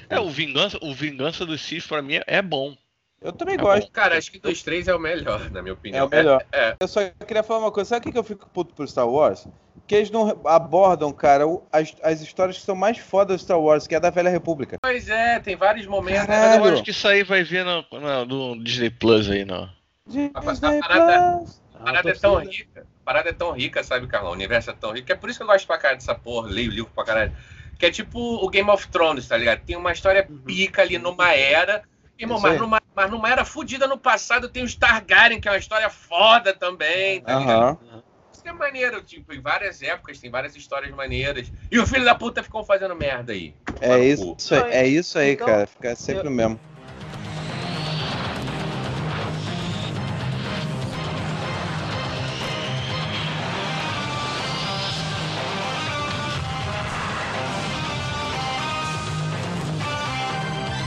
É, 0.08 0.18
o 0.18 0.30
Vingança, 0.30 0.78
o 0.80 0.94
Vingança 0.94 1.44
dos 1.44 1.60
Sith 1.60 1.86
pra 1.88 2.00
mim 2.00 2.20
é 2.26 2.40
bom. 2.40 2.74
Eu 3.20 3.32
também 3.32 3.54
É 3.54 3.58
gosto. 3.58 3.90
Cara, 3.90 4.16
acho 4.18 4.30
que 4.30 4.38
dos 4.38 4.62
três 4.62 4.86
é 4.86 4.94
o 4.94 4.98
melhor, 4.98 5.50
na 5.50 5.60
minha 5.62 5.72
É 5.72 5.74
opinião. 5.74 6.06
o 6.06 6.10
melhor. 6.10 6.44
É, 6.52 6.76
Eu 6.80 6.86
só 6.88 7.00
queria 7.26 7.42
falar 7.42 7.60
uma 7.60 7.72
coisa. 7.72 7.88
Sabe 7.90 8.08
o 8.08 8.12
que 8.12 8.18
eu 8.18 8.24
fico 8.24 8.48
puto 8.50 8.74
por 8.74 8.86
Star 8.88 9.08
Wars? 9.08 9.46
Que 9.86 9.94
eles 9.96 10.10
não 10.10 10.40
abordam, 10.46 11.12
cara, 11.12 11.44
as, 11.72 11.94
as 12.02 12.20
histórias 12.22 12.56
que 12.58 12.64
são 12.64 12.74
mais 12.74 12.96
fodas 12.98 13.40
do 13.40 13.44
Star 13.44 13.60
Wars, 13.60 13.86
que 13.86 13.94
é 13.94 13.98
a 13.98 14.00
da 14.00 14.10
Velha 14.10 14.30
República. 14.30 14.76
Pois 14.82 15.08
é, 15.08 15.40
tem 15.40 15.56
vários 15.56 15.86
momentos. 15.86 16.26
Mas 16.26 16.56
eu 16.56 16.64
acho 16.72 16.82
que 16.82 16.90
isso 16.90 17.06
aí 17.08 17.22
vai 17.22 17.42
ver 17.44 17.64
no, 17.64 17.84
no, 17.92 18.24
no 18.54 18.64
Disney 18.64 18.90
Plus 18.90 19.28
aí, 19.30 19.44
não. 19.44 19.68
Disney 20.06 20.30
a 20.34 20.40
parada- 20.40 21.36
Plus. 21.38 21.62
A 21.74 21.78
parada 21.84 22.10
é 22.10 22.14
tão 22.14 22.36
rica. 22.36 22.80
A 22.82 23.04
parada 23.04 23.28
é 23.28 23.32
tão 23.32 23.52
rica, 23.52 23.82
sabe, 23.84 24.06
Carlão? 24.06 24.30
O 24.30 24.34
universo 24.34 24.70
é 24.70 24.74
tão 24.74 24.92
rico. 24.92 25.10
É 25.12 25.14
por 25.14 25.28
isso 25.28 25.38
que 25.38 25.42
eu 25.42 25.46
gosto 25.46 25.66
pra 25.66 25.76
caralho 25.76 25.98
dessa 25.98 26.14
porra, 26.14 26.48
leio 26.48 26.70
livro 26.70 26.90
pra 26.94 27.04
caralho. 27.04 27.32
Que 27.78 27.86
é 27.86 27.90
tipo 27.90 28.18
o 28.18 28.48
Game 28.48 28.70
of 28.70 28.88
Thrones, 28.88 29.26
tá 29.28 29.36
ligado? 29.36 29.60
Tem 29.60 29.76
uma 29.76 29.92
história 29.92 30.28
pica 30.46 30.82
ali 30.82 30.98
numa 30.98 31.32
era. 31.32 31.82
Irmão, 32.18 32.38
mas 32.40 32.60
numa, 32.60 32.80
mas 32.94 33.10
numa 33.10 33.28
era 33.28 33.44
fodida 33.44 33.86
no 33.88 33.98
passado 33.98 34.48
tem 34.48 34.62
os 34.62 34.74
Targaryen, 34.76 35.40
que 35.40 35.48
é 35.48 35.50
uma 35.50 35.58
história 35.58 35.90
foda 35.90 36.54
também, 36.54 37.20
tá 37.20 37.38
ligado? 37.38 37.78
Aham. 37.82 38.02
Isso 38.32 38.42
que 38.42 38.48
é 38.48 38.52
maneiro, 38.52 39.02
tipo, 39.02 39.32
em 39.34 39.40
várias 39.40 39.82
épocas 39.82 40.18
tem 40.20 40.30
várias 40.30 40.54
histórias 40.54 40.94
maneiras. 40.94 41.52
E 41.70 41.78
o 41.78 41.86
filho 41.86 42.04
da 42.04 42.14
puta 42.14 42.42
ficou 42.42 42.62
fazendo 42.64 42.94
merda 42.94 43.32
aí. 43.32 43.54
É 43.80 43.98
isso, 43.98 44.34
isso 44.38 44.54
aí, 44.54 44.72
é 44.72 44.86
isso 44.86 45.18
aí, 45.18 45.32
então, 45.32 45.46
cara. 45.46 45.66
Fica 45.66 45.96
sempre 45.96 46.26
eu- 46.28 46.30
o 46.30 46.34
mesmo. 46.34 46.60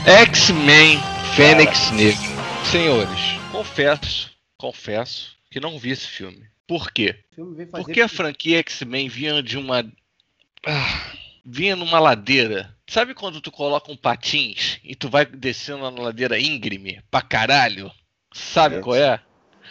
X-Men 0.08 1.00
Fênix 1.36 1.92
Negra. 1.92 2.18
Senhores, 2.72 3.20
confesso, 3.52 4.32
confesso 4.58 5.36
que 5.52 5.60
não 5.60 5.78
vi 5.78 5.92
esse 5.92 6.08
filme. 6.08 6.44
Por 6.66 6.92
quê? 6.92 7.16
Porque 7.72 8.00
a 8.02 8.08
franquia 8.08 8.60
X-Men 8.60 9.10
vinha 9.10 9.44
de 9.44 9.58
uma. 9.58 9.86
Ah, 10.66 11.12
vinha 11.46 11.76
numa 11.76 12.00
ladeira. 12.00 12.74
Sabe 12.88 13.14
quando 13.14 13.42
tu 13.42 13.52
coloca 13.52 13.92
um 13.92 13.98
patins 13.98 14.80
e 14.84 14.96
tu 14.96 15.10
vai 15.10 15.26
descendo 15.26 15.80
na 15.92 16.02
ladeira 16.02 16.40
íngreme 16.40 17.02
pra 17.12 17.22
caralho? 17.22 17.92
Sabe 18.34 18.78
É. 18.78 18.80
qual 18.80 18.96
é? 18.96 19.20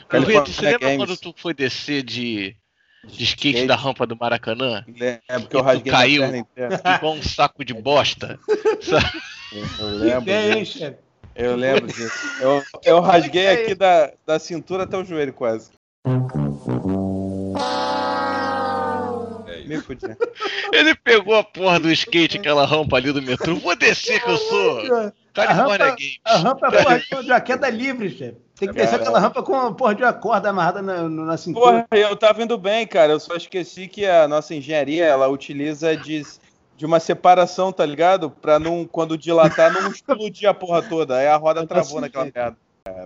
California 0.09 0.53
Você 0.53 0.61
lembra 0.63 0.79
Games. 0.81 0.97
quando 0.99 1.17
tu 1.17 1.35
foi 1.37 1.55
descer 1.55 2.03
de. 2.03 2.55
de 3.05 3.25
skate 3.25 3.67
da 3.67 3.75
rampa 3.75 4.07
do 4.07 4.17
Maracanã? 4.17 4.85
Lembro 4.87 5.49
que 5.49 5.57
eu 5.57 5.63
rasguei 5.63 5.91
caiu. 5.93 6.23
Igual 6.97 7.15
um 7.15 7.23
saco 7.23 7.65
de 7.65 7.73
bosta. 7.75 8.39
Sabe? 8.83 9.23
Eu 9.53 9.89
lembro. 9.89 10.25
Disso. 10.65 10.95
Eu 11.35 11.55
lembro 11.57 11.87
disso. 11.87 12.27
Eu, 12.41 12.63
eu 12.85 13.01
rasguei 13.01 13.47
aqui 13.49 13.75
da, 13.75 14.11
da 14.27 14.39
cintura 14.39 14.85
até 14.85 14.97
o 14.97 15.05
joelho, 15.05 15.33
quase. 15.33 15.71
É. 19.49 19.61
Me 19.67 19.81
fudi. 19.81 20.07
Ele 20.73 20.95
pegou 20.95 21.35
a 21.37 21.45
porra 21.45 21.79
do 21.81 21.91
skate, 21.91 22.39
aquela 22.39 22.65
rampa 22.67 22.97
ali 22.97 23.13
do 23.13 23.23
metrô. 23.23 23.57
Vou 23.57 23.77
descer 23.77 24.23
que 24.23 24.31
eu 24.31 24.37
sou 24.37 25.13
California 25.35 25.55
rampa- 25.87 25.97
Games. 25.97 26.19
A 26.25 26.37
rampa 26.37 26.67
é 26.69 26.83
porra 26.83 26.99
de 27.23 27.31
uma 27.31 27.41
queda 27.41 27.69
livre, 27.69 28.11
chefe. 28.11 28.37
Tem 28.59 28.69
que 28.69 28.75
descer 28.75 28.87
Caralho. 28.93 29.03
aquela 29.03 29.21
rampa 29.21 29.43
com 29.43 29.55
a 29.55 29.75
porra 29.75 29.95
de 29.95 30.03
uma 30.03 30.13
corda 30.13 30.49
amarrada 30.49 30.81
na, 30.81 31.07
na 31.09 31.37
cintura. 31.37 31.87
Porra, 31.91 32.01
eu 32.01 32.17
tava 32.17 32.43
indo 32.43 32.57
bem, 32.57 32.87
cara. 32.87 33.13
Eu 33.13 33.21
só 33.21 33.37
esqueci 33.37 33.87
que 33.87 34.07
a 34.07 34.27
nossa 34.27 34.55
engenharia, 34.55 35.05
ela 35.05 35.29
utiliza 35.29 35.95
de, 35.95 36.23
de 36.77 36.85
uma 36.85 37.01
separação, 37.01 37.73
tá 37.73 37.85
ligado? 37.87 38.31
Pra 38.31 38.59
não, 38.59 38.87
quando 38.87 39.17
dilatar, 39.17 39.73
não 39.73 39.91
explodir 39.91 40.49
a 40.49 40.55
porra 40.55 40.83
toda. 40.83 41.17
Aí 41.17 41.27
a 41.27 41.37
roda 41.37 41.61
Eu 41.61 41.67
travou 41.67 42.01
naquela 42.01 42.25
merda. 42.25 42.57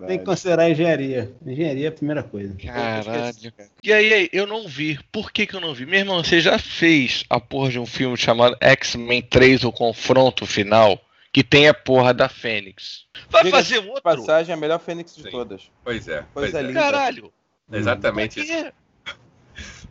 Tem 0.07 0.19
que 0.19 0.25
considerar 0.25 0.65
a 0.65 0.71
engenharia. 0.71 1.33
Engenharia 1.45 1.87
é 1.87 1.89
a 1.89 1.93
primeira 1.93 2.23
coisa. 2.23 2.55
Caralho. 2.55 3.53
E 3.83 3.93
aí, 3.93 4.13
aí, 4.13 4.31
eu 4.33 4.47
não 4.47 4.69
vi. 4.69 4.99
Por 5.11 5.33
que, 5.33 5.47
que 5.47 5.55
eu 5.55 5.61
não 5.61 5.73
vi? 5.73 5.87
Meu 5.87 6.01
irmão, 6.01 6.23
você 6.23 6.41
já 6.41 6.59
fez 6.59 7.25
a 7.31 7.41
porra 7.41 7.71
de 7.71 7.79
um 7.79 7.87
filme 7.87 8.17
chamado 8.17 8.57
X-Men 8.61 9.23
3, 9.23 9.65
o 9.65 9.73
confronto 9.73 10.45
final, 10.45 11.01
que 11.33 11.43
tem 11.43 11.67
a 11.67 11.73
porra 11.73 12.13
da 12.13 12.29
Fênix. 12.29 13.07
Vai 13.31 13.45
Diga-se 13.45 13.75
fazer 13.75 13.89
outro? 13.89 14.03
Passagem, 14.03 14.53
a 14.53 14.57
melhor 14.57 14.81
Fênix 14.81 15.17
de 15.17 15.23
Sim. 15.23 15.31
todas. 15.31 15.71
Pois 15.83 16.07
é. 16.09 16.25
Coisa 16.35 16.53
Pois 16.53 16.55
é. 16.55 16.63
linda. 16.63 16.81
Caralho. 16.81 17.33
Exatamente 17.73 18.41
isso. 18.41 18.73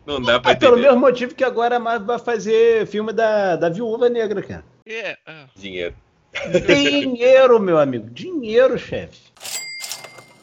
Não 0.06 0.20
dá 0.20 0.40
pra 0.40 0.52
É 0.52 0.54
pelo 0.54 0.72
entender. 0.74 0.88
mesmo 0.88 1.00
motivo 1.00 1.34
que 1.34 1.44
agora 1.44 1.76
a 1.76 1.80
Marvel 1.80 2.06
vai 2.06 2.18
fazer 2.18 2.86
filme 2.86 3.12
da, 3.12 3.56
da 3.56 3.68
Viúva 3.68 4.08
Negra, 4.08 4.42
cara. 4.42 4.64
É, 4.86 5.16
é. 5.26 5.44
Dinheiro. 5.54 5.94
Dinheiro, 6.66 7.60
meu 7.60 7.78
amigo. 7.78 8.08
Dinheiro, 8.10 8.78
chefe. 8.78 9.30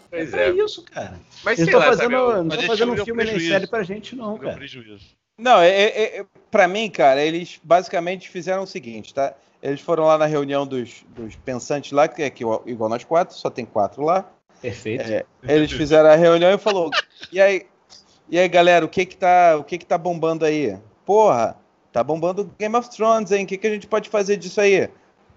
Pois 0.09 0.33
É 0.33 0.47
é. 0.47 0.51
isso, 0.51 0.83
cara. 0.83 1.19
Mas 1.43 1.59
Eles 1.59 1.69
sei 1.71 1.79
lá, 1.79 1.85
fazendo, 1.85 2.11
sabe? 2.11 2.13
não 2.33 2.41
estão 2.43 2.57
esse 2.59 2.67
fazendo 2.67 2.93
um 2.93 3.05
filme 3.05 3.23
nem 3.23 3.39
série 3.39 3.67
pra 3.67 3.83
gente, 3.83 4.15
não, 4.15 4.37
cara. 4.37 4.55
prejuízo. 4.55 5.05
Não, 5.37 5.59
é, 5.61 5.69
é, 5.69 6.19
é- 6.19 6.25
pra 6.49 6.67
mim, 6.67 6.89
cara, 6.89 7.21
eles 7.23 7.59
basicamente 7.63 8.29
fizeram 8.29 8.63
o 8.63 8.67
seguinte, 8.67 9.13
tá? 9.13 9.33
Eles 9.61 9.81
foram 9.81 10.05
lá 10.05 10.17
na 10.17 10.25
reunião 10.25 10.65
dos, 10.65 11.03
dos 11.09 11.35
pensantes 11.35 11.91
lá, 11.91 12.07
que 12.07 12.23
é 12.23 12.29
que, 12.29 12.43
igual 12.65 12.89
nós 12.89 13.03
quatro, 13.03 13.35
só 13.35 13.49
tem 13.49 13.65
quatro 13.65 14.03
lá. 14.03 14.25
Perfeito. 14.61 15.03
É, 15.11 15.25
eles 15.43 15.71
fizeram 15.71 16.09
a 16.09 16.15
reunião 16.15 16.51
e 16.51 16.57
falou: 16.57 16.89
"E 17.31 17.39
aí, 17.39 17.65
e 18.29 18.37
aí, 18.37 18.47
galera, 18.47 18.85
o 18.85 18.89
que 18.89 19.05
que 19.05 19.15
tá, 19.15 19.55
o 19.57 19.63
que 19.63 19.77
que 19.77 19.85
tá 19.85 19.97
bombando 19.97 20.45
aí? 20.45 20.77
Porra, 21.05 21.55
tá 21.91 22.03
bombando 22.03 22.51
Game 22.59 22.75
of 22.75 22.89
Thrones, 22.89 23.31
hein? 23.31 23.45
O 23.45 23.47
que 23.47 23.57
que 23.57 23.67
a 23.67 23.69
gente 23.69 23.87
pode 23.87 24.09
fazer 24.09 24.37
disso 24.37 24.59
aí? 24.59 24.89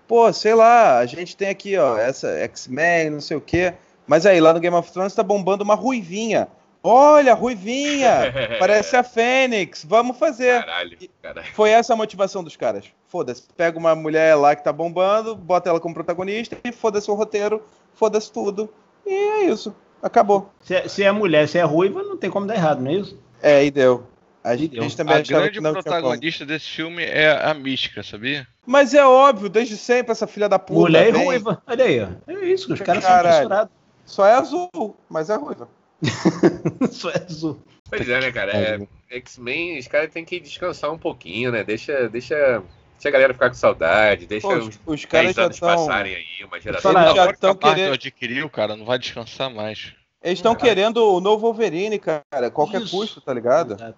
Pô, 0.09 0.33
sei 0.33 0.55
lá, 0.55 0.99
a 0.99 1.07
gente 1.07 1.37
tem 1.37 1.49
aqui, 1.49 1.77
ó, 1.77 1.97
essa 1.97 2.29
X-Men, 2.41 3.11
não 3.11 3.21
sei 3.21 3.37
o 3.37 3.41
quê. 3.41 3.75
Mas 4.07 4.27
aí, 4.27 4.41
lá 4.41 4.53
no 4.53 4.59
Game 4.59 4.77
of 4.77 4.91
Thrones 4.91 5.15
tá 5.15 5.23
bombando 5.23 5.63
uma 5.63 5.77
ruivinha. 5.77 6.49
Olha, 6.83 7.35
ruivinha! 7.35 8.33
Parece 8.59 8.97
a 8.97 9.05
Fênix, 9.05 9.85
vamos 9.85 10.19
fazer. 10.19 10.61
Caralho, 10.61 10.99
caralho. 11.23 11.47
Foi 11.55 11.71
essa 11.71 11.93
a 11.93 11.97
motivação 11.97 12.43
dos 12.43 12.57
caras. 12.57 12.87
Foda-se, 13.07 13.45
pega 13.57 13.79
uma 13.79 13.95
mulher 13.95 14.35
lá 14.35 14.57
que 14.57 14.65
tá 14.65 14.73
bombando, 14.73 15.37
bota 15.37 15.69
ela 15.69 15.79
como 15.79 15.95
protagonista 15.95 16.57
e 16.65 16.73
foda-se 16.73 17.11
o 17.11 17.15
roteiro, 17.15 17.63
foda-se 17.93 18.33
tudo. 18.33 18.73
E 19.07 19.13
é 19.13 19.45
isso. 19.45 19.75
Acabou. 20.03 20.53
Se, 20.63 20.75
é- 20.75 20.89
se 20.89 21.03
é 21.03 21.13
mulher, 21.13 21.47
se 21.49 21.59
é 21.59 21.63
ruiva, 21.63 22.03
não 22.03 22.17
tem 22.17 22.31
como 22.31 22.47
dar 22.47 22.55
errado, 22.55 22.81
não 22.81 22.91
é 22.91 22.95
isso? 22.95 23.19
É, 23.43 23.65
e 23.65 23.71
deu. 23.71 24.07
A 24.43 24.57
gente, 24.57 24.73
deu. 24.73 24.81
a 24.81 24.83
gente 24.85 24.97
também 24.97 25.17
A 25.17 25.21
grande 25.23 25.61
protagonista 25.61 26.47
desse 26.47 26.67
filme 26.71 27.03
é 27.05 27.31
a 27.31 27.53
Mística, 27.53 28.03
sabia? 28.03 28.47
Mas 28.67 28.95
é 28.95 29.05
óbvio, 29.05 29.49
desde 29.51 29.77
sempre 29.77 30.13
essa 30.13 30.27
filha 30.27 30.49
da 30.49 30.59
puta. 30.59 30.81
mulher 30.81 31.09
e 31.15 31.25
ruiva. 31.25 31.63
Olha 31.67 31.85
aí, 31.85 32.01
ó. 32.01 32.09
É 32.27 32.33
isso, 32.47 32.73
os 32.73 32.81
caras 32.81 33.03
são 33.03 33.13
Caralho. 33.13 33.37
censurados. 33.37 33.73
Só 34.07 34.27
é 34.27 34.33
azul, 34.35 34.97
mas 35.09 35.29
é 35.29 35.37
ruiva. 35.37 35.69
Só 36.91 37.11
é 37.11 37.23
azul. 37.23 37.61
Pois 37.89 38.09
é, 38.09 38.21
né, 38.21 38.33
cara? 38.33 38.53
É, 38.57 38.79
X-Men, 39.11 39.79
os 39.79 39.87
caras 39.89 40.11
têm 40.11 40.25
que 40.25 40.41
descansar 40.41 40.91
um 40.93 40.99
pouquinho, 40.99 41.53
né? 41.53 41.63
Deixa, 41.63 42.09
deixa, 42.09 42.63
deixa 43.01 43.09
a 43.09 43.11
galera 43.11 43.33
ficar 43.33 43.49
com 43.49 43.55
saudade, 43.55 44.27
deixa 44.27 44.47
Pô, 44.47 44.55
os, 44.59 44.79
os 44.85 45.05
caras 45.07 45.35
10 45.35 45.37
já 45.37 45.47
estão. 45.47 45.69
passarem 45.69 46.15
aí, 46.15 46.45
uma 46.45 46.61
geração. 46.61 46.91
Eles 46.93 47.03
Não, 47.07 47.17
já 47.17 47.31
estão 47.31 47.55
querendo. 47.55 47.95
adquiriu, 47.95 48.51
cara, 48.51 48.77
não 48.77 48.85
vai 48.85 48.99
descansar 48.99 49.51
mais. 49.51 49.95
Eles 50.23 50.39
estão 50.39 50.55
querendo 50.55 50.99
o 50.99 51.19
novo 51.19 51.47
Wolverine, 51.47 51.99
cara. 51.99 52.51
Qualquer 52.53 52.83
Isso. 52.83 52.91
custo, 52.95 53.21
tá 53.23 53.33
ligado? 53.33 53.73
Exato. 53.75 53.97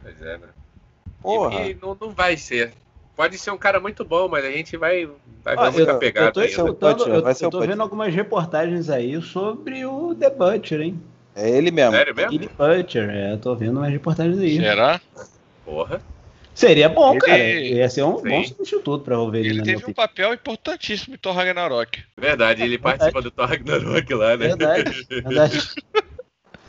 Pois 0.00 0.22
é, 0.22 0.38
né? 0.38 0.46
Porra. 1.20 1.62
E, 1.62 1.70
e 1.72 1.74
não, 1.82 1.96
não 2.00 2.10
vai 2.10 2.36
ser. 2.36 2.72
Pode 3.16 3.36
ser 3.38 3.50
um 3.50 3.58
cara 3.58 3.80
muito 3.80 4.04
bom, 4.04 4.28
mas 4.28 4.44
a 4.44 4.50
gente 4.50 4.76
vai, 4.76 5.08
vai 5.42 5.56
Ó, 5.56 5.64
ver 5.64 5.72
muita 5.72 5.92
eu- 5.92 5.98
pegada 5.98 6.26
Eu 6.28 6.32
tô 6.32 6.42
escutando, 6.42 7.08
eu, 7.08 7.22
vai 7.22 7.34
eu 7.40 7.50
tô 7.50 7.60
vendo 7.60 7.80
algumas 7.82 8.14
reportagens 8.14 8.88
aí 8.88 9.20
sobre 9.20 9.84
o 9.84 10.14
The 10.14 10.30
Butcher, 10.30 10.80
hein? 10.80 11.02
É 11.34 11.50
ele 11.50 11.72
mesmo. 11.72 11.92
Sério 11.92 12.14
mesmo? 12.14 12.30
Billy 12.30 12.48
Butcher, 12.56 13.10
é, 13.10 13.32
eu 13.32 13.38
tô 13.38 13.54
vendo 13.56 13.78
umas 13.78 13.90
reportagens 13.90 14.38
aí. 14.38 14.56
Será? 14.56 15.00
Porra. 15.64 16.00
Seria 16.54 16.88
bom, 16.88 17.12
Ele- 17.12 17.20
cara. 17.20 17.38
Ia 17.42 17.88
ser 17.90 18.04
um 18.04 18.18
Sim. 18.18 18.28
bom 18.28 18.44
substituto 18.44 19.04
pra 19.04 19.16
Wolverine, 19.16 19.54
Ele 19.56 19.62
teve 19.62 19.76
um 19.76 19.78
opinião. 19.78 19.94
papel 19.94 20.34
importantíssimo 20.34 21.14
em 21.14 21.18
Thor 21.18 21.34
Ragnarok. 21.34 22.02
Verdade, 22.16 22.62
ele 22.62 22.78
participa 22.78 23.20
do 23.20 23.30
Thor 23.30 23.48
Ragnarok 23.48 24.14
lá, 24.14 24.30
né? 24.30 24.36
Verdade, 24.36 25.06
verdade. 25.08 25.58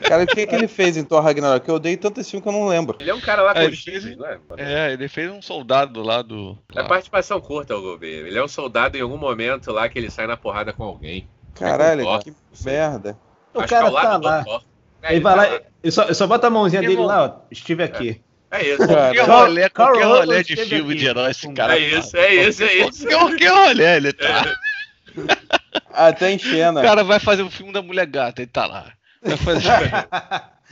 Cara, 0.02 0.24
o 0.24 0.28
que, 0.28 0.46
que 0.46 0.54
ele 0.54 0.68
fez 0.68 0.98
em 0.98 1.04
Thor 1.06 1.22
Ragnarok? 1.24 1.68
Eu 1.70 1.76
odeio 1.76 1.98
tanto 1.98 2.20
esse 2.20 2.32
filme 2.32 2.44
que 2.44 2.50
eu 2.50 2.54
não 2.54 2.68
lembro. 2.68 2.98
Ele 3.00 3.10
é 3.10 3.14
um 3.14 3.22
cara 3.22 3.42
lá 3.44 3.54
com 3.54 3.62
ele 3.62 3.74
os 3.74 3.82
fez- 3.84 4.18
não 4.18 4.26
é? 4.28 4.40
É, 4.58 4.94
ele 4.94 5.08
fez 5.08 5.32
um 5.32 5.42
soldado 5.42 6.02
lá 6.04 6.22
do. 6.22 6.58
É 6.76 6.84
participação 6.84 7.40
curta, 7.40 7.76
o 7.78 7.82
governo. 7.82 8.28
Ele 8.28 8.38
é 8.38 8.44
um 8.44 8.48
soldado 8.48 8.98
em 8.98 9.02
algum 9.02 9.18
momento 9.18 9.72
lá 9.72 9.88
que 9.88 9.98
ele 9.98 10.12
sai 10.12 10.28
na 10.28 10.36
porrada 10.36 10.74
com 10.74 10.84
alguém. 10.84 11.28
Caralho, 11.54 12.02
É 12.02 12.04
com 12.04 12.20
que 12.20 12.34
merda. 12.66 13.18
O 13.54 13.60
Acho 13.62 13.70
cara 13.70 13.90
que 13.90 13.98
é 13.98 14.02
tá 14.02 14.18
lá. 14.18 14.46
É, 15.02 15.12
Ele 15.14 15.22
vai 15.22 15.36
tá 15.36 15.42
lá, 15.54 15.62
ele 15.82 15.92
só, 15.92 16.04
ele 16.04 16.14
só 16.14 16.28
bota 16.28 16.48
a 16.48 16.50
mãozinha 16.50 16.82
dele 16.82 16.94
Irmão. 16.94 17.08
lá, 17.08 17.24
ó. 17.26 17.46
Estive 17.50 17.82
aqui. 17.84 18.10
É 18.10 18.35
isso. 18.64 18.88
Cara, 18.88 19.14
Qualquer 19.14 19.26
Carl- 19.26 19.46
rolê, 19.46 19.70
Carl 19.70 20.44
de 20.44 20.56
filme 20.56 20.92
aqui. 20.92 21.00
de 21.00 21.06
herói, 21.08 21.32
esse 21.32 21.54
cara. 21.54 21.76
É 21.76 21.80
isso, 21.80 22.18
é 22.18 22.34
isso, 22.36 22.64
é 22.64 22.74
isso. 22.76 23.08
Qualquer, 23.08 23.18
qualquer 23.18 23.68
rolê 23.68 23.96
ele 23.98 24.14
tá. 24.14 24.56
Até 25.94 26.32
em 26.34 26.40
Xena. 26.40 26.80
O 26.80 26.84
cara 26.84 27.04
vai 27.04 27.20
fazer 27.20 27.42
o 27.44 27.50
filme 27.50 27.72
da 27.72 27.82
mulher 27.82 28.06
gata, 28.06 28.42
ele 28.42 28.52
tá 28.52 28.66
lá. 28.66 28.92
Vai 29.22 29.38
fazer. 29.38 29.70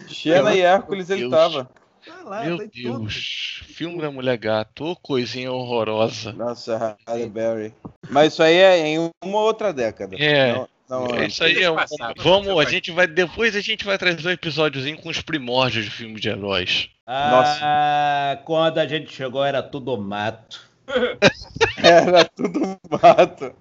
Xena 0.07 0.53
e 0.55 0.61
Hércules 0.61 1.09
ele 1.09 1.21
Deus. 1.21 1.31
tava. 1.31 1.69
Vai 2.05 2.23
lá, 2.25 2.43
Meu 2.45 2.57
tudo. 2.57 2.69
Deus. 2.99 3.61
Filme 3.67 4.01
da 4.01 4.11
mulher 4.11 4.37
gata, 4.37 4.83
ô 4.83 4.95
coisinha 4.95 5.51
horrorosa. 5.51 6.31
Nossa, 6.33 6.97
Halle 7.07 7.27
Berry. 7.29 7.73
Mas 8.09 8.33
isso 8.33 8.43
aí 8.43 8.55
é 8.57 8.87
em 8.87 9.09
uma 9.23 9.39
outra 9.39 9.71
década. 9.73 10.15
É. 10.17 10.53
Não, 10.53 10.67
não, 11.07 11.15
É, 11.17 11.27
isso 11.27 11.43
aí 11.43 11.61
é 11.63 11.69
um. 11.71 11.75
Passado. 11.75 12.21
Vamos, 12.21 12.57
a 12.59 12.69
gente 12.69 12.91
vai. 12.91 13.07
Depois 13.07 13.55
a 13.55 13.61
gente 13.61 13.83
vai 13.85 13.97
trazer 13.97 14.27
um 14.27 14.31
episódiozinho 14.31 14.97
com 15.01 15.09
os 15.09 15.21
primórdios 15.21 15.85
de 15.85 15.91
filme 15.91 16.19
de 16.19 16.29
heróis. 16.29 16.89
Ah, 17.07 18.39
quando 18.45 18.77
a 18.77 18.87
gente 18.87 19.11
chegou 19.13 19.43
era 19.43 19.61
tudo 19.63 19.97
mato. 19.97 20.61
Era 21.77 22.25
tudo 22.25 22.77
mato. 23.01 23.55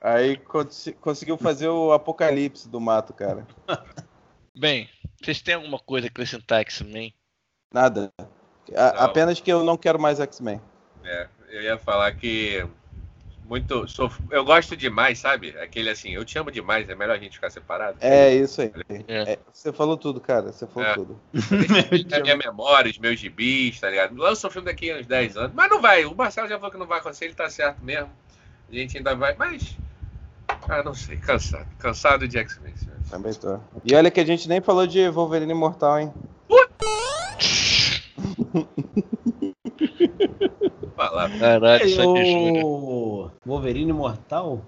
Aí 0.00 0.36
cons- 0.36 0.92
conseguiu 1.00 1.36
fazer 1.36 1.68
o 1.68 1.92
apocalipse 1.92 2.68
do 2.68 2.80
mato, 2.80 3.12
cara. 3.12 3.46
Bem, 4.56 4.88
vocês 5.22 5.40
têm 5.42 5.54
alguma 5.54 5.78
coisa 5.78 6.06
a 6.06 6.10
acrescentar 6.10 6.60
X-Men? 6.60 7.14
Nada. 7.72 8.10
A- 8.74 8.92
Não. 8.94 9.00
apenas 9.02 9.40
que 9.40 9.50
eu 9.52 9.64
não 9.64 9.76
quero 9.76 9.98
mais 9.98 10.20
X-Men. 10.20 10.60
É, 11.04 11.28
eu 11.50 11.62
ia 11.62 11.78
falar 11.78 12.12
que 12.12 12.66
muito. 13.50 13.86
Sou, 13.88 14.08
eu 14.30 14.44
gosto 14.44 14.76
demais, 14.76 15.18
sabe? 15.18 15.50
Aquele 15.60 15.90
assim, 15.90 16.14
eu 16.14 16.24
te 16.24 16.38
amo 16.38 16.52
demais, 16.52 16.88
é 16.88 16.94
melhor 16.94 17.16
a 17.16 17.18
gente 17.18 17.34
ficar 17.34 17.50
separado. 17.50 17.96
É 18.00 18.32
isso 18.32 18.62
aí. 18.62 18.70
É. 19.08 19.32
É, 19.32 19.38
você 19.52 19.72
falou 19.72 19.96
tudo, 19.96 20.20
cara. 20.20 20.52
Você 20.52 20.66
falou 20.68 20.88
É. 20.88 20.94
tudo. 20.94 21.20
É 22.12 22.22
minha 22.22 22.36
memória, 22.36 22.88
os 22.90 22.98
meus 22.98 23.18
gibis, 23.18 23.80
tá 23.80 23.90
ligado? 23.90 24.16
Lança 24.16 24.46
um 24.46 24.50
filme 24.50 24.66
daqui 24.66 24.90
a 24.92 24.98
uns 24.98 25.06
10 25.06 25.36
anos. 25.36 25.52
Mas 25.54 25.68
não 25.68 25.82
vai. 25.82 26.04
O 26.04 26.14
Marcelo 26.14 26.48
já 26.48 26.56
falou 26.56 26.70
que 26.70 26.78
não 26.78 26.86
vai 26.86 27.00
acontecer, 27.00 27.24
ele 27.24 27.34
tá 27.34 27.50
certo 27.50 27.82
mesmo. 27.84 28.08
A 28.70 28.74
gente 28.74 28.96
ainda 28.96 29.16
vai. 29.16 29.34
Mas. 29.36 29.76
Ah, 30.68 30.82
não 30.84 30.94
sei. 30.94 31.16
Cansado. 31.16 31.66
Cansado 31.78 32.28
de 32.28 32.38
X-Men, 32.38 32.76
senhores. 32.76 33.10
Também 33.10 33.34
tô. 33.34 33.58
E 33.84 33.94
olha 33.94 34.10
que 34.10 34.20
a 34.20 34.24
gente 34.24 34.48
nem 34.48 34.60
falou 34.60 34.86
de 34.86 35.08
Wolverine 35.08 35.50
Imortal, 35.52 35.98
hein? 35.98 36.14
Falar. 41.00 41.30
Caralho, 41.38 41.88
Sandy 41.88 42.30
Júnior. 42.30 42.64
o 42.66 43.30
Wolverine 43.46 43.88
Imortal? 43.88 44.60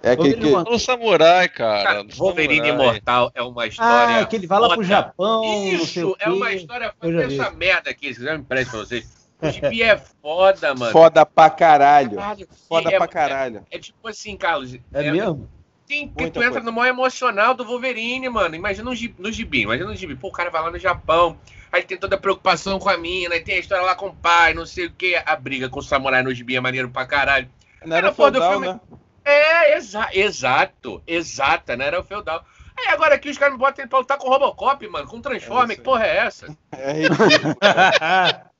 É 0.00 0.12
aquele 0.12 0.28
Wolverine 0.28 0.42
que. 0.42 0.48
Imortal. 0.48 0.72
No 0.72 0.78
Samurai, 0.78 1.48
cara. 1.48 1.82
Cara, 1.82 2.06
Wolverine. 2.16 2.68
Imortal 2.68 3.32
é 3.34 3.42
uma 3.42 3.66
história. 3.66 4.20
Ah, 4.20 4.26
que 4.26 4.36
ele 4.36 4.46
vai 4.46 4.60
lá 4.60 4.68
pro. 4.68 4.84
Japão, 4.84 5.42
não 5.42 5.84
sei 5.84 6.04
o 6.04 6.10
Isso, 6.10 6.16
é 6.20 6.30
uma 6.30 6.52
história. 6.52 6.94
Essa 7.02 7.50
vi. 7.50 7.56
merda 7.56 7.90
aqui, 7.90 8.14
se 8.14 8.20
quiser 8.20 8.34
eu 8.34 8.38
empresto 8.38 8.70
pra 8.70 8.80
vocês. 8.80 9.16
O 9.38 9.50
gibi 9.50 9.82
é 9.82 9.98
foda, 9.98 10.74
mano. 10.74 10.92
Foda 10.92 11.26
pra 11.26 11.50
caralho. 11.50 12.16
Caralho, 12.16 12.48
Foda 12.66 12.90
é, 12.90 12.96
pra 12.96 13.06
caralho. 13.06 13.66
É, 13.70 13.76
é 13.76 13.78
tipo 13.78 14.08
assim, 14.08 14.34
Carlos. 14.34 14.78
É 14.94 15.10
mesmo? 15.12 15.46
Sim, 15.86 16.08
porque 16.08 16.26
tu 16.26 16.38
entra 16.42 16.50
coisa. 16.50 16.66
no 16.66 16.72
maior 16.72 16.90
emocional 16.90 17.54
do 17.54 17.64
Wolverine, 17.64 18.28
mano. 18.28 18.54
Imagina 18.56 18.84
no 18.84 18.94
gibi, 18.94 19.14
no 19.22 19.30
gibi, 19.30 19.60
imagina 19.62 19.88
no 19.88 19.96
gibi. 19.96 20.16
Pô, 20.16 20.28
o 20.28 20.32
cara 20.32 20.50
vai 20.50 20.60
lá 20.62 20.70
no 20.70 20.78
Japão, 20.78 21.38
aí 21.70 21.82
tem 21.82 21.96
toda 21.96 22.16
a 22.16 22.18
preocupação 22.18 22.78
com 22.78 22.88
a 22.88 22.96
mina, 22.98 23.34
aí 23.34 23.40
tem 23.40 23.54
a 23.56 23.58
história 23.60 23.84
lá 23.84 23.94
com 23.94 24.08
o 24.08 24.14
pai, 24.16 24.52
não 24.52 24.66
sei 24.66 24.86
o 24.86 24.92
que, 24.92 25.14
a 25.24 25.36
briga 25.36 25.68
com 25.68 25.78
o 25.78 25.82
samurai 25.82 26.22
no 26.22 26.34
gibi 26.34 26.56
é 26.56 26.60
maneiro 26.60 26.90
pra 26.90 27.06
caralho. 27.06 27.48
Não 27.84 27.96
era 27.96 28.10
do 28.10 28.14
feudal, 28.14 28.50
filme- 28.52 28.66
né? 28.66 28.80
É, 29.24 29.76
exa 29.76 30.08
exato, 30.12 31.02
exata, 31.06 31.76
né? 31.76 31.86
Era 31.86 32.00
o 32.00 32.04
feudal. 32.04 32.44
Aí 32.78 32.92
agora 32.92 33.14
aqui 33.14 33.30
os 33.30 33.38
caras 33.38 33.54
me 33.54 33.58
botam 33.58 33.82
ele 33.82 33.88
pra 33.88 33.98
lutar 34.00 34.18
com 34.18 34.26
o 34.28 34.30
Robocop, 34.30 34.86
mano, 34.88 35.08
com 35.08 35.16
o 35.16 35.22
Transformer, 35.22 35.72
É 35.72 35.76
que 35.76 35.82
porra 35.82 36.06
é 36.06 36.16
essa? 36.18 36.56
É 36.72 36.92
ridículo. 37.08 37.54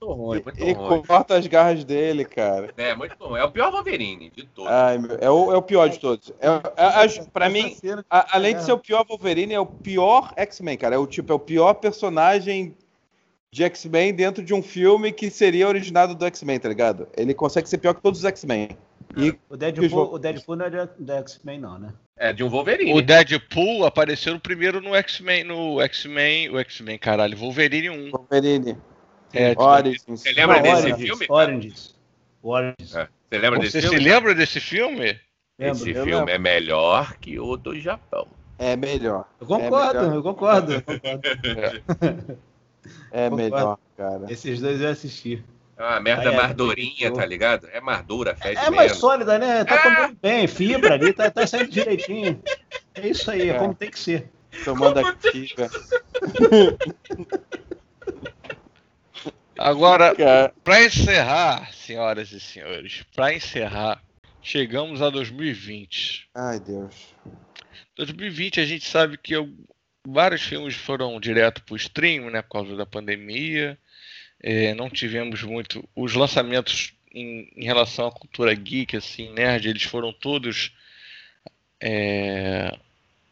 Muito 0.01 0.13
ruim, 0.15 0.43
muito 0.43 0.63
e 0.65 0.73
ruim. 0.73 1.03
corta 1.03 1.37
as 1.37 1.47
garras 1.47 1.85
dele, 1.85 2.25
cara. 2.25 2.73
É, 2.77 2.95
muito 2.95 3.15
ruim. 3.23 3.41
É 3.41 3.45
o 3.45 3.51
pior 3.51 3.71
Wolverine 3.71 4.31
de 4.31 4.45
todos. 4.47 4.71
Ai, 4.71 4.99
meu, 4.99 5.19
é, 5.21 5.31
o, 5.31 5.53
é 5.53 5.57
o 5.57 5.63
pior 5.63 5.89
de 5.89 5.99
todos. 5.99 6.33
É, 6.41 6.47
é, 6.77 6.85
acho- 7.05 7.29
pra 7.31 7.49
mim, 7.49 7.77
a- 8.11 8.37
além 8.37 8.57
de 8.57 8.63
ser 8.63 8.73
o 8.73 8.79
pior 8.79 9.05
Wolverine, 9.07 9.53
é 9.55 9.61
o 9.61 9.67
pior 9.67 10.33
X-Men, 10.37 10.79
cara. 10.79 10.95
É 10.95 10.99
o 10.99 11.07
tipo, 11.07 11.33
é 11.33 11.37
o 11.37 11.39
pior 11.39 11.75
personagem 11.75 12.75
de 13.53 13.65
X-Men 13.65 14.15
dentro 14.15 14.43
de 14.45 14.53
um 14.55 14.63
filme 14.63 15.13
que 15.13 15.31
seria 15.31 15.69
originado 15.69 16.15
do 16.15 16.25
X-Men, 16.27 16.59
tá 16.59 16.69
ligado? 16.69 17.09
Ele 17.17 17.33
consegue 17.35 17.69
ser 17.69 17.79
pior 17.79 17.95
que 17.95 18.03
todos 18.03 18.21
os 18.21 18.25
X-Men. 18.25 18.71
E 19.17 19.35
O 19.49 19.57
Deadpool, 19.57 20.13
o 20.13 20.19
Deadpool 20.19 20.57
não 20.57 20.67
é 20.67 20.71
do 20.71 21.13
X-Men, 21.13 21.61
não, 21.61 21.79
né? 21.79 21.93
É, 22.19 22.33
de 22.33 22.43
um 22.43 22.49
Wolverine. 22.49 22.95
O 22.95 23.03
Deadpool 23.03 23.85
apareceu 23.85 24.33
no 24.35 24.41
primeiro 24.41 24.81
no 24.81 24.95
X-Men, 24.95 25.45
no 25.45 25.81
X-Men, 25.83 26.49
o 26.51 26.59
X-Men, 26.59 26.99
caralho, 26.99 27.37
Wolverine 27.37 27.91
1. 27.91 28.11
Wolverine. 28.11 28.77
É, 29.35 29.55
de- 29.55 29.61
Origins. 29.61 30.03
Você 30.07 30.33
lembra 30.33 30.57
Não, 30.57 30.63
desse 30.63 30.95
filme? 30.97 31.27
Oranges. 31.29 31.95
Oranges. 32.43 32.95
É. 32.97 33.09
Você 33.29 33.39
lembra 33.39 33.59
Você 33.59 33.65
desse 33.67 33.81
se 33.83 33.89
filme? 33.89 34.05
lembra 34.05 34.35
desse 34.35 34.61
filme? 34.61 35.21
Esse 35.59 35.85
Lembro. 35.85 35.89
Eu 35.91 36.05
filme 36.05 36.13
lembro. 36.15 36.31
é 36.31 36.39
melhor 36.39 37.17
que 37.19 37.39
o 37.39 37.57
do 37.57 37.79
Japão. 37.79 38.27
É 38.59 38.75
melhor. 38.77 39.29
Eu 39.39 39.47
concordo, 39.47 39.99
É 39.99 40.01
melhor. 40.03 40.15
eu 40.15 40.23
concordo. 40.23 40.73
eu 40.73 40.83
concordo. 40.83 41.83
É 43.11 43.29
Concordo. 43.29 43.37
melhor, 43.37 43.79
cara. 43.97 44.25
Esses 44.33 44.61
dois 44.61 44.81
eu 44.81 44.89
assisti. 44.89 45.43
É 45.79 45.83
uma 45.83 46.01
merda 46.01 46.31
Aí, 46.31 46.35
é, 46.35 46.37
mardorinha, 46.37 47.13
tá 47.13 47.27
ligado? 47.27 47.69
É 47.71 47.81
mardura, 47.81 48.35
fede 48.35 48.57
É 48.59 48.71
mais 48.71 48.89
menos. 48.93 48.97
sólida, 48.99 49.39
né? 49.39 49.63
Tá 49.65 49.75
Ah! 49.75 49.83
comendo 49.83 50.19
bem, 50.23 50.47
fibra 50.47 50.95
ali, 50.95 51.13
tá, 51.13 51.31
tá 51.31 51.47
saindo 51.47 51.71
direitinho. 51.71 52.43
É 52.95 53.07
isso 53.09 53.31
aí, 53.31 53.51
é 53.51 53.55
É. 53.57 53.59
como 53.59 53.75
tem 53.75 53.91
que 53.91 53.99
ser. 53.99 54.31
Tomando 54.65 55.01
aqui, 55.01 55.49
cara. 55.55 55.71
Agora, 59.59 60.15
Para 60.63 60.85
encerrar, 60.85 61.73
senhoras 61.73 62.31
e 62.33 62.41
senhores, 62.41 63.05
para 63.15 63.35
encerrar, 63.35 64.03
chegamos 64.43 65.01
a 65.01 65.09
2020. 65.11 66.29
Ai, 66.35 66.61
Deus. 66.61 66.95
2020 67.97 68.61
a 68.61 68.67
gente 68.67 68.87
sabe 68.87 69.17
que 69.17 69.35
eu- 69.35 69.51
vários 70.07 70.43
filmes 70.43 70.75
foram 70.75 71.19
direto 71.19 71.63
para 71.65 71.73
o 71.73 71.77
stream, 71.77 72.31
né, 72.31 72.43
por 72.43 72.51
causa 72.51 72.77
da 72.77 72.85
pandemia. 72.85 73.79
É, 74.49 74.73
não 74.75 74.89
tivemos 74.89 75.43
muito 75.43 75.89
os 75.97 76.15
lançamentos 76.15 76.95
em, 77.13 77.51
em 77.57 77.65
relação 77.65 78.07
à 78.07 78.13
cultura 78.13 78.55
geek, 78.55 78.97
assim, 78.97 79.33
nerd, 79.33 79.69
eles 79.69 79.83
foram 79.83 80.13
todos 80.13 80.73
é, 81.81 82.79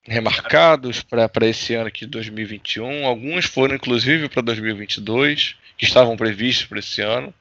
remarcados 0.03 1.05
para 1.05 1.47
esse 1.47 1.73
ano 1.73 1.87
aqui 1.87 2.01
de 2.01 2.11
2021. 2.11 3.07
Alguns 3.07 3.45
foram 3.45 3.77
inclusive 3.77 4.29
para 4.29 4.43
2022, 4.43 5.55
que 5.79 5.85
estavam 5.85 6.17
previstos 6.17 6.67
para 6.67 6.81
esse 6.81 7.01
ano. 7.01 7.33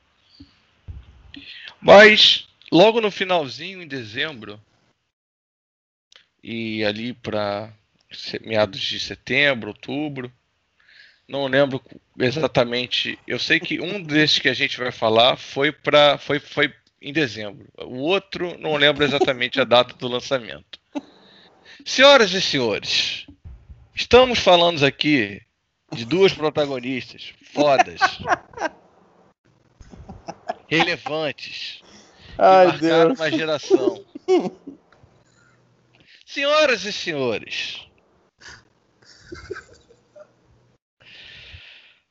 Mas 1.81 2.47
logo 2.71 3.01
no 3.01 3.09
finalzinho, 3.09 3.81
em 3.81 3.87
dezembro, 3.87 4.61
e 6.43 6.85
ali 6.85 7.11
para 7.11 7.73
meados 8.45 8.79
de 8.79 8.99
setembro, 8.99 9.69
outubro, 9.69 10.31
não 11.27 11.47
lembro 11.47 11.81
exatamente. 12.19 13.17
Eu 13.27 13.39
sei 13.39 13.59
que 13.59 13.79
um 13.79 14.01
desses 14.01 14.39
que 14.39 14.49
a 14.49 14.53
gente 14.53 14.77
vai 14.77 14.91
falar 14.91 15.37
foi 15.37 15.71
para 15.71 16.17
foi, 16.17 16.39
foi 16.39 16.73
em 17.01 17.11
dezembro. 17.11 17.67
O 17.77 17.99
outro 17.99 18.57
não 18.59 18.75
lembro 18.75 19.03
exatamente 19.03 19.59
a 19.59 19.63
data 19.63 19.93
do 19.95 20.07
lançamento. 20.07 20.79
Senhoras 21.85 22.31
e 22.31 22.41
senhores, 22.41 23.27
estamos 23.93 24.39
falando 24.39 24.85
aqui 24.85 25.41
de 25.91 26.05
duas 26.05 26.33
protagonistas 26.33 27.33
fodas, 27.53 27.99
relevantes, 30.67 31.81
que 32.35 32.41
Ai, 32.41 32.67
marcaram 32.67 33.07
Deus. 33.07 33.19
uma 33.19 33.31
geração. 33.31 34.05
Senhoras 36.25 36.83
e 36.85 36.91
senhores. 36.91 37.87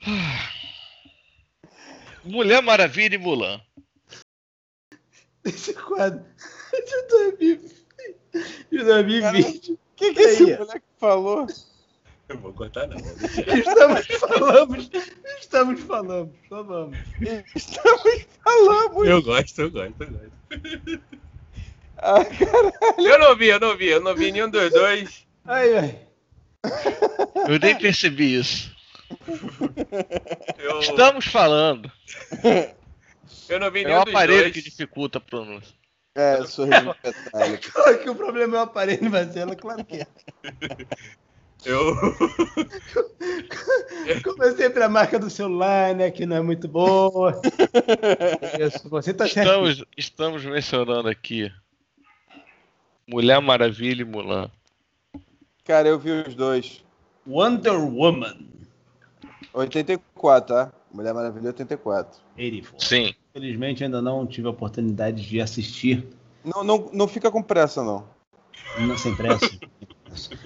Mulher 2.25 2.63
Maravilha 2.63 3.15
e 3.15 3.19
Mulan. 3.19 3.61
Esse 5.45 5.75
quadro 5.75 6.25
de 6.73 7.03
2020. 7.09 7.83
De 8.71 8.85
2020. 8.85 9.73
O 9.73 9.79
que, 9.97 10.15
que 10.15 10.21
E 10.21 10.25
esse 10.25 10.57
moleque 10.57 10.87
falou? 10.99 11.47
Eu 12.29 12.39
vou 12.39 12.53
cortar 12.53 12.87
não. 12.87 12.97
Estamos 12.97 14.07
falando. 14.19 14.77
Estamos 15.41 15.81
falando. 15.81 16.33
Só 16.49 16.63
vamos. 16.63 16.97
Estamos 17.55 18.27
falando. 18.43 19.05
Eu 19.05 19.23
gosto, 19.23 19.61
eu 19.61 19.71
gosto, 19.71 20.03
eu 20.03 20.11
gosto. 20.11 20.33
Ah. 21.99 22.19
Eu 22.99 23.19
não 23.19 23.37
vi, 23.37 23.49
eu 23.49 23.61
não 23.61 23.77
vi, 23.77 23.87
eu 23.87 24.01
não 24.01 24.15
vi 24.15 24.33
nenhum 24.33 24.51
dos 24.51 24.71
dois. 24.73 25.27
Ai, 25.45 25.79
ai. 25.79 26.09
Eu 27.49 27.59
nem 27.59 27.77
percebi 27.79 28.37
isso. 28.39 28.75
Eu, 30.59 30.81
Estamos 30.81 31.27
falando. 31.27 31.91
eu 33.49 33.61
não 33.61 33.71
vi 33.71 33.85
É 33.85 33.89
dos 33.89 34.09
aparelho 34.09 34.43
dois. 34.43 34.53
que 34.53 34.63
dificulta 34.63 35.19
a 35.19 35.21
pronúncia. 35.21 35.75
É, 36.15 36.39
eu 36.39 36.47
sou 36.47 36.67
metálico. 36.67 36.97
Claro 37.73 37.99
que 38.01 38.11
o 38.11 38.15
problema 38.15 38.57
é 38.57 38.61
o 38.61 38.65
aparelho, 38.65 39.11
Marcelo, 39.11 39.57
claro 39.57 39.85
que 39.85 40.01
é. 40.03 40.07
Eu, 41.65 41.95
Como 44.25 44.43
é 44.43 44.51
sempre 44.57 44.83
a 44.83 44.89
marca 44.89 45.17
do 45.19 45.31
celular, 45.31 45.95
né? 45.95 46.11
Que 46.11 46.27
não 46.27 46.37
é 46.37 46.43
muito 46.43 46.67
boa. 46.67 47.41
Você 48.91 49.15
tá 49.15 49.29
certo. 49.29 49.47
Estamos, 49.49 49.85
estamos 49.97 50.45
mencionando 50.45 51.09
aqui 51.09 51.53
Mulher 53.07 53.41
Maravilha 53.41 54.03
e 54.03 54.05
Mulan. 54.05 54.51
Cara, 55.65 55.89
eu 55.89 55.99
vi 55.99 56.11
os 56.11 56.35
dois. 56.35 56.83
Wonder 57.27 57.75
Woman. 57.75 58.49
84, 59.55 60.55
tá? 60.55 60.73
Mulher 60.93 61.15
Maravilha 61.15 61.49
84. 61.49 62.21
84. 62.37 62.87
Sim. 62.87 63.15
Infelizmente 63.35 63.85
ainda 63.85 64.03
não 64.03 64.27
tive 64.27 64.47
a 64.47 64.51
oportunidade 64.51 65.27
de 65.27 65.41
assistir. 65.41 66.07
Não, 66.45 66.63
não, 66.63 66.91
não 66.93 67.09
fica 67.09 67.31
com 67.31 67.43
pressa, 67.43 67.83
não. 67.83 68.05
Não, 68.79 68.97
sem 68.97 69.15
pressa. 69.15 69.51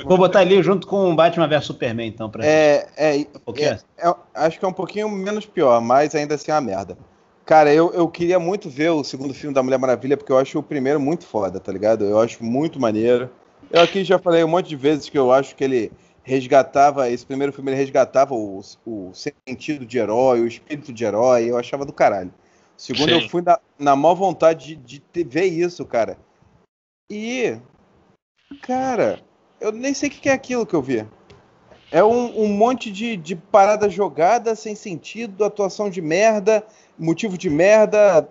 Vou 0.05 0.17
botar 0.17 0.41
ali 0.41 0.63
junto 0.63 0.87
com 0.87 1.11
o 1.11 1.15
Batman 1.17 1.49
vs 1.49 1.65
Superman, 1.65 2.07
então, 2.09 2.31
pra 2.31 2.45
É, 2.47 2.89
é, 2.97 3.27
O 3.45 3.53
quê? 3.53 3.65
é, 3.65 3.81
é- 3.99 4.15
acho 4.35 4.59
que 4.59 4.65
é 4.65 4.69
um 4.69 4.73
pouquinho 4.73 5.09
menos 5.09 5.47
pior, 5.47 5.81
mas 5.81 6.15
ainda 6.15 6.35
assim 6.35 6.51
é 6.51 6.55
uma 6.55 6.61
merda. 6.61 6.97
Cara, 7.45 7.73
eu, 7.73 7.93
eu 7.93 8.09
queria 8.09 8.39
muito 8.39 8.69
ver 8.69 8.91
o 8.91 9.05
segundo 9.05 9.33
filme 9.33 9.55
da 9.55 9.63
Mulher 9.63 9.79
Maravilha, 9.79 10.17
porque 10.17 10.33
eu 10.33 10.39
acho 10.39 10.59
o 10.59 10.63
primeiro 10.63 11.01
muito 11.01 11.25
foda, 11.25 11.61
tá 11.61 11.73
ligado? 11.73 12.05
Eu 12.05 12.21
acho 12.21 12.45
muito 12.45 12.81
maneiro. 12.81 13.31
Eu 13.71 13.81
aqui 13.81 14.05
já 14.05 14.19
falei 14.19 14.43
um 14.45 14.49
monte 14.49 14.69
de 14.69 14.77
vezes 14.77 15.09
que 15.09 15.19
eu 15.19 15.33
acho 15.33 15.55
que 15.55 15.63
ele 15.65 15.93
resgatava, 16.27 17.09
esse 17.09 17.25
primeiro 17.25 17.53
filme 17.53 17.71
ele 17.71 17.79
resgatava 17.79 18.35
o, 18.35 18.61
o 18.85 19.13
sentido 19.15 19.87
de 19.87 19.97
herói, 19.97 20.41
o 20.41 20.47
espírito 20.47 20.93
de 20.93 21.05
herói, 21.05 21.49
eu 21.49 21.57
achava 21.57 21.85
do 21.85 21.93
caralho. 21.93 22.35
O 22.77 22.83
segundo 22.83 23.11
Sim. 23.11 23.23
eu 23.23 23.29
fui 23.29 23.43
na, 23.43 23.61
na 23.79 23.95
maior 23.95 24.17
vontade 24.17 24.75
de, 24.75 24.77
de 24.77 25.01
ter- 25.01 25.25
ver 25.25 25.45
isso, 25.45 25.87
cara. 25.87 26.19
E, 27.09 27.57
cara, 28.61 29.23
eu 29.61 29.71
nem 29.71 29.95
sei 29.95 30.09
o 30.09 30.13
que 30.13 30.29
é 30.29 30.33
aquilo 30.33 30.67
que 30.67 30.75
eu 30.75 30.83
vi. 30.83 31.07
É 31.93 32.03
um, 32.03 32.43
um 32.43 32.49
monte 32.49 32.91
de, 32.91 33.17
de 33.17 33.37
parada 33.37 33.89
jogada, 33.89 34.57
sem 34.57 34.75
sentido, 34.75 35.45
atuação 35.45 35.89
de 35.89 36.03
merda, 36.03 36.67
motivo 36.99 37.39
de 37.39 37.49
merda, 37.49 38.29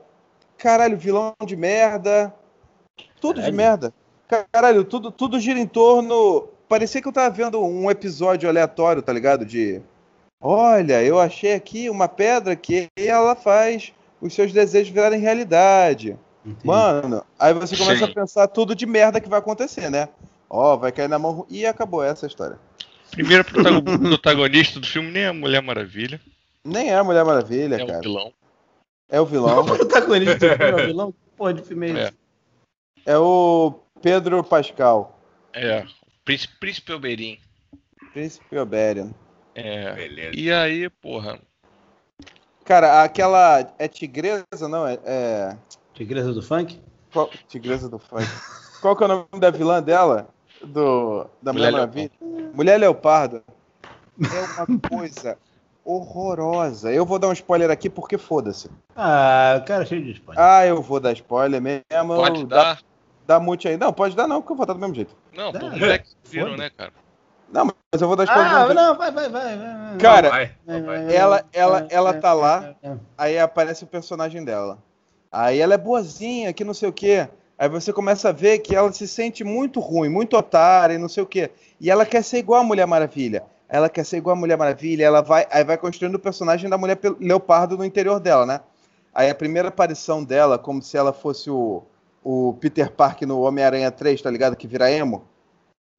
caralho, 0.58 0.98
vilão 0.98 1.34
de 1.46 1.56
merda, 1.56 2.36
tudo 3.22 3.36
de 3.36 3.44
Caralho. 3.44 3.56
merda. 3.56 3.94
Caralho, 4.52 4.84
tudo, 4.84 5.12
tudo 5.12 5.40
gira 5.40 5.58
em 5.58 5.68
torno. 5.68 6.50
Parecia 6.68 7.02
que 7.02 7.08
eu 7.08 7.12
tava 7.12 7.30
vendo 7.34 7.64
um 7.64 7.90
episódio 7.92 8.50
aleatório, 8.50 9.02
tá 9.02 9.14
ligado? 9.14 9.46
De. 9.46 9.82
Olha, 10.42 11.02
eu 11.04 11.20
achei 11.20 11.54
aqui 11.54 11.90
uma 11.90 12.08
pedra 12.08 12.56
que 12.56 12.88
ela 12.96 13.36
faz 13.36 13.94
os 14.22 14.34
seus 14.34 14.52
desejos 14.52 14.92
virarem 14.94 15.20
realidade. 15.20 16.18
Entendi. 16.46 16.66
Mano, 16.68 17.24
aí 17.40 17.54
você 17.54 17.76
começa 17.76 18.06
Sim. 18.06 18.12
a 18.12 18.14
pensar 18.14 18.48
tudo 18.48 18.76
de 18.76 18.86
merda 18.86 19.20
que 19.20 19.30
vai 19.30 19.40
acontecer, 19.40 19.90
né? 19.90 20.10
Ó, 20.50 20.76
vai 20.78 20.92
cair 20.92 21.10
na 21.10 21.18
mão. 21.18 21.46
E 21.50 21.66
acabou 21.66 22.04
essa 22.04 22.28
história. 22.28 22.60
Primeiro 23.12 23.44
protago- 23.46 23.82
protagonista 24.00 24.80
do 24.80 24.86
filme 24.88 25.12
nem 25.12 25.24
é 25.24 25.28
a 25.28 25.34
Mulher 25.34 25.62
Maravilha, 25.62 26.20
Nem 26.64 26.90
é 26.90 26.96
a 26.96 27.04
Mulher 27.04 27.24
Maravilha, 27.24 27.76
é 27.76 27.84
o 27.84 27.88
cara. 27.88 28.02
vilão. 28.02 28.34
É 29.10 29.22
o 29.22 29.26
vilão. 29.26 29.62
O 29.66 29.66
protagonista 29.66 30.36
do 30.36 30.58
filme 30.58 30.64
é 30.72 30.84
o 30.84 30.88
vilão? 30.88 31.14
Porra 31.38 31.54
de 31.54 31.62
filme 31.64 31.88
é 31.88 31.92
esse? 31.92 32.14
É. 33.06 33.14
é 33.14 33.18
o 33.18 33.74
Pedro 34.02 34.44
Pascal. 34.44 35.18
É, 35.54 35.86
Príncipe, 36.26 36.56
Príncipe 36.60 36.92
Oberyn. 36.92 37.38
Príncipe 38.12 38.58
Oberion. 38.58 39.12
É. 39.54 39.94
Beleza. 39.94 40.32
E 40.36 40.52
aí, 40.52 40.90
porra. 40.90 41.40
Cara, 42.66 43.04
aquela. 43.04 43.72
É 43.78 43.88
tigresa, 43.88 44.68
não? 44.68 44.88
É. 44.88 45.00
é... 45.06 45.58
Tigresa 45.94 46.34
do 46.34 46.42
funk? 46.42 46.82
Qual... 47.14 47.30
Tigresa 47.48 47.88
do 47.88 48.00
funk. 48.00 48.26
Qual 48.82 48.96
que 48.96 49.04
é 49.04 49.06
o 49.06 49.10
nome 49.10 49.40
da 49.40 49.52
vilã 49.52 49.82
dela? 49.82 50.28
Do... 50.64 51.28
Da 51.42 51.54
Mulher, 51.54 51.72
Mulher 51.72 51.72
Maravilha? 51.72 52.12
Mulher 52.54 52.78
Leopardo. 52.80 53.44
É 54.20 54.64
uma 54.64 54.80
coisa 54.80 55.38
horrorosa. 55.84 56.92
Eu 56.92 57.06
vou 57.06 57.20
dar 57.20 57.28
um 57.28 57.34
spoiler 57.34 57.70
aqui 57.70 57.90
porque 57.90 58.18
foda-se. 58.18 58.70
Ah, 58.96 59.60
o 59.62 59.66
cara 59.66 59.84
é 59.84 59.86
cheio 59.86 60.04
de 60.04 60.12
spoiler. 60.12 60.44
Ah, 60.44 60.66
eu 60.66 60.82
vou 60.82 61.00
dar 61.00 61.14
spoiler 61.14 61.62
mesmo. 61.62 62.16
Pode 62.16 62.46
dar. 62.46 62.76
dá 62.76 62.82
mute 63.40 63.68
aí. 63.68 63.78
Não, 63.78 63.92
pode 63.94 64.16
dar 64.16 64.28
não, 64.28 64.42
porque 64.42 64.54
eu 64.54 64.58
vou 64.58 64.66
dar 64.66 64.74
do 64.74 64.80
mesmo 64.80 64.96
jeito. 64.96 65.16
Não, 65.36 65.52
Dá. 65.52 65.60
pô, 65.60 65.70
moleques 65.70 66.16
viram, 66.26 66.56
né, 66.56 66.70
cara? 66.70 66.92
Não, 67.52 67.66
mas 67.66 68.02
eu 68.02 68.08
vou 68.08 68.16
dar 68.18 68.24
spoiler. 68.26 68.52
Ah, 68.52 68.60
mesmo. 68.62 68.74
não, 68.74 68.98
vai, 68.98 69.12
vai, 69.12 69.30
vai. 69.30 69.58
vai. 69.58 69.98
Cara, 70.00 70.30
Vai, 70.30 70.82
vai. 70.82 71.16
ela- 71.16 71.46
ela- 71.54 71.88
ela 71.90 72.14
tá 72.16 72.34
lá. 72.34 72.76
É, 72.84 72.90
é. 72.90 72.98
Aí 73.18 73.40
aparece 73.40 73.84
o 73.84 73.88
personagem 73.88 74.44
dela. 74.44 74.80
Aí 75.32 75.60
ela 75.60 75.74
é 75.74 75.78
boazinha, 75.78 76.52
que 76.54 76.64
não 76.64 76.74
sei 76.74 76.90
o 76.90 76.94
quê. 76.94 77.28
Aí 77.58 77.70
você 77.70 77.94
começa 77.94 78.30
a 78.30 78.32
ver 78.32 78.60
que 78.60 78.76
ela 78.76 78.92
se 78.92 79.08
sente 79.08 79.44
muito 79.44 79.80
ruim, 79.80 80.10
muito 80.10 80.36
otária 80.36 80.96
e 80.96 80.98
não 80.98 81.08
sei 81.08 81.24
o 81.24 81.26
quê. 81.26 81.52
E 81.80 81.90
ela 81.90 82.06
quer 82.06 82.24
ser 82.24 82.40
igual 82.40 82.62
a 82.62 82.64
Mulher 82.64 82.86
Maravilha. 82.88 83.44
Ela 83.70 83.90
quer 83.90 84.04
ser 84.06 84.18
igual 84.18 84.36
a 84.36 84.40
Mulher 84.40 84.58
Maravilha, 84.58 85.06
ela 85.06 85.22
vai, 85.22 85.48
aí 85.50 85.64
vai 85.64 85.78
construindo 85.78 86.16
o 86.16 86.20
personagem 86.20 86.70
da 86.70 86.78
Mulher 86.78 87.00
Leopardo 87.20 87.78
no 87.78 87.86
interior 87.86 88.20
dela, 88.20 88.46
né? 88.46 88.60
Aí 89.14 89.30
a 89.30 89.36
primeira 89.36 89.70
aparição 89.70 90.24
dela, 90.24 90.58
como 90.60 90.82
se 90.82 90.98
ela 90.98 91.14
fosse 91.14 91.50
o, 91.50 91.84
o 92.26 92.56
Peter 92.60 92.92
Parker 92.92 93.28
no 93.28 93.42
Homem-Aranha 93.42 93.92
3, 93.92 94.20
tá 94.20 94.32
ligado? 94.32 94.56
Que 94.56 94.66
vira 94.66 94.90
emo. 94.90 95.28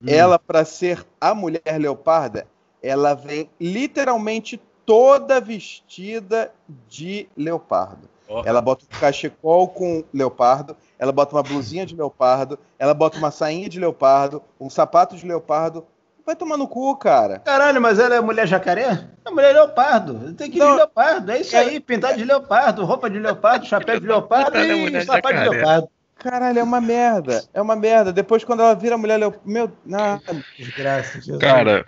Hum. 0.02 0.08
Ela, 0.08 0.40
pra 0.40 0.64
ser 0.64 1.06
a 1.20 1.32
Mulher 1.32 1.78
Leoparda, 1.78 2.48
ela 2.82 3.14
vem 3.14 3.48
literalmente 3.60 4.60
toda 4.84 5.40
vestida 5.40 6.52
de 6.88 7.28
leopardo. 7.36 8.08
Ó, 8.28 8.42
Ela 8.44 8.60
bota 8.60 8.84
um 8.84 8.98
cachecol 8.98 9.68
com 9.68 10.02
leopardo, 10.12 10.76
ela 10.98 11.12
bota 11.12 11.36
uma 11.36 11.44
blusinha 11.44 11.86
de 11.86 11.94
leopardo, 11.94 12.58
ela 12.76 12.92
bota 12.92 13.18
uma 13.18 13.30
sainha 13.30 13.68
de 13.68 13.78
leopardo, 13.78 14.42
um 14.60 14.68
sapato 14.68 15.16
de 15.16 15.24
leopardo. 15.24 15.86
Vai 16.24 16.34
tomar 16.34 16.56
no 16.56 16.66
cu, 16.66 16.96
cara. 16.96 17.38
Caralho, 17.38 17.80
mas 17.80 18.00
ela 18.00 18.16
é 18.16 18.20
mulher 18.20 18.48
jacaré? 18.48 19.08
É 19.24 19.30
mulher 19.30 19.52
leopardo. 19.52 20.34
Tem 20.34 20.50
que 20.50 20.56
ir 20.56 20.60
Não. 20.60 20.72
de 20.72 20.76
leopardo. 20.78 21.30
É 21.30 21.40
isso 21.40 21.56
aí, 21.56 21.78
pintar 21.78 22.16
de 22.16 22.24
leopardo, 22.24 22.84
roupa 22.84 23.08
de 23.08 23.20
leopardo, 23.20 23.64
chapéu 23.64 24.00
de 24.00 24.06
leopardo 24.08 24.56
é 24.58 24.66
e 24.66 25.04
sapato 25.04 25.36
de 25.36 25.48
leopardo. 25.48 25.88
Caralho, 26.28 26.58
é 26.58 26.62
uma 26.62 26.80
merda. 26.80 27.48
É 27.54 27.62
uma 27.62 27.76
merda. 27.76 28.12
Depois, 28.12 28.42
quando 28.42 28.60
ela 28.60 28.74
vira 28.74 28.98
mulher 28.98 29.16
leopardo. 29.16 29.48
Meu. 29.48 29.72
Ah, 29.92 30.20
Desgraça. 30.58 31.20
Jesus. 31.20 31.38
Cara, 31.38 31.86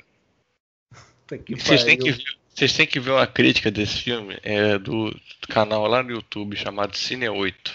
vocês 1.56 1.82
têm 1.82 1.98
que 1.98 2.12
ver. 2.12 2.38
Vocês 2.54 2.72
têm 2.72 2.86
que 2.86 3.00
ver 3.00 3.10
uma 3.10 3.26
crítica 3.26 3.70
desse 3.70 4.02
filme 4.02 4.36
é 4.42 4.78
do 4.78 5.14
canal 5.48 5.86
lá 5.86 6.02
no 6.02 6.10
YouTube 6.10 6.56
chamado 6.56 6.96
Cine 6.96 7.28
8. 7.28 7.72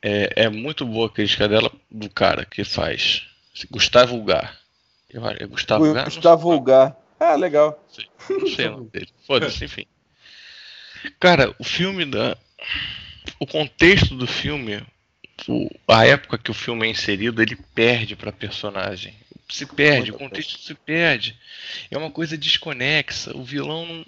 É, 0.00 0.44
é 0.44 0.48
muito 0.48 0.84
boa 0.84 1.06
a 1.06 1.10
crítica 1.10 1.48
dela 1.48 1.70
do 1.90 2.08
cara 2.08 2.44
que 2.44 2.64
faz. 2.64 3.26
Gustavo 3.70 4.16
Vulgar. 4.16 4.58
Eu 5.10 5.26
É 5.28 5.46
Gustavo 5.46 5.84
Vulgar? 5.84 6.04
Gustavo 6.04 6.42
Vulgar. 6.42 6.96
Ah, 7.18 7.34
legal. 7.34 7.84
Não 8.30 8.46
sei 8.46 8.66
o 8.66 8.72
nome 8.72 8.90
dele. 8.90 9.08
Foda-se, 9.26 9.64
enfim. 9.64 9.86
Cara, 11.20 11.54
o 11.58 11.64
filme 11.64 12.04
da. 12.04 12.36
O 13.38 13.46
contexto 13.46 14.16
do 14.16 14.26
filme, 14.26 14.84
o- 15.48 15.68
a 15.88 16.06
época 16.06 16.38
que 16.38 16.50
o 16.50 16.54
filme 16.54 16.86
é 16.86 16.90
inserido, 16.90 17.42
ele 17.42 17.56
perde 17.74 18.14
pra 18.16 18.32
personagem. 18.32 19.14
Se 19.48 19.66
perde, 19.66 20.10
o 20.10 20.18
contexto 20.18 20.58
se 20.58 20.74
perde. 20.74 21.36
É 21.90 21.98
uma 21.98 22.10
coisa 22.10 22.38
desconexa. 22.38 23.36
O 23.36 23.42
vilão 23.44 23.84
não. 23.86 24.04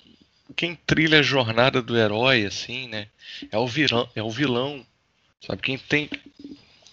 Quem 0.56 0.74
trilha 0.74 1.20
a 1.20 1.22
jornada 1.22 1.80
do 1.82 1.96
herói, 1.96 2.44
assim, 2.46 2.88
né? 2.88 3.08
É 3.50 3.58
o 3.58 3.66
vilão. 3.66 4.08
É 4.14 4.22
o 4.22 4.30
vilão. 4.30 4.84
Sabe? 5.46 5.60
Quem 5.62 5.76
tem. 5.78 6.08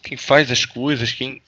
Quem 0.03 0.17
faz 0.17 0.51
as 0.51 0.65
coisas, 0.65 1.11
quem. 1.13 1.41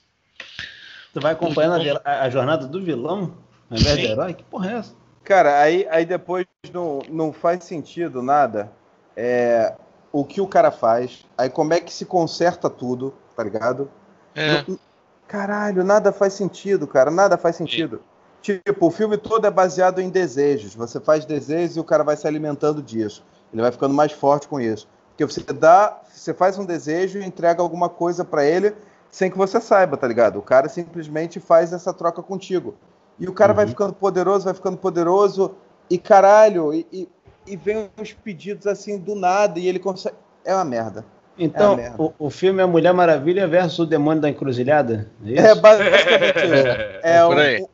Tu 1.13 1.19
vai 1.19 1.33
acompanhando 1.33 1.75
a 1.75 1.79
vil- 1.79 2.01
a, 2.05 2.21
a 2.21 2.29
jornada 2.29 2.67
do 2.67 2.81
vilão 2.81 3.37
ao 3.69 3.77
invés 3.77 3.97
do 3.97 4.05
Sim. 4.05 4.11
herói? 4.11 4.33
Que 4.33 4.43
porra 4.43 4.71
é 4.71 4.75
essa? 4.75 4.95
Cara, 5.23 5.61
aí, 5.61 5.85
aí 5.89 6.05
depois 6.05 6.45
não, 6.73 7.01
não 7.09 7.31
faz 7.33 7.63
sentido 7.63 8.21
nada 8.21 8.71
é, 9.15 9.73
o 10.13 10.23
que 10.23 10.39
o 10.39 10.47
cara 10.47 10.69
faz, 10.71 11.25
aí 11.37 11.49
como 11.49 11.73
é 11.73 11.79
que 11.81 11.91
se 11.91 12.05
conserta 12.05 12.69
tudo, 12.69 13.13
tá 13.35 13.43
ligado? 13.43 13.89
É, 14.35 14.63
Não- 14.65 14.79
Caralho, 15.27 15.83
nada 15.83 16.11
faz 16.11 16.33
sentido, 16.33 16.85
cara, 16.85 17.09
nada 17.09 17.37
faz 17.37 17.55
sentido. 17.55 18.01
Tipo, 18.41 18.87
o 18.87 18.91
filme 18.91 19.17
todo 19.17 19.47
é 19.47 19.49
baseado 19.49 19.99
em 19.99 20.09
desejos. 20.09 20.75
Você 20.75 20.99
faz 20.99 21.25
desejos 21.25 21.75
e 21.75 21.79
o 21.79 21.83
cara 21.83 22.03
vai 22.03 22.15
se 22.15 22.27
alimentando 22.27 22.83
disso. 22.83 23.23
Ele 23.51 23.61
vai 23.61 23.71
ficando 23.71 23.93
mais 23.95 24.11
forte 24.11 24.47
com 24.47 24.59
isso. 24.59 24.87
Porque 25.09 25.25
você 25.25 25.41
dá, 25.41 25.97
você 26.11 26.33
faz 26.33 26.59
um 26.59 26.65
desejo 26.65 27.17
e 27.19 27.25
entrega 27.25 27.61
alguma 27.63 27.89
coisa 27.89 28.23
pra 28.23 28.45
ele 28.45 28.75
sem 29.09 29.31
que 29.31 29.37
você 29.37 29.59
saiba, 29.61 29.95
tá 29.97 30.07
ligado? 30.07 30.37
O 30.37 30.41
cara 30.41 30.67
simplesmente 30.69 31.39
faz 31.39 31.71
essa 31.73 31.93
troca 31.93 32.21
contigo. 32.21 32.75
E 33.17 33.27
o 33.27 33.33
cara 33.33 33.53
vai 33.53 33.63
Uhum. 33.65 33.71
ficando 33.71 33.93
poderoso, 33.93 34.45
vai 34.45 34.53
ficando 34.53 34.77
poderoso 34.77 35.55
e 35.89 35.97
caralho, 35.97 36.73
e, 36.73 36.85
e, 36.91 37.09
e 37.47 37.55
vem 37.57 37.89
uns 37.97 38.13
pedidos 38.13 38.67
assim 38.67 38.97
do 38.97 39.15
nada 39.15 39.59
e 39.59 39.67
ele 39.67 39.79
consegue. 39.79 40.15
É 40.45 40.53
uma 40.53 40.65
merda. 40.65 41.05
Então, 41.37 41.73
É, 41.73 41.77
merda. 41.77 41.95
o, 42.01 42.13
o 42.19 42.29
filme 42.29 42.61
é 42.61 42.65
Mulher 42.65 42.93
Maravilha 42.93 43.47
versus 43.47 43.79
o 43.79 43.85
Demônio 43.85 44.21
da 44.21 44.29
Encruzilhada? 44.29 45.09
É 45.25 45.29
isso? 45.31 45.45
É 45.47 45.55
basicamente 45.55 46.37
isso. 46.45 46.67
É, 46.67 46.99
É 47.03 47.17
aí. 47.19 47.61
um, 47.61 47.67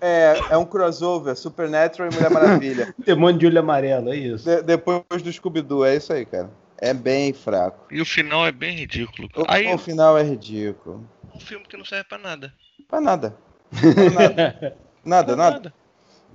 é, 0.00 0.40
é 0.50 0.56
um 0.56 0.64
crossover, 0.64 1.36
Supernatural 1.36 2.10
e 2.10 2.14
Mulher 2.14 2.30
Maravilha. 2.30 2.94
Demônio 3.04 3.38
de 3.38 3.46
olho 3.46 3.60
amarelo, 3.60 4.12
é 4.12 4.16
isso. 4.16 4.44
De- 4.44 4.62
depois 4.62 5.02
do 5.22 5.30
Scooby-Doo, 5.32 5.84
é 5.84 5.96
isso 5.96 6.12
aí, 6.12 6.24
cara. 6.24 6.50
É 6.78 6.92
bem 6.94 7.32
fraco. 7.32 7.86
e 7.92 8.00
o 8.00 8.04
final 8.06 8.44
é 8.46 8.50
bem 8.50 8.74
ridículo. 8.76 9.28
O, 9.36 9.44
Aí, 9.46 9.72
o 9.72 9.78
final 9.78 10.18
é 10.18 10.22
ridículo. 10.24 11.06
um 11.34 11.38
filme 11.38 11.64
que 11.66 11.76
não 11.76 11.84
serve 11.84 12.04
pra 12.08 12.18
nada. 12.18 12.52
Pra 12.88 13.00
nada. 13.00 13.34
Pra 13.70 14.10
nada. 14.10 14.76
Nada, 15.04 15.26
Pra 15.26 15.36
nada. 15.36 15.74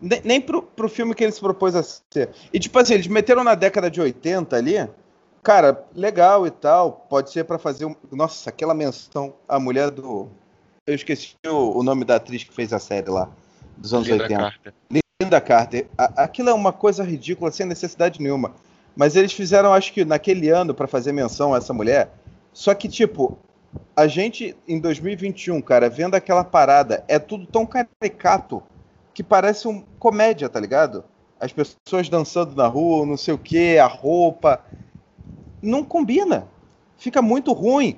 Nem, 0.01 0.21
nem 0.23 0.41
pro, 0.41 0.61
pro 0.61 0.87
filme 0.89 1.13
que 1.15 1.23
ele 1.23 1.31
se 1.31 1.39
propôs 1.39 1.75
a 1.75 1.83
ser. 1.83 2.29
E 2.53 2.59
tipo 2.59 2.77
assim, 2.79 2.93
eles 2.93 3.07
meteram 3.07 3.43
na 3.43 3.55
década 3.55 3.89
de 3.89 3.99
80 3.99 4.55
ali. 4.55 4.87
Cara, 5.43 5.85
legal 5.95 6.45
e 6.45 6.51
tal. 6.51 7.05
Pode 7.09 7.31
ser 7.31 7.45
pra 7.45 7.57
fazer 7.57 7.85
um. 7.85 7.95
Nossa, 8.11 8.49
aquela 8.49 8.73
menção 8.73 9.33
à 9.47 9.59
mulher 9.59 9.89
do. 9.91 10.27
Eu 10.85 10.95
esqueci 10.95 11.35
o, 11.45 11.79
o 11.79 11.83
nome 11.83 12.05
da 12.05 12.15
atriz 12.15 12.43
que 12.43 12.53
fez 12.53 12.71
a 12.73 12.79
série 12.79 13.09
lá. 13.09 13.29
Dos 13.77 13.93
anos 13.93 14.07
Linda 14.07 14.23
80. 14.23 14.41
Carter. 14.41 14.73
Linda 15.21 15.41
Carter. 15.41 15.87
A- 15.97 16.23
aquilo 16.23 16.49
é 16.49 16.53
uma 16.53 16.71
coisa 16.73 17.03
ridícula, 17.03 17.51
sem 17.51 17.65
necessidade 17.65 18.21
nenhuma. 18.21 18.53
Mas 18.95 19.15
eles 19.15 19.31
fizeram, 19.33 19.73
acho 19.73 19.93
que 19.93 20.03
naquele 20.03 20.49
ano, 20.49 20.73
pra 20.73 20.87
fazer 20.87 21.11
menção 21.11 21.53
a 21.53 21.57
essa 21.57 21.73
mulher. 21.73 22.11
Só 22.51 22.73
que, 22.73 22.87
tipo, 22.87 23.37
a 23.95 24.07
gente, 24.07 24.55
em 24.67 24.79
2021, 24.79 25.61
cara, 25.61 25.89
vendo 25.89 26.15
aquela 26.15 26.43
parada, 26.43 27.03
é 27.07 27.19
tudo 27.19 27.45
tão 27.45 27.65
caricato 27.65 28.63
que 29.17 29.23
parece 29.23 29.67
um 29.67 29.81
comédia, 29.97 30.47
tá 30.47 30.59
ligado? 30.59 31.03
As 31.39 31.51
pessoas 31.51 32.07
dançando 32.07 32.55
na 32.55 32.67
rua, 32.67 33.03
não 33.03 33.17
sei 33.17 33.33
o 33.33 33.37
que, 33.39 33.79
a 33.79 33.87
roupa. 33.87 34.63
Não 35.59 35.83
combina. 35.83 36.47
Fica 36.99 37.19
muito 37.19 37.51
ruim. 37.51 37.97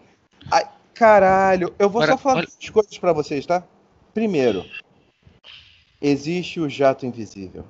Ai, 0.49 0.63
caralho, 0.93 1.76
eu 1.78 1.89
vou 1.89 2.01
Olha, 2.01 2.11
só 2.13 2.17
falar 2.17 2.36
olha- 2.38 2.47
duas 2.47 2.70
coisas 2.70 2.97
pra 2.97 3.11
vocês, 3.11 3.45
tá? 3.45 3.65
Primeiro, 4.13 4.63
existe 6.01 6.61
o 6.61 6.70
jato 6.70 7.05
invisível. 7.05 7.65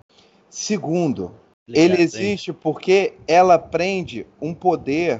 Segundo, 0.47 1.31
ele 1.67 1.95
Ligado, 1.95 1.99
hein? 1.99 2.03
existe 2.03 2.53
porque 2.53 3.15
ela 3.27 3.55
aprende 3.55 4.27
um 4.39 4.53
poder, 4.53 5.19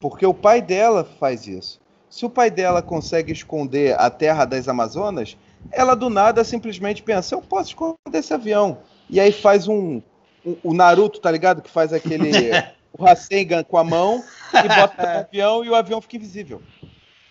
porque 0.00 0.24
o 0.24 0.32
pai 0.32 0.62
dela 0.62 1.02
faz 1.02 1.48
isso. 1.48 1.80
Se 2.08 2.24
o 2.24 2.30
pai 2.30 2.48
dela 2.48 2.80
consegue 2.80 3.32
esconder 3.32 3.98
a 3.98 4.08
terra 4.08 4.44
das 4.44 4.68
Amazonas, 4.68 5.36
ela 5.72 5.94
do 5.94 6.10
nada 6.10 6.44
simplesmente 6.44 7.02
pensa: 7.02 7.34
eu 7.34 7.42
posso 7.42 7.70
esconder 7.70 7.96
esse 8.18 8.32
avião. 8.32 8.82
E 9.08 9.18
aí 9.20 9.32
faz 9.32 9.68
um. 9.68 10.02
um- 10.44 10.56
o 10.62 10.74
Naruto, 10.74 11.20
tá 11.20 11.30
ligado? 11.30 11.62
Que 11.62 11.70
faz 11.70 11.92
aquele. 11.92 12.30
o 12.92 13.04
Rasengan 13.04 13.62
com 13.62 13.78
a 13.78 13.84
mão 13.84 14.24
e 14.52 14.68
bota 14.68 15.02
no 15.02 15.18
avião 15.20 15.64
e 15.64 15.70
o 15.70 15.74
avião 15.74 16.00
fica 16.00 16.16
invisível. 16.16 16.62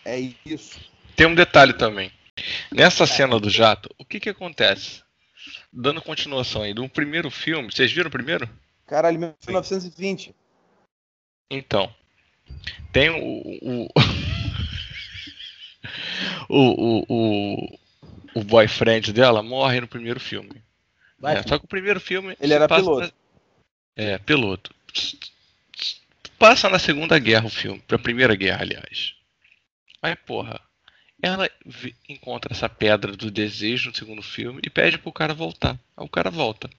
É 0.05 0.17
isso. 0.45 0.79
Tem 1.15 1.27
um 1.27 1.35
detalhe 1.35 1.73
também. 1.73 2.11
Nessa 2.71 3.05
cena 3.05 3.39
do 3.39 3.49
jato, 3.49 3.93
o 3.97 4.05
que 4.05 4.19
que 4.19 4.29
acontece? 4.29 5.03
Dando 5.71 6.01
continuação 6.01 6.61
aí, 6.61 6.73
do 6.73 6.87
primeiro 6.87 7.29
filme, 7.29 7.71
vocês 7.71 7.91
viram 7.91 8.07
o 8.07 8.11
primeiro? 8.11 8.49
Caralho, 8.87 9.19
1920. 9.19 10.33
Então, 11.51 11.93
tem 12.91 13.09
o. 13.09 13.59
O, 13.61 13.87
o, 16.49 16.49
o, 16.49 17.05
o, 17.09 17.79
o 18.35 18.43
boyfriend 18.43 19.11
dela 19.13 19.41
morre 19.43 19.81
no 19.81 19.87
primeiro 19.87 20.19
filme. 20.19 20.61
Vai, 21.19 21.37
É, 21.37 21.43
só 21.43 21.57
que 21.59 21.65
o 21.65 21.67
primeiro 21.67 21.99
filme. 21.99 22.35
Ele 22.39 22.53
era 22.53 22.67
passa 22.67 22.81
piloto. 22.83 23.01
na- 23.07 23.11
É, 24.03 24.17
piloto. 24.19 24.73
Passa 26.37 26.69
na 26.69 26.79
Segunda 26.79 27.19
Guerra 27.19 27.47
o 27.47 27.49
filme, 27.49 27.79
pra 27.85 27.99
Primeira 27.99 28.33
Guerra, 28.35 28.61
aliás. 28.61 29.13
Aí, 30.01 30.15
porra, 30.15 30.59
Ela 31.21 31.49
encontra 32.07 32.53
essa 32.53 32.69
pedra 32.69 33.11
do 33.11 33.29
desejo 33.29 33.89
no 33.89 33.95
segundo 33.97 34.21
filme 34.23 34.61
e 34.63 34.69
pede 34.69 34.97
pro 34.97 35.11
cara 35.11 35.33
voltar. 35.33 35.71
Aí 35.97 36.05
o 36.05 36.07
cara 36.07 36.29
volta. 36.31 36.69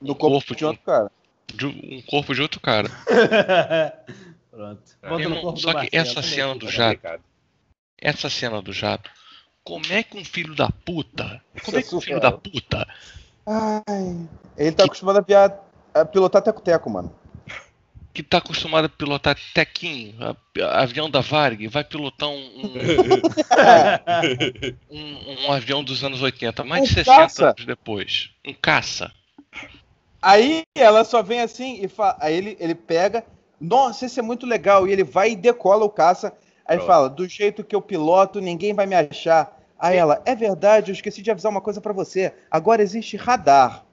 No 0.00 0.12
Um 0.12 0.14
corpo 0.14 0.36
corpo 0.38 0.56
de 0.56 0.64
outro 0.64 0.82
cara. 0.82 1.10
De 1.54 1.66
um 1.66 2.00
corpo 2.06 2.34
de 2.34 2.40
outro 2.40 2.58
cara. 2.58 2.88
Pronto. 4.50 4.82
Irmão, 5.20 5.56
só 5.58 5.72
do 5.74 5.80
que 5.80 5.94
Marcelo. 5.94 6.18
essa 6.18 6.22
cena 6.22 6.54
do 6.54 6.66
É 6.66 6.70
jato, 6.72 6.94
complicado. 6.96 7.24
essa 7.98 8.30
cena 8.30 8.62
do 8.62 8.72
jato, 8.72 9.10
como 9.66 9.84
é 9.90 10.02
que 10.02 10.16
um 10.16 10.24
filho 10.24 10.54
da 10.54 10.70
puta, 10.70 11.42
como 11.64 11.76
é 11.76 11.82
que 11.82 11.94
um 11.94 12.00
filho 12.00 12.20
da 12.20 12.32
puta 12.32 12.86
Ai. 13.44 14.16
Ele 14.56 14.72
tá 14.72 14.84
acostumado 14.84 15.18
a, 15.18 15.20
viar, 15.20 15.52
a 15.92 16.04
pilotar 16.04 16.40
teco-teco, 16.42 16.88
mano. 16.88 17.12
que 18.14 18.22
tá 18.22 18.38
acostumado 18.38 18.86
a 18.86 18.88
pilotar 18.88 19.36
tequinho, 19.54 20.14
a- 20.22 20.82
avião 20.82 21.10
da 21.10 21.20
Varg, 21.20 21.66
vai 21.68 21.84
pilotar 21.84 22.28
um, 22.28 22.34
um, 22.34 22.72
um- 24.90 25.46
um 25.48 25.52
avião 25.52 25.84
dos 25.84 26.02
anos 26.02 26.22
80, 26.22 26.64
mais 26.64 26.84
de 26.84 26.90
Um 26.92 26.94
60 26.94 27.16
caça. 27.16 27.48
anos 27.50 27.64
depois. 27.66 28.30
Um 28.46 28.54
caça. 28.54 29.12
Aí 30.22 30.62
ela 30.74 31.04
só 31.04 31.22
vem 31.22 31.40
assim 31.40 31.84
e 31.84 31.88
fala. 31.88 32.16
Aí 32.20 32.34
ele, 32.34 32.56
ele 32.58 32.74
pega. 32.74 33.22
Nossa, 33.60 34.06
esse 34.06 34.18
é 34.18 34.22
muito 34.22 34.46
legal. 34.46 34.88
E 34.88 34.92
ele 34.92 35.04
vai 35.04 35.30
e 35.32 35.36
decola 35.36 35.84
o 35.84 35.90
caça. 35.90 36.32
Aí 36.66 36.78
Pronto. 36.78 36.86
fala: 36.88 37.08
do 37.10 37.28
jeito 37.28 37.62
que 37.62 37.76
eu 37.76 37.82
piloto, 37.82 38.40
ninguém 38.40 38.72
vai 38.74 38.86
me 38.86 38.94
achar. 38.96 39.55
Aí 39.78 39.96
ela, 39.96 40.22
é 40.24 40.34
verdade, 40.34 40.90
eu 40.90 40.94
esqueci 40.94 41.22
de 41.22 41.30
avisar 41.30 41.50
uma 41.50 41.60
coisa 41.60 41.80
pra 41.80 41.92
você. 41.92 42.32
Agora 42.50 42.82
existe 42.82 43.16
radar. 43.16 43.84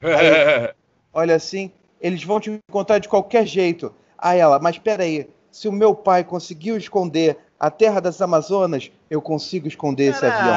Olha 1.12 1.34
assim, 1.34 1.72
eles 2.00 2.22
vão 2.22 2.40
te 2.40 2.50
encontrar 2.68 2.98
de 2.98 3.08
qualquer 3.08 3.46
jeito. 3.46 3.94
Aí 4.16 4.38
ela, 4.38 4.58
mas 4.58 4.78
peraí, 4.78 5.28
se 5.50 5.66
o 5.66 5.72
meu 5.72 5.94
pai 5.94 6.24
conseguiu 6.24 6.76
esconder 6.76 7.38
a 7.60 7.70
terra 7.70 8.00
das 8.00 8.22
Amazonas, 8.22 8.90
eu 9.10 9.20
consigo 9.20 9.68
esconder 9.68 10.12
esse 10.12 10.24
avião. 10.24 10.54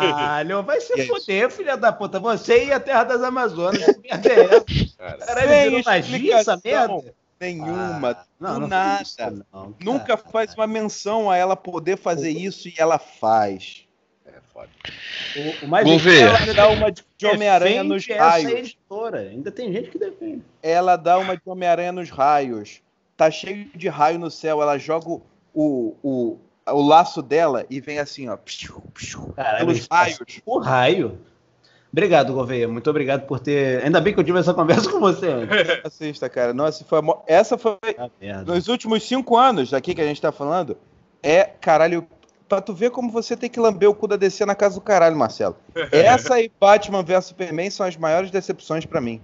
Caralho, 0.00 0.62
vai 0.62 0.78
se 0.80 0.92
é 1.32 1.48
filha 1.48 1.76
da 1.76 1.90
puta. 1.90 2.20
Você 2.20 2.66
e 2.66 2.72
a 2.72 2.78
Terra 2.78 3.04
das 3.04 3.22
Amazonas. 3.22 3.82
Que 3.82 4.00
merda 4.02 4.28
é 4.28 4.44
essa? 4.44 4.64
Cara, 4.98 5.18
Caralho, 5.18 5.48
Sem 5.48 5.62
virou 5.62 5.82
magia 5.84 6.36
essa 6.36 6.60
merda? 6.62 7.14
Nenhuma. 7.40 8.10
Ah, 8.10 8.26
não, 8.38 8.60
não 8.60 8.68
nada. 8.68 9.02
isso, 9.02 9.16
não, 9.52 9.74
Nunca 9.82 10.18
faz 10.18 10.54
uma 10.54 10.66
menção 10.66 11.30
a 11.30 11.36
ela 11.36 11.56
poder 11.56 11.96
fazer 11.96 12.30
isso 12.30 12.68
e 12.68 12.74
ela 12.76 12.98
faz. 12.98 13.83
É 14.54 14.60
foda. 14.60 14.68
O, 15.62 15.64
o 15.66 15.68
mais 15.68 15.86
Gouveia. 15.86 16.24
é 16.24 16.28
Ela 16.28 16.54
dá 16.54 16.68
uma 16.68 16.90
de, 16.92 17.04
de 17.16 17.26
Homem-Aranha 17.26 17.82
defende 17.82 17.88
nos 17.94 18.06
raios. 18.06 18.52
editora. 18.52 19.18
Ainda 19.20 19.50
tem 19.50 19.72
gente 19.72 19.90
que 19.90 19.98
defende. 19.98 20.42
Ela 20.62 20.96
dá 20.96 21.18
uma 21.18 21.36
de 21.36 21.42
Homem-Aranha 21.44 21.92
nos 21.92 22.10
raios. 22.10 22.80
Tá 23.16 23.30
cheio 23.30 23.68
de 23.74 23.88
raio 23.88 24.18
no 24.18 24.30
céu. 24.30 24.60
Ela 24.62 24.78
joga 24.78 25.08
o, 25.08 25.22
o, 25.54 26.38
o, 26.66 26.82
laço 26.86 27.22
dela 27.22 27.64
e 27.70 27.80
vem 27.80 27.98
assim, 27.98 28.28
ó. 28.28 28.36
psiu, 28.36 28.82
psiu, 28.94 29.32
Caralho, 29.36 29.58
pelos 29.66 29.86
raios. 29.90 30.18
O 30.46 30.58
raio. 30.58 31.18
Obrigado, 31.92 32.32
Gouveia. 32.32 32.66
Muito 32.66 32.90
obrigado 32.90 33.24
por 33.24 33.38
ter. 33.38 33.84
Ainda 33.84 34.00
bem 34.00 34.12
que 34.12 34.18
eu 34.18 34.24
tive 34.24 34.40
essa 34.40 34.52
conversa 34.52 34.90
com 34.90 34.98
você 34.98 35.28
antes. 35.28 35.56
Assista, 35.84 36.28
cara. 36.28 36.52
Nossa, 36.52 36.84
foi 36.84 37.00
mo- 37.00 37.22
essa 37.24 37.56
foi 37.56 37.76
Ah, 37.96 38.10
nos 38.44 38.66
últimos 38.66 39.04
cinco 39.04 39.36
anos 39.36 39.70
daqui 39.70 39.94
que 39.94 40.00
a 40.00 40.06
gente 40.06 40.20
tá 40.20 40.32
falando. 40.32 40.76
É, 41.22 41.44
caralho, 41.44 42.04
pra 42.54 42.62
tu 42.62 42.72
ver 42.72 42.90
como 42.90 43.10
você 43.10 43.36
tem 43.36 43.50
que 43.50 43.58
lamber 43.58 43.88
o 43.90 43.94
cu 43.94 44.06
da 44.06 44.16
DC 44.16 44.46
na 44.46 44.54
casa 44.54 44.76
do 44.76 44.80
caralho, 44.80 45.16
Marcelo. 45.16 45.56
Essa 45.90 46.40
e 46.40 46.50
Batman 46.60 47.02
vs 47.02 47.26
Superman 47.26 47.68
são 47.70 47.86
as 47.86 47.96
maiores 47.96 48.30
decepções 48.30 48.86
pra 48.86 49.00
mim. 49.00 49.20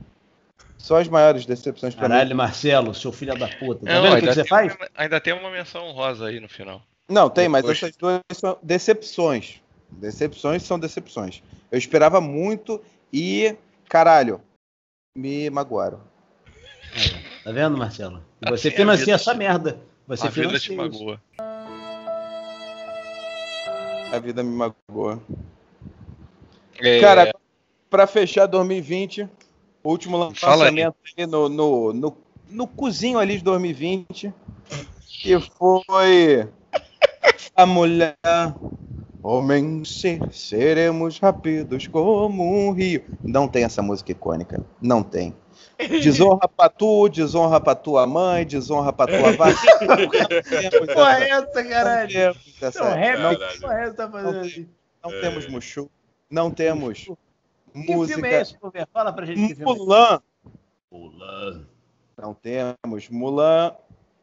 São 0.76 0.96
as 0.96 1.08
maiores 1.08 1.46
decepções 1.46 1.94
pra 1.94 2.08
mim. 2.08 2.14
Caralho, 2.14 2.36
Marcelo, 2.36 2.94
seu 2.94 3.12
filho 3.12 3.38
da 3.38 3.46
puta. 3.46 3.84
Tá 3.86 3.92
Não, 3.92 4.02
vendo 4.02 4.14
o 4.16 4.20
que, 4.20 4.34
você 4.34 4.44
faz? 4.44 4.74
uma, 4.74 4.88
ainda 4.96 5.20
tem 5.20 5.32
uma 5.32 5.50
menção 5.50 5.84
honrosa 5.86 6.26
aí 6.26 6.40
no 6.40 6.48
final. 6.48 6.82
Não, 7.08 7.28
tem, 7.28 7.48
mas 7.48 7.62
Depois- 7.62 7.82
essas 7.82 7.96
duas 7.96 8.20
são 8.32 8.58
decepções. 8.62 9.60
Decepções 9.90 10.62
são 10.62 10.78
decepções. 10.78 11.42
Eu 11.70 11.78
esperava 11.78 12.20
muito 12.20 12.82
e, 13.12 13.54
caralho, 13.88 14.40
me 15.16 15.50
magoaram. 15.50 16.00
Tá 17.44 17.52
vendo, 17.52 17.76
Marcelo? 17.76 18.24
Assim 18.42 18.56
você 18.56 18.68
é 18.68 18.70
financia 18.70 19.14
essa 19.14 19.34
merda. 19.34 19.80
Você 20.06 20.26
a 20.26 20.30
vida 20.30 20.58
te 20.58 20.68
financia 20.68 20.86
isso. 20.86 21.20
Magoa. 24.10 24.16
A 24.16 24.18
vida 24.18 24.42
me 24.42 24.50
magoou. 24.50 25.22
É, 26.80 27.00
Cara, 27.00 27.34
pra 27.88 28.06
fechar 28.06 28.46
2020, 28.46 29.28
o 29.82 29.90
último 29.90 30.16
lançamento 30.16 30.96
ali 31.16 31.26
no, 31.26 31.48
no, 31.48 31.92
no, 31.92 32.16
no 32.48 32.66
cozinho 32.66 33.18
ali 33.18 33.38
de 33.38 33.44
2020, 33.44 34.32
que 35.06 35.40
foi 35.40 36.48
a 37.54 37.66
mulher. 37.66 38.16
Homem 39.22 39.84
ser, 39.84 40.32
seremos 40.32 41.18
rápidos 41.18 41.86
como 41.86 42.42
um 42.42 42.72
rio. 42.72 43.04
Não 43.22 43.46
tem 43.46 43.64
essa 43.64 43.82
música 43.82 44.12
icônica. 44.12 44.64
Não 44.80 45.02
tem. 45.02 45.34
Desonra 45.88 46.48
pra 46.48 46.68
tu, 46.68 47.08
desonra 47.08 47.60
pra 47.60 47.74
tua 47.74 48.06
mãe, 48.06 48.44
desonra 48.46 48.92
pra 48.92 49.06
tua 49.06 49.32
vaca. 49.32 49.58
Que 50.70 50.86
porra 50.94 51.18
é 51.24 51.30
essa, 51.30 51.62
Não 51.62 51.70
caralho? 51.70 52.12
temos 52.12 52.62
essa- 52.62 52.84
Não, 52.84 52.96
rap, 52.96 53.18
não- 53.20 53.34
que 53.36 53.60
porra 53.60 53.74
é 53.80 53.82
essa 53.84 53.94
tá 53.94 54.10
fazendo 54.10 54.32
não 54.34 54.40
assim? 54.40 54.68
não 55.02 55.10
temos 55.20 55.48
Mushu, 55.48 55.90
não 56.30 56.50
temos 56.50 56.98
Que 56.98 57.04
filme 57.72 57.92
é 57.92 57.96
música. 57.96 58.28
esse? 58.28 58.56
Fala 58.92 59.12
pra 59.12 59.24
gente 59.26 59.54
que 59.54 59.62
é. 59.62 59.64
Mulan, 59.64 60.20
Mulan. 60.90 61.66
não 62.16 62.34
temos. 62.34 63.08
Mulan 63.08 63.72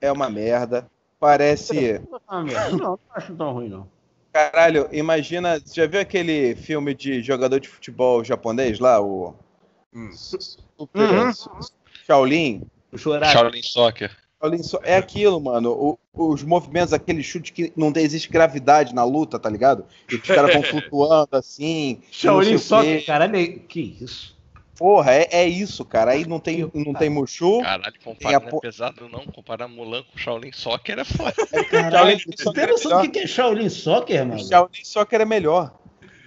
é 0.02 0.12
uma 0.12 0.30
merda. 0.30 0.88
Parece. 1.20 2.00
Ah, 2.28 2.44
merda. 2.44 2.70
Não, 2.72 2.78
não 2.78 3.00
acho 3.12 3.34
tão 3.36 3.54
ruim, 3.54 3.70
não. 3.70 3.88
Caralho, 4.32 4.88
imagina. 4.92 5.60
Você 5.60 5.82
já 5.82 5.88
viu 5.88 6.00
aquele 6.00 6.56
filme 6.56 6.94
de 6.94 7.24
jogador 7.24 7.60
de 7.60 7.68
futebol 7.68 8.24
japonês 8.24 8.80
lá? 8.80 9.02
O. 9.02 9.34
Hum. 9.92 10.12
Super 10.78 11.10
Uhum. 11.10 11.32
Shaolin? 12.06 12.62
O. 12.92 12.98
Shaolin 12.98 13.62
Soccer. 13.64 14.12
Shaolin 14.42 14.64
só- 14.64 14.80
É 14.84 14.96
aquilo, 14.98 15.40
mano. 15.42 15.72
O- 15.72 16.00
os 16.32 16.44
movimentos, 16.44 16.94
aquele 16.94 17.22
chute 17.22 17.52
que 17.52 17.72
não 17.76 17.92
tem, 17.92 18.04
existe 18.04 18.30
gravidade 18.30 18.94
na 18.94 19.04
luta, 19.04 19.38
tá 19.38 19.50
ligado? 19.50 19.86
E 20.12 20.16
os 20.16 20.22
caras 20.22 20.54
vão 20.54 20.64
flutuando 20.92 21.30
assim. 21.36 22.00
Shaolin 22.12 22.58
Soccer, 22.58 23.06
caralho. 23.06 23.60
Que 23.68 23.98
isso? 24.02 24.36
Porra, 24.78 25.12
é, 25.12 25.28
é 25.32 25.48
isso, 25.48 25.84
cara. 25.84 26.12
Aí 26.12 26.24
não 26.28 26.40
tem, 26.40 26.70
não 26.74 26.94
tem 26.94 27.10
Mushu. 27.10 27.62
Caralho, 27.64 27.94
comparar 28.04 28.40
não 28.40 28.48
é 28.58 28.62
pesado 28.62 29.10
não. 29.10 29.26
Comparar 29.26 29.68
Mulan 29.68 30.04
com 30.04 30.18
Shaolin 30.20 30.52
Soccer 30.52 31.00
é 31.00 31.04
foda. 31.04 31.34
Shaolin 31.92 32.18
Você 32.20 32.44
Soccer 32.44 32.54
tem 32.54 32.64
é 32.64 32.68
noção 32.68 33.02
do 33.02 33.12
que 33.12 33.20
é 33.20 33.28
Shaolin 33.28 33.70
Soccer, 33.70 34.26
mano? 34.28 34.48
Shaolin 34.48 34.84
Soccer 34.84 35.22
é 35.22 35.26
melhor. 35.26 35.74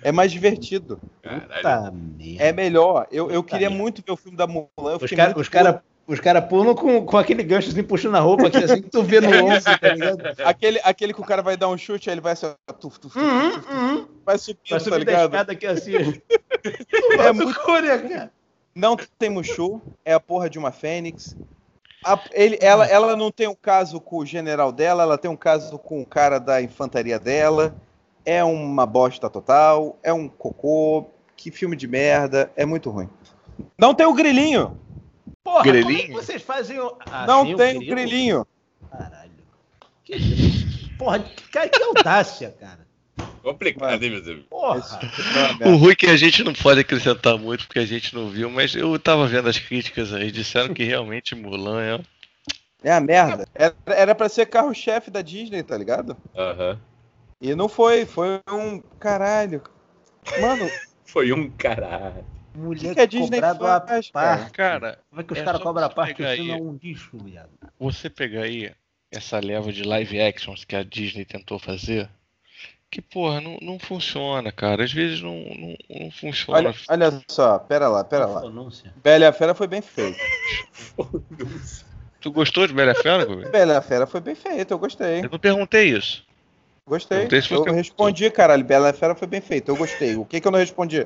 É 0.03 0.11
mais 0.13 0.33
divertido. 0.33 1.01
Caralho. 1.23 1.95
É 2.39 2.53
melhor. 2.53 3.07
Eu, 3.11 3.31
eu 3.31 3.43
queria 3.43 3.69
muito 3.71 4.03
ver 4.05 4.13
o 4.13 4.17
filme 4.17 4.37
da 4.37 4.47
Mulan. 4.47 4.69
Os 5.01 5.11
caras 5.11 5.35
muito 5.35 5.51
cara, 5.51 5.83
os 6.07 6.19
cara 6.21 6.43
pulam 6.43 6.75
com, 6.75 7.05
com 7.05 7.17
aquele 7.19 7.43
ganchozinho 7.43 7.85
puxando 7.87 8.17
a 8.17 8.21
roupa, 8.21 8.51
que 8.51 8.57
assim 8.59 8.83
que 8.83 8.91
tu 8.91 9.03
vê 9.03 9.21
no 9.21 9.29
ombro, 9.47 9.61
tá 9.79 9.89
ligado? 9.93 10.23
aquele, 10.45 10.81
aquele 10.83 11.13
que 11.15 11.21
o 11.21 11.25
cara 11.25 11.43
vai 11.43 11.57
dar 11.57 11.69
um 11.69 11.77
chute, 11.79 12.09
aí 12.09 12.15
ele 12.15 12.21
vai 12.21 12.33
assim, 12.33 12.53
tuf, 12.81 12.99
tuf, 12.99 13.15
tuf, 13.15 13.19
Uhum, 13.19 13.51
uhum. 13.71 14.07
vai 14.25 14.39
subindo, 14.39 14.61
Vai 14.71 14.79
tá 14.79 14.85
subir 14.85 14.91
da 14.91 14.99
ligado? 15.13 15.31
escada 15.33 15.53
aqui 15.53 15.67
assim. 15.67 15.95
É 15.97 16.03
É 17.29 17.33
muito- 17.33 17.61
cara. 17.61 18.33
Não 18.75 18.97
tem 19.19 19.31
Mushu, 19.31 19.81
é 20.05 20.13
a 20.15 20.21
porra 20.21 20.49
de 20.49 20.59
uma 20.59 20.71
fênix. 20.73 21.37
A- 22.05 22.19
ele, 22.33 22.59
ela, 22.63 22.87
ela 22.87 23.15
não 23.17 23.31
tem 23.31 23.47
um 23.47 23.55
caso 23.55 24.01
com 24.01 24.19
o 24.19 24.27
general 24.27 24.73
dela, 24.73 25.03
ela 25.03 25.19
tem 25.19 25.31
um 25.31 25.37
caso 25.37 25.79
com 25.79 26.01
o 26.01 26.07
cara 26.07 26.39
da 26.39 26.63
infantaria 26.63 27.19
dela. 27.19 27.77
É 28.25 28.45
uma 28.45 28.87
bosta 28.87 29.29
total, 29.31 29.99
é 30.03 30.13
um 30.13 30.29
cocô. 30.29 31.07
Que 31.37 31.51
filme 31.51 31.75
de 31.75 31.89
merda, 31.89 32.53
é 32.55 32.67
muito 32.67 32.91
ruim. 32.91 33.09
Não 33.79 33.95
tem 33.95 34.07
o 34.07 34.13
grilinho, 34.13 34.79
Porra, 35.43 35.63
Grilinho? 35.65 35.87
como 35.87 35.99
é 35.99 36.03
que 36.03 36.13
vocês 36.13 36.43
fazem 36.43 36.79
o... 36.79 36.97
Ah, 37.07 37.27
não 37.27 37.45
tem 37.45 37.57
tem 37.57 37.77
o 37.79 37.81
grilinho. 37.81 38.47
Caralho. 38.91 39.31
Que? 40.05 40.19
Porra, 40.99 41.19
que, 41.21 41.49
cara, 41.49 41.69
que 41.69 41.83
audácia, 41.83 42.55
cara. 42.61 42.87
Complicado, 43.43 44.03
hein, 44.03 44.11
meus 44.11 44.27
amigos? 44.27 44.47
Porra. 44.51 44.83
O 45.65 45.77
ruim 45.77 45.93
é 45.93 45.97
que 45.97 46.07
a 46.07 46.17
gente 46.17 46.45
não 46.45 46.53
pode 46.53 46.81
acrescentar 46.81 47.39
muito 47.39 47.67
porque 47.67 47.79
a 47.79 47.87
gente 47.87 48.15
não 48.15 48.29
viu, 48.29 48.51
mas 48.51 48.75
eu 48.75 48.99
tava 48.99 49.27
vendo 49.27 49.49
as 49.49 49.59
críticas 49.59 50.13
aí, 50.13 50.31
disseram 50.31 50.75
que 50.75 50.85
realmente 50.85 51.35
Mulan 51.35 51.81
é. 51.81 52.01
É 52.83 52.93
a 52.93 53.01
merda. 53.01 53.47
Era, 53.55 53.75
era 53.87 54.15
pra 54.15 54.29
ser 54.29 54.47
carro-chefe 54.47 55.11
da 55.11 55.23
Disney, 55.23 55.63
tá 55.63 55.77
ligado? 55.77 56.17
Aham. 56.37 56.79
E 57.41 57.55
não 57.55 57.69
foi, 57.69 58.05
foi 58.05 58.41
um 58.51 58.81
caralho. 58.99 59.63
Mano, 60.41 60.69
Foi 61.05 61.33
um 61.33 61.51
caralho. 61.51 62.25
o 62.55 62.59
Mulher 62.59 62.91
que, 62.91 62.95
que 62.95 63.01
a 63.01 63.07
Disney 63.07 63.41
cobrado 63.41 63.59
cara? 63.61 63.81
parte. 63.81 64.13
Cara, 64.53 64.99
Como 65.09 65.21
é 65.21 65.25
que 65.25 65.33
os 65.33 65.39
É 65.41 65.45
caras 65.45 65.61
cobram 65.63 65.87
a 65.87 65.91
parte? 65.91 66.15
Filme 66.15 66.51
é 66.51 66.55
um 66.57 66.79
lixo, 66.81 67.19
viado. 67.19 67.51
você 67.79 68.09
pegar 68.09 68.43
aí 68.43 68.73
essa 69.11 69.41
leva 69.41 69.73
de 69.73 69.83
live 69.83 70.21
actions 70.21 70.65
que 70.65 70.77
a 70.77 70.85
Disney 70.85 71.25
tentou 71.25 71.59
fazer, 71.59 72.09
que 72.89 73.03
porra, 73.03 73.41
não, 73.41 73.59
não 73.61 73.79
funciona, 73.79 74.53
cara. 74.53 74.85
Às 74.85 74.93
vezes 74.93 75.21
não, 75.21 75.35
não, 75.35 75.77
não 75.99 76.11
funciona. 76.13 76.59
Olha, 76.69 76.75
olha 76.89 77.23
só, 77.29 77.59
pera 77.59 77.89
lá, 77.89 78.05
pera 78.05 78.27
lá. 78.27 78.43
Bela 79.03 79.25
e 79.25 79.27
a 79.27 79.33
Fera 79.33 79.55
foi 79.55 79.67
bem 79.67 79.83
feito. 79.83 80.19
Tu 82.21 82.31
gostou 82.31 82.67
de 82.67 82.75
Bela 82.75 82.91
e 82.91 82.97
a 82.97 83.03
Fera? 83.03 83.27
Bela 83.51 83.73
e 83.73 83.77
a 83.77 83.83
Fera 83.83 84.07
foi 84.07 84.21
bem 84.21 84.35
feito, 84.35 84.73
eu 84.73 84.79
gostei. 84.79 85.25
Eu 85.25 85.31
não 85.31 85.39
perguntei 85.39 85.89
isso. 85.97 86.25
Gostei. 86.91 87.29
Eu 87.53 87.65
você 87.65 87.71
respondi, 87.71 88.29
caralho. 88.33 88.65
Bela 88.65 88.93
Fera 88.93 89.15
foi 89.15 89.29
bem 89.29 89.41
feito. 89.41 89.69
Eu 89.69 89.77
gostei. 89.77 90.17
O 90.17 90.25
que, 90.25 90.41
que 90.41 90.49
eu 90.49 90.51
não 90.51 90.59
respondi? 90.59 91.05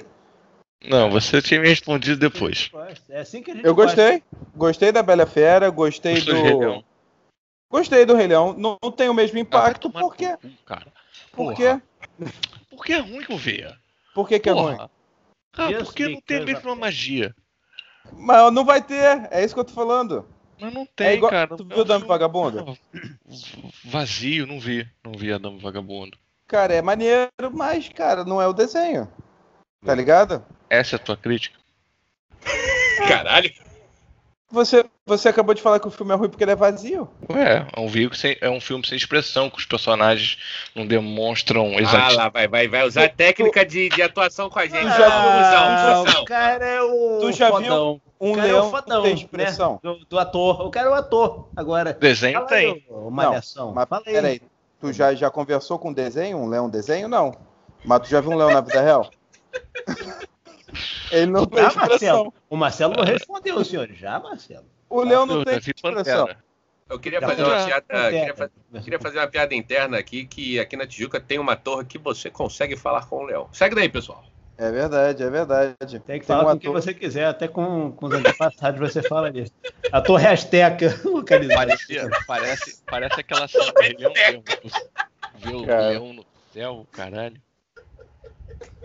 Não, 0.83 1.11
você 1.11 1.43
tinha 1.43 1.61
me 1.61 1.69
respondido 1.69 2.19
depois. 2.19 2.71
É 3.11 3.21
assim 3.21 3.43
que 3.43 3.51
a 3.51 3.55
gente 3.55 3.67
Eu 3.67 3.75
faz. 3.75 3.89
gostei. 3.89 4.23
Gostei 4.57 4.91
da 4.91 5.03
Bela 5.03 5.27
Fera, 5.27 5.69
gostei 5.69 6.15
Gostou 6.15 6.37
de 6.37 6.41
Rei 6.41 6.55
Leão? 6.55 6.79
do. 6.79 6.85
Gostei 7.71 8.07
do 8.07 8.15
Rei 8.15 8.27
Leão. 8.29 8.55
Não, 8.57 8.79
não 8.83 8.91
tem 8.91 9.11
o 9.11 9.15
mesmo 9.15 9.37
Ah, 9.37 9.43
impacto, 9.43 9.91
tomar 9.91 10.01
no 10.01 10.09
por 10.09 10.17
quê? 10.17 10.35
cu, 10.39 10.49
cara. 10.65 10.91
Por 11.33 11.53
quê? 11.53 11.79
Porque 12.71 12.95
é 12.95 13.01
ruim 13.01 13.21
que 13.21 13.33
eu 13.33 13.37
veja. 13.37 13.79
Por 14.15 14.27
que, 14.27 14.39
que 14.39 14.49
é 14.49 14.53
ruim? 14.53 14.79
Ah, 14.79 14.89
porque 15.85 16.09
não 16.09 16.21
tem 16.23 16.39
a 16.39 16.47
mesma 16.47 16.75
magia. 16.75 17.37
Mas 18.11 18.55
não 18.55 18.65
vai 18.65 18.81
ter, 18.81 19.29
é 19.31 19.45
isso 19.45 19.53
que 19.53 19.61
eu 19.61 19.65
tô 19.65 19.75
falando. 19.75 20.27
Mas 20.61 20.73
não 20.73 20.87
tem, 20.87 21.07
É 21.09 21.15
igual- 21.15 21.31
cara. 21.31 21.57
tu 21.57 21.67
É 21.69 21.75
viu 21.75 21.83
um 21.83 21.87
Dama 21.87 22.01
filme- 22.01 22.07
Vagabundo? 22.09 22.79
Vazio, 23.85 24.47
não 24.47 24.59
vi. 24.61 24.89
Não 25.05 25.13
vi 25.13 25.33
a 25.33 25.39
Dama 25.39 25.59
Vagabundo. 25.59 26.17
Cara, 26.47 26.75
é 26.75 26.83
maneiro, 26.83 27.29
mas, 27.53 27.89
cara, 27.89 28.25
não 28.25 28.41
é 28.41 28.47
o 28.47 28.53
desenho. 28.53 29.11
Tá 29.85 29.95
ligado? 29.95 30.45
Essa 30.71 30.97
é 30.97 30.99
a 30.99 31.01
tua 31.01 31.17
crítica? 31.17 31.59
Caralho. 33.09 33.53
Você, 34.51 34.85
você 35.05 35.29
acabou 35.31 35.53
de 35.53 35.61
falar 35.61 35.81
que 35.81 35.89
o 35.89 35.91
filme 35.91 36.13
é 36.13 36.17
ruim 36.17 36.29
porque 36.29 36.45
ele 36.45 36.53
é 36.53 36.57
vazio. 36.57 37.11
Ué, 37.29 37.67
é 37.77 37.81
um, 37.81 37.89
veículo 37.89 38.15
sem, 38.17 38.37
é 38.41 38.49
um 38.49 38.61
filme 38.61 38.87
sem 38.87 38.97
expressão, 38.97 39.51
que 39.51 39.59
os 39.59 39.67
personagens 39.67 40.39
não 40.77 40.87
demonstram 40.87 41.73
Ah 41.77 41.81
exatamente. 41.81 42.17
lá, 42.17 42.29
vai, 42.29 42.47
vai, 42.47 42.69
vai 42.69 42.87
usar 42.87 43.09
técnica 43.09 43.65
de, 43.67 43.89
de 43.89 44.01
atuação 44.03 44.49
com 44.49 44.59
a 44.61 44.67
gente. 44.67 44.79
Tu 44.83 44.97
já- 44.97 45.09
Ah, 45.13 46.03
usão. 46.03 46.23
o 46.23 46.25
cara 46.25 46.65
é 46.65 46.81
o 46.83 47.19
Tu 47.21 47.33
já 47.33 47.47
viu 47.47 47.55
fodão. 47.57 48.01
Um 48.25 48.33
O 48.33 48.37
cara 48.37 48.49
é 48.49 48.53
leão 48.53 48.69
o 48.69 48.71
fodão, 48.71 49.03
tem 49.03 49.15
expressão. 49.15 49.73
né? 49.75 49.79
Do, 49.83 50.05
do 50.07 50.19
ator. 50.19 50.61
O 50.63 50.71
cara 50.71 50.87
é 50.87 50.91
o 50.91 50.95
ator. 50.95 51.49
Agora. 51.55 51.93
Desenho 51.93 52.35
Fala 52.37 52.47
tem. 52.47 52.73
aí, 52.73 52.85
ô, 52.89 53.11
Malhação. 53.11 53.73
Mas 53.75 53.87
Fala 53.87 54.03
aí. 54.07 54.13
peraí, 54.15 54.43
tu 54.81 54.91
já, 54.93 55.15
já 55.15 55.31
conversou 55.31 55.79
com 55.79 55.91
um 55.91 55.93
desenho? 55.93 56.39
Um 56.39 56.49
leão 56.49 56.71
desenho? 56.71 57.07
Não. 57.07 57.35
Mas 57.85 58.01
tu 58.01 58.09
já 58.09 58.23
viu 58.23 58.31
um 58.31 58.37
leão 58.37 58.51
na 58.51 58.63
vida 58.63 58.81
real? 58.81 59.11
Ele 61.13 61.27
não 61.27 61.45
tem 61.47 61.63
Já, 61.63 61.69
expressão. 61.69 61.89
Marcelo. 61.91 62.35
O 62.51 62.57
Marcelo 62.57 62.95
não 62.97 63.05
respondeu, 63.05 63.65
senhor. 63.65 63.89
Já, 63.93 64.19
Marcelo. 64.19 64.65
O 64.89 65.03
leão 65.03 65.27
não 65.27 65.45
tem 65.45 65.59
expressão. 65.59 66.29
Eu 66.89 66.99
queria 66.99 67.21
fazer 67.21 67.43
uma 67.45 67.65
piada. 67.65 67.85
Queria, 67.87 68.35
queria 68.83 68.99
fazer 69.01 69.19
uma 69.19 69.27
piada 69.27 69.55
interna 69.55 69.99
aqui, 69.99 70.27
que 70.27 70.59
aqui 70.59 70.77
na 70.77 70.87
Tijuca 70.87 71.21
tem 71.21 71.39
uma 71.39 71.57
torre 71.57 71.85
que 71.85 71.99
você 71.99 72.31
consegue 72.31 72.77
falar 72.77 73.07
com 73.07 73.17
o 73.17 73.23
leão. 73.25 73.49
Segue 73.53 73.75
daí, 73.75 73.89
pessoal. 73.89 74.25
É 74.57 74.71
verdade, 74.71 75.23
é 75.23 75.31
verdade. 75.31 75.75
Tem 75.79 75.99
que 75.99 76.07
Tem 76.07 76.23
falar 76.23 76.43
um 76.43 76.55
com 76.55 76.59
quem 76.61 76.71
ator- 76.71 76.83
você 76.83 76.95
quiser, 76.95 77.27
até 77.27 77.49
com, 77.49 77.91
com 77.93 78.07
os 78.07 78.15
antepassados 78.15 78.81
você 78.81 79.03
fala 79.03 79.31
disso. 79.31 79.53
A 79.91 80.01
Torre 80.01 80.27
Azteca 80.29 80.95
localizada. 81.05 81.67
Parecia, 81.67 82.09
parece, 82.27 82.83
parece 82.87 83.21
aquela 83.21 83.49
cena 83.49 83.73
do 83.73 83.81
Rei 83.81 83.97
Leão 83.99 84.13
o 85.53 85.67
leão 85.67 86.13
no 86.13 86.25
céu, 86.53 86.87
caralho. 86.93 87.41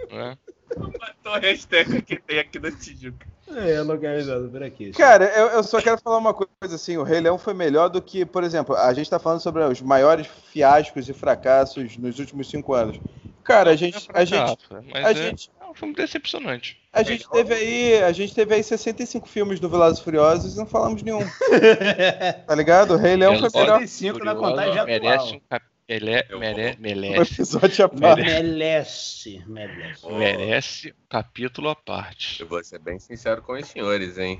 É. 0.09 0.38
Uma 0.76 1.13
torre 1.24 1.49
azteca 1.49 2.01
que 2.01 2.20
tem 2.20 2.39
aqui 2.39 2.59
na 2.59 2.72
Tijuca. 2.72 3.28
É, 3.47 3.82
localizado 3.82 4.47
por 4.49 4.61
aqui. 4.61 4.91
Cara, 4.91 5.26
eu, 5.26 5.47
eu 5.47 5.63
só 5.63 5.82
quero 5.82 5.99
falar 5.99 6.17
uma 6.17 6.34
coisa 6.34 6.76
assim, 6.76 6.97
o 6.97 7.03
Rei 7.03 7.20
Leão 7.20 7.38
foi 7.39 7.53
melhor 7.53 7.89
do 7.89 7.99
que, 8.01 8.24
por 8.24 8.43
exemplo, 8.43 8.76
a 8.76 8.93
gente 8.93 9.09
tá 9.09 9.17
falando 9.17 9.39
sobre 9.39 9.63
os 9.63 9.82
maiores 9.82 10.28
fiascos 10.51 11.09
e 11.09 11.13
fracassos 11.13 11.97
nos 11.97 12.20
últimos 12.20 12.47
cinco 12.49 12.74
anos. 12.74 12.99
Cara, 13.43 13.72
a 13.72 13.76
gente, 13.76 14.07
a 14.13 14.24
gente, 14.24 14.67
a 14.93 15.09
é, 15.09 15.15
gente, 15.15 15.51
é 15.59 15.59
um 15.70 15.74
filme 15.74 15.93
decepcionante. 15.93 16.78
a 16.91 17.03
gente 17.03 17.30
teve 17.30 17.53
aí, 17.53 18.01
a 18.03 18.11
gente 18.11 18.34
teve 18.34 18.55
aí 18.55 18.63
65 18.63 19.28
filmes 19.28 19.59
do 19.59 19.70
Velozes 19.70 19.99
e 19.99 20.03
Furiosos 20.03 20.55
e 20.55 20.57
não 20.57 20.65
falamos 20.65 21.01
nenhum, 21.03 21.20
tá 22.47 22.55
ligado? 22.55 22.93
O 22.93 22.97
Rei 22.97 23.15
Leão 23.15 23.39
foi 23.39 23.49
melhor. 23.61 23.80
65 23.80 24.24
na 24.26 24.36
contagem 24.36 24.86
merece 24.86 25.36
um 25.36 25.39
cap... 25.49 25.65
Ele 25.88 26.24
Eu 26.30 26.39
mere... 26.39 26.63
vou- 26.63 26.72
Um 26.74 26.82
merece, 26.82 27.34
episódio 27.34 27.86
à 27.86 27.89
parte. 27.89 28.22
Merece, 28.22 29.43
merece. 29.47 30.05
Ô, 30.05 30.15
merece 30.17 30.89
um 30.91 31.07
capítulo 31.09 31.70
à 31.70 31.76
parte. 31.76 32.39
Eu 32.41 32.47
vou 32.47 32.63
ser 32.63 32.78
bem 32.78 32.99
sincero 32.99 33.41
com 33.41 33.53
os 33.53 33.65
senhores, 33.67 34.20
hein? 34.20 34.39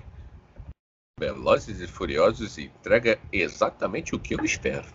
Velozes 1.19 1.82
e 1.82 1.88
Furiosos 1.88 2.57
entrega 2.59 3.17
exatamente 3.34 4.13
o 4.15 4.19
que 4.19 4.36
eu 4.36 4.45
espero. 4.45 4.86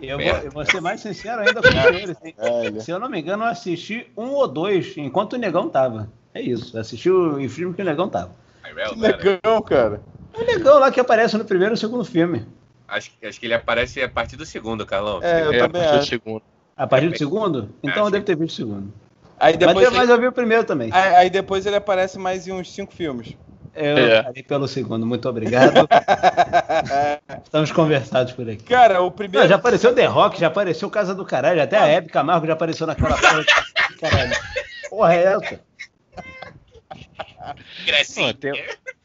Eu 0.00 0.18
vou, 0.18 0.36
eu 0.38 0.50
vou 0.50 0.64
ser 0.66 0.80
mais 0.80 1.00
sincero 1.00 1.40
ainda 1.42 1.62
com 1.62 1.70
senhores. 1.70 2.16
hein? 2.24 2.34
Se 2.80 2.90
eu 2.90 2.98
não 2.98 3.08
me 3.08 3.20
engano, 3.20 3.44
eu 3.44 3.48
assisti 3.48 4.06
um 4.16 4.30
ou 4.30 4.46
dois 4.48 4.96
enquanto 4.96 5.34
o 5.34 5.38
negão 5.38 5.68
tava. 5.68 6.08
É 6.34 6.40
isso. 6.42 6.76
Assisti 6.78 7.10
o 7.10 7.48
filme 7.48 7.74
que 7.74 7.82
o 7.82 7.84
negão 7.84 8.08
tava. 8.08 8.34
Que 8.62 9.00
cara, 9.00 9.16
negão, 9.16 9.62
cara. 9.62 10.02
É 10.32 10.38
o 10.38 10.46
negão 10.46 10.78
lá 10.78 10.90
que 10.90 11.00
aparece 11.00 11.36
no 11.38 11.44
primeiro 11.44 11.74
e 11.74 11.76
segundo 11.78 12.04
filme. 12.04 12.44
acho, 12.88 13.10
que- 13.18 13.26
acho 13.26 13.38
que 13.40 13.46
ele 13.46 13.54
aparece 13.54 14.02
a 14.02 14.08
partir 14.08 14.36
do 14.36 14.44
segundo, 14.44 14.84
Carlão. 14.84 15.20
É, 15.22 15.42
eu 15.46 15.52
é, 15.52 15.60
também 15.60 15.60
a 15.60 15.68
partir 15.68 15.90
do 15.90 15.98
acho. 15.98 16.08
segundo. 16.08 16.42
A 16.76 16.86
partir 16.86 17.10
do 17.10 17.18
segundo? 17.18 17.68
Então 17.82 18.06
eu 18.06 18.10
devo 18.10 18.24
ter 18.24 18.36
visto 18.36 18.54
o 18.54 18.56
segundo. 18.56 18.92
Aí 19.38 19.56
depois, 19.56 19.86
mas, 19.86 19.98
mas 19.98 20.10
eu 20.10 20.20
vi 20.20 20.26
o 20.26 20.32
primeiro 20.32 20.64
também. 20.64 20.90
aí, 20.92 21.14
aí 21.16 21.30
depois 21.30 21.66
ele 21.66 21.76
aparece 21.76 22.18
mais 22.18 22.46
em 22.46 22.52
uns 22.52 22.72
cinco 22.72 22.92
filmes. 22.92 23.36
Eu 23.74 23.98
É. 23.98 24.22
parei 24.22 24.42
pelo 24.42 24.68
segundo. 24.68 25.04
Muito 25.04 25.28
obrigado. 25.28 25.88
Estamos 27.44 27.72
conversados 27.72 28.32
por 28.32 28.48
aqui. 28.48 28.64
Cara, 28.64 29.00
o 29.00 29.04
Não, 29.04 29.10
primeiro. 29.12 29.48
já 29.48 29.56
apareceu 29.56 29.94
The 29.94 30.06
Rock, 30.06 30.38
já 30.40 30.46
apareceu 30.46 30.88
Casa 30.90 31.14
do 31.14 31.24
Caralho, 31.24 31.62
até 31.62 31.76
a 31.78 31.86
Hebe 31.86 32.08
Camargo 32.08 32.46
já 32.46 32.52
apareceu 32.52 32.86
naquela 32.86 33.16
porra. 33.16 33.44
Caralho. 34.00 34.32
Porra, 34.90 35.14
é 35.14 35.24
essa? 35.24 35.60
Cresce. 37.84 38.20
Não, 38.20 38.32
tem, 38.32 38.52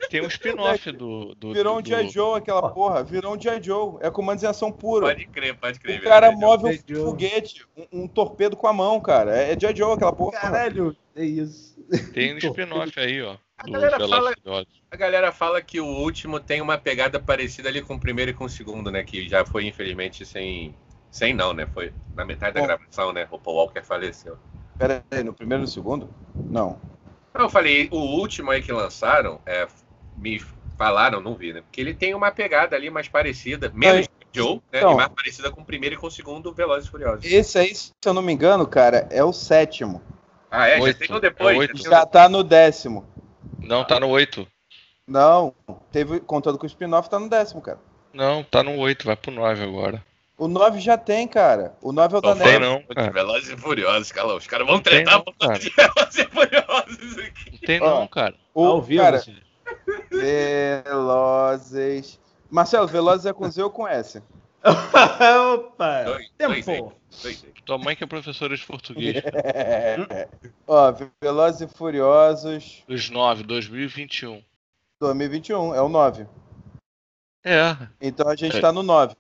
tem 0.10 0.22
um 0.22 0.28
spin-off 0.28 0.92
do, 0.92 1.36
do. 1.36 1.54
Virou 1.54 1.78
um 1.78 1.82
do, 1.82 1.90
G.I. 1.90 2.10
Joe 2.10 2.38
aquela 2.38 2.70
porra. 2.70 3.04
Virou 3.04 3.36
um 3.36 3.42
G.I. 3.42 3.62
Joe. 3.62 3.98
É 4.00 4.10
comando 4.10 4.42
em 4.42 4.48
ação 4.48 4.72
puro. 4.72 5.06
Pode 5.06 5.26
crer, 5.28 5.56
pode 5.56 5.80
crer. 5.80 6.00
O 6.00 6.04
cara 6.04 6.32
move 6.32 6.66
um. 6.68 6.80
Joe. 6.88 7.06
foguete, 7.06 7.66
um, 7.76 8.04
um 8.04 8.08
torpedo 8.08 8.56
com 8.56 8.68
a 8.68 8.74
mão, 8.74 9.02
cara. 9.02 9.36
É 9.36 9.52
é 9.52 9.60
G.I. 9.60 9.76
Joe 9.76 9.94
aquela 9.94 10.14
porra. 10.14 10.40
Caralho, 10.40 10.96
é 11.16 11.26
isso. 11.26 11.76
Tem 12.14 12.34
um 12.34 12.38
spin-off 12.38 12.98
aí, 12.98 13.22
ó. 13.22 13.36
A 13.60 13.70
galera 13.70 14.00
fala-. 14.00 14.34
A 14.90 14.96
galera 14.96 15.32
fala 15.32 15.62
que 15.62 15.80
o 15.80 15.86
último 15.86 16.40
tem 16.40 16.62
uma 16.62 16.78
pegada 16.78 17.20
parecida 17.20 17.68
ali 17.68 17.82
com 17.82 17.96
o 17.96 18.00
primeiro 18.00 18.32
e 18.32 18.34
com 18.34 18.46
o 18.46 18.50
segundo, 18.50 18.90
né? 18.90 19.04
Que 19.04 19.28
já 19.28 19.46
foi, 19.46 19.66
infelizmente, 19.68 20.26
sem. 20.26 20.74
Sem 21.12 21.34
não, 21.34 21.54
né? 21.54 21.68
Foi 21.74 21.92
na 22.16 22.24
metade 22.24 22.54
da 22.54 22.62
Bom. 22.62 22.68
gravação, 22.68 23.12
né? 23.12 23.28
O 23.32 23.40
Paul 23.40 23.58
Walker 23.58 23.82
faleceu. 23.82 24.38
Pera 24.78 25.04
aí, 25.12 25.24
no 25.24 25.34
primeiro 25.34 25.64
e 25.64 25.66
no 25.66 25.68
segundo? 25.68 26.10
Não. 26.36 26.80
Não, 27.34 27.46
eu 27.46 27.50
falei, 27.50 27.90
o 27.92 27.98
último 27.98 28.52
aí 28.52 28.62
que 28.62 28.72
lançaram, 28.72 29.42
é, 29.46 29.68
me 30.16 30.40
falaram, 30.78 31.20
não 31.20 31.36
vi, 31.36 31.52
né? 31.52 31.62
Porque 31.62 31.82
ele 31.82 31.94
tem 31.94 32.14
uma 32.14 32.32
pegada 32.32 32.76
ali 32.76 32.90
mais 32.90 33.08
parecida, 33.08 33.72
menos 33.74 34.08
Joe, 34.32 34.56
né? 34.72 34.80
Então. 34.80 34.94
E 34.94 34.96
mais 34.96 35.10
parecida 35.10 35.52
com 35.52 35.62
o 35.62 35.66
primeiro 35.66 35.96
e 35.96 35.98
com 35.98 36.08
o 36.08 36.12
segundo 36.12 36.54
Velozes 36.54 36.88
e 36.88 36.92
Furiosos. 36.92 37.26
Esse 37.26 37.58
aí, 37.58 37.74
se 37.76 37.92
eu 38.06 38.14
não 38.14 38.22
me 38.22 38.32
engano, 38.32 38.66
cara, 38.68 39.08
é 39.10 39.24
o 39.24 39.34
sétimo. 39.34 40.02
Ah, 40.50 40.68
é? 40.68 40.80
Oito. 40.80 41.00
Já 41.00 41.08
tem 41.08 41.16
um 41.16 41.20
depois. 41.20 41.58
É 41.58 41.62
já 41.62 41.74
tem 41.74 41.82
um 41.82 41.90
Já 41.90 42.06
tá 42.06 42.30
no 42.30 42.44
décimo. 42.44 43.06
Não, 43.70 43.86
tá 43.86 44.00
no 44.00 44.08
8. 44.08 44.48
Não, 45.08 45.54
teve, 45.92 46.20
contando 46.22 46.58
com 46.58 46.64
o 46.64 46.68
spin-off, 46.68 47.08
tá 47.08 47.20
no 47.20 47.30
décimo, 47.30 47.62
cara. 47.62 47.78
Não, 48.12 48.44
tá 48.44 48.64
no 48.64 48.76
8, 48.78 49.06
vai 49.06 49.16
pro 49.16 49.32
9 49.32 49.64
agora. 49.64 50.04
O 50.36 50.48
9 50.48 50.80
já 50.80 50.98
tem, 50.98 51.28
cara. 51.28 51.76
O 51.80 51.92
9 51.92 52.16
é 52.16 52.18
o 52.18 52.22
da 52.22 52.30
Não 52.34 52.44
Tem 52.44 52.60
neve. 52.60 52.66
não, 52.66 52.82
cara. 52.96 53.12
Velozes 53.12 53.50
e 53.50 53.58
Furiosos, 53.58 54.12
Calão. 54.12 54.38
Os 54.38 54.48
caras 54.48 54.66
vão 54.66 54.82
tretar 54.82 55.16
não, 55.16 55.22
por 55.24 55.36
causa 55.36 55.54
cara. 55.54 55.60
de 55.60 55.70
Velozes 55.76 56.18
e 56.18 56.26
Furiosos 56.26 57.18
aqui. 57.20 57.52
Não 57.52 57.60
tem 57.60 57.80
não, 57.80 58.08
cara. 58.08 58.36
O, 58.56 58.66
Ao 58.66 58.82
vivo, 58.82 59.04
cara, 59.04 59.18
assim. 59.18 59.36
Velozes. 60.10 62.20
Marcelo, 62.50 62.88
Velozes 62.88 63.28
é 63.28 63.34
com 63.34 63.52
Z 63.52 63.62
ou 63.62 63.70
com 63.70 63.88
S? 63.88 64.24
Opa! 64.70 66.04
Dois, 66.04 66.30
Tempo! 66.38 66.94
Dois, 67.22 67.42
dois. 67.42 67.46
Tua 67.66 67.78
mãe 67.78 67.96
que 67.96 68.04
é 68.04 68.08
professora 68.08 68.56
de 68.56 68.64
português. 68.66 69.16
Ó, 70.68 70.94
Velozes 71.22 71.62
e 71.62 71.68
Furiosos 71.68 72.84
Os 72.88 73.10
9, 73.10 73.44
2021. 73.44 74.42
2021, 75.02 75.76
é 75.76 75.82
o 75.82 75.90
9. 75.90 76.26
É, 77.46 77.76
Então 78.02 78.28
a 78.28 78.36
gente 78.36 78.58
É. 78.58 78.62
tá 78.62 78.72
no 78.72 78.84
9. 78.84 79.16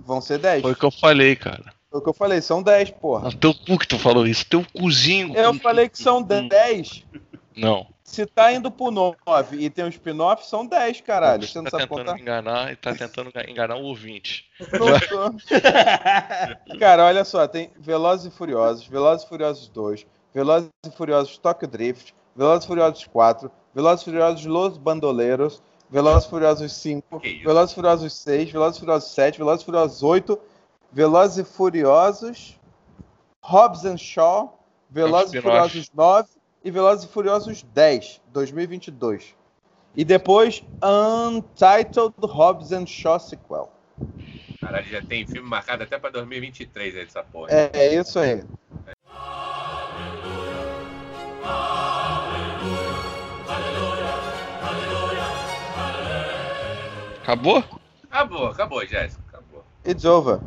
Vão 0.00 0.20
ser 0.20 0.38
10. 0.38 0.62
foi 0.62 0.72
o 0.72 0.76
que 0.76 0.84
eu 0.84 0.90
falei, 0.90 1.36
cara. 1.36 1.72
Foi 1.90 2.00
o 2.00 2.02
que 2.02 2.08
eu 2.08 2.14
falei, 2.14 2.40
são 2.40 2.62
10, 2.62 2.90
porra. 2.90 3.28
Ah, 3.28 3.32
Teu 3.32 3.54
cu 3.54 3.78
que 3.78 3.86
tu 3.86 3.98
falou 3.98 4.26
isso, 4.26 4.44
teu 4.46 4.64
cozinho. 4.76 5.34
Eu 5.36 5.54
falei 5.54 5.88
que 5.88 5.98
são 5.98 6.22
10. 6.22 7.04
Não. 7.56 7.86
Se 8.08 8.24
tá 8.24 8.52
indo 8.52 8.70
pro 8.70 8.90
9 8.92 9.16
e 9.58 9.68
tem 9.68 9.84
um 9.84 9.88
spin-off, 9.88 10.46
são 10.46 10.64
10, 10.64 11.00
caralho. 11.00 11.46
Você 11.46 11.58
não 11.58 11.64
tá 11.64 11.70
sabe 11.72 11.82
tentando 11.88 12.06
contar? 12.06 12.20
enganar 12.20 12.72
e 12.72 12.76
tá 12.76 12.94
tentando 12.94 13.30
enga- 13.30 13.50
enganar 13.50 13.76
o 13.76 13.82
ouvinte. 13.82 14.48
Não 14.72 14.98
tô. 15.00 16.78
Cara, 16.78 17.04
olha 17.04 17.24
só, 17.24 17.46
tem 17.48 17.70
Velozes 17.78 18.32
e 18.32 18.36
Furiosos, 18.36 18.86
Velozes 18.86 19.24
e 19.26 19.28
Furiosos 19.28 19.68
2, 19.68 20.06
Velozes 20.32 20.70
e 20.86 20.90
Furiosos 20.92 21.36
Tokyo 21.38 21.66
Drift, 21.68 22.14
Velozes 22.34 22.64
e 22.64 22.68
Furiosos 22.68 23.04
4, 23.06 23.50
Velozes 23.74 24.02
e 24.02 24.04
Furiosos 24.04 24.46
Los 24.46 24.78
Bandoleros, 24.78 25.60
Velozes 25.90 26.26
e 26.26 26.30
Furiosos 26.30 26.72
5, 26.72 27.20
Que 27.20 27.28
isso? 27.28 27.44
Velozes 27.44 27.72
e 27.72 27.74
Furiosos 27.74 28.12
6, 28.14 28.50
Velozes 28.52 28.76
e 28.76 28.80
Furiosos 28.80 29.10
7, 29.10 29.38
Velozes 29.38 29.62
e 29.62 29.64
Furiosos 29.66 30.02
8, 30.02 30.38
Velozes 30.92 31.38
e 31.38 31.44
Furiosos, 31.44 32.56
Hobbs 33.42 33.84
and 33.84 33.96
Shaw, 33.98 34.58
Velozes 34.88 35.34
e. 35.34 35.40
Furiosos 35.40 35.90
9 35.92 36.28
e 36.66 36.70
Velozes 36.72 37.04
e 37.04 37.08
Furiosos 37.08 37.62
10, 37.62 38.20
2022. 38.32 39.36
E 39.94 40.04
depois 40.04 40.64
Untitled 40.82 42.12
Hobbs 42.22 42.72
and 42.72 42.86
Shaw 42.86 43.20
Sequel. 43.20 43.70
Caralho, 44.60 44.84
já 44.86 45.00
tem 45.00 45.24
filme 45.24 45.48
marcado 45.48 45.84
até 45.84 45.96
pra 45.96 46.10
2023 46.10 46.96
aí 46.96 47.04
dessa 47.04 47.22
porra. 47.22 47.48
É, 47.52 47.70
é 47.72 47.94
isso 47.94 48.18
aí. 48.18 48.42
Acabou? 57.22 57.64
Acabou, 58.10 58.46
acabou, 58.46 58.86
Jéssica. 58.86 59.22
Acabou. 59.28 59.64
It's 59.84 60.04
over. 60.04 60.40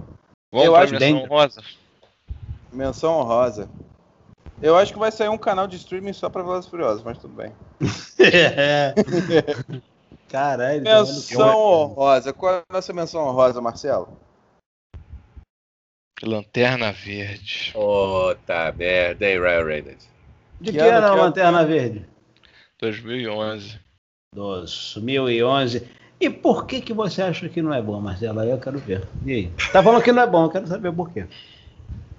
Vamos 0.52 0.66
Eu 0.68 0.76
acho 0.76 0.94
menção 0.94 1.00
bem- 1.20 1.28
rosa. 1.28 1.62
Menção 2.72 3.14
honrosa. 3.20 3.70
Eu 4.62 4.76
acho 4.76 4.92
que 4.92 5.00
vai 5.00 5.12
sair 5.12 5.30
um 5.30 5.38
canal 5.38 5.68
de 5.68 5.78
streaming 5.78 6.14
só 6.14 6.30
pra 6.30 6.44
Velozes 6.44 6.70
Furiosos, 6.70 7.04
mas 7.04 7.18
tudo 7.18 7.34
bem. 7.34 7.54
É. 8.20 8.94
Caralho. 10.30 10.84
tá 10.84 10.90
Menção 10.90 11.58
honrosa. 11.58 12.34
Qual 12.34 12.56
é 12.56 12.58
a 12.70 12.74
nossa 12.74 12.94
menção 12.94 13.26
honrosa, 13.26 13.62
Marcelo? 13.62 14.18
Lanterna 16.22 16.92
Verde. 16.92 17.72
Puta 17.74 18.74
merda, 18.74 19.26
hein, 19.26 19.40
Ryan 19.40 19.64
Reynolds. 19.64 20.10
De 20.60 20.72
Que 20.72 20.78
que 20.78 20.84
ano, 20.84 20.90
era 20.90 21.08
a 21.08 21.10
que 21.10 21.16
ano? 21.16 21.24
Lanterna 21.24 21.66
Verde? 21.66 22.06
2011. 22.80 23.80
2011. 24.36 25.88
E 26.20 26.30
por 26.30 26.66
que 26.66 26.82
que 26.82 26.94
você 26.94 27.22
acha 27.22 27.48
que 27.48 27.62
não 27.62 27.74
é 27.74 27.82
bom, 27.82 28.00
Marcelo? 28.02 28.42
Aí 28.42 28.50
eu 28.50 28.60
quero 28.60 28.78
ver. 28.78 29.08
E 29.26 29.32
aí? 29.32 29.52
Tá 29.72 29.82
falando 29.82 30.04
que 30.04 30.12
não 30.12 30.22
é 30.22 30.28
bom, 30.28 30.44
eu 30.44 30.50
quero 30.50 30.68
saber 30.68 30.92
por 30.92 31.10
quê. 31.12 31.26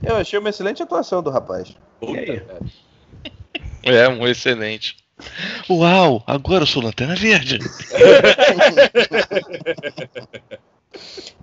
Eu 0.02 0.16
achei 0.16 0.38
uma 0.38 0.48
excelente 0.50 0.82
atuação 0.82 1.22
do 1.22 1.30
rapaz. 1.30 1.76
Puta 1.98 2.18
aí? 2.18 2.26
merda. 2.30 2.60
É, 3.82 4.08
um 4.08 4.26
excelente. 4.26 4.96
Uau, 5.68 6.22
agora 6.26 6.62
eu 6.62 6.66
sou 6.66 6.82
Lanterna 6.82 7.14
Verde. 7.14 7.58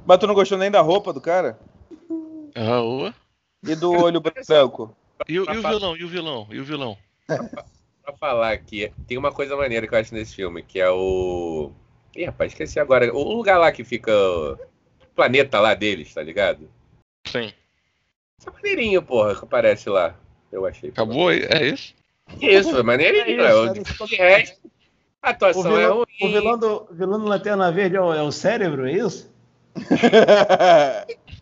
Mas 0.05 0.17
tu 0.19 0.27
não 0.27 0.33
gostou 0.33 0.57
nem 0.57 0.71
da 0.71 0.81
roupa 0.81 1.13
do 1.13 1.21
cara? 1.21 1.59
Ah, 2.55 2.81
ô. 2.81 3.11
E 3.63 3.75
do 3.75 3.91
olho 3.91 4.19
branco? 4.21 4.95
E, 5.27 5.39
o- 5.39 5.45
e 5.51 5.57
o 5.57 5.61
vilão? 5.61 5.97
E 5.97 6.03
o 6.03 6.07
vilão? 6.07 6.47
E 6.51 6.59
o 6.59 6.65
vilão? 6.65 6.97
Pra 7.27 8.13
falar 8.19 8.51
aqui, 8.51 8.91
tem 9.07 9.17
uma 9.17 9.31
coisa 9.31 9.55
maneira 9.55 9.85
que 9.87 9.93
eu 9.93 9.99
acho 9.99 10.13
nesse 10.13 10.35
filme, 10.35 10.63
que 10.63 10.79
é 10.79 10.89
o. 10.89 11.71
Ih, 12.15 12.25
rapaz, 12.25 12.51
esqueci 12.53 12.79
agora. 12.79 13.13
O 13.13 13.33
lugar 13.33 13.57
lá 13.57 13.71
que 13.71 13.83
fica. 13.83 14.11
O 14.13 14.57
planeta 15.15 15.59
lá 15.59 15.73
deles, 15.73 16.13
tá 16.13 16.21
ligado? 16.23 16.69
Sim. 17.27 17.51
Isso 18.39 18.49
é 18.49 18.51
maneirinho, 18.53 19.01
porra, 19.01 19.35
que 19.35 19.43
aparece 19.43 19.89
lá. 19.89 20.15
Eu 20.51 20.65
achei. 20.65 20.89
Acabou? 20.89 21.31
É 21.31 21.67
isso? 21.67 21.93
Isso, 22.41 22.77
é 22.77 22.83
maneirinho. 22.83 23.41
É 23.41 23.45
É 23.45 23.49
isso, 23.49 23.61
o, 23.63 23.67
é 23.67 23.81
isso. 23.81 24.07
de 24.07 24.15
resto, 24.15 24.59
a 25.21 25.27
O 25.27 25.31
atuação 25.31 25.77
é 25.77 25.81
vilão, 25.81 25.95
ruim. 25.97 26.05
o 26.21 26.27
vilão 26.31 26.57
do, 26.59 26.87
vilão 26.91 27.19
do 27.19 27.25
Lanterna 27.25 27.71
Verde 27.71 27.95
é 27.95 28.01
o, 28.01 28.13
é 28.13 28.21
o 28.21 28.31
cérebro, 28.31 28.87
é 28.87 28.93
isso? 28.93 29.31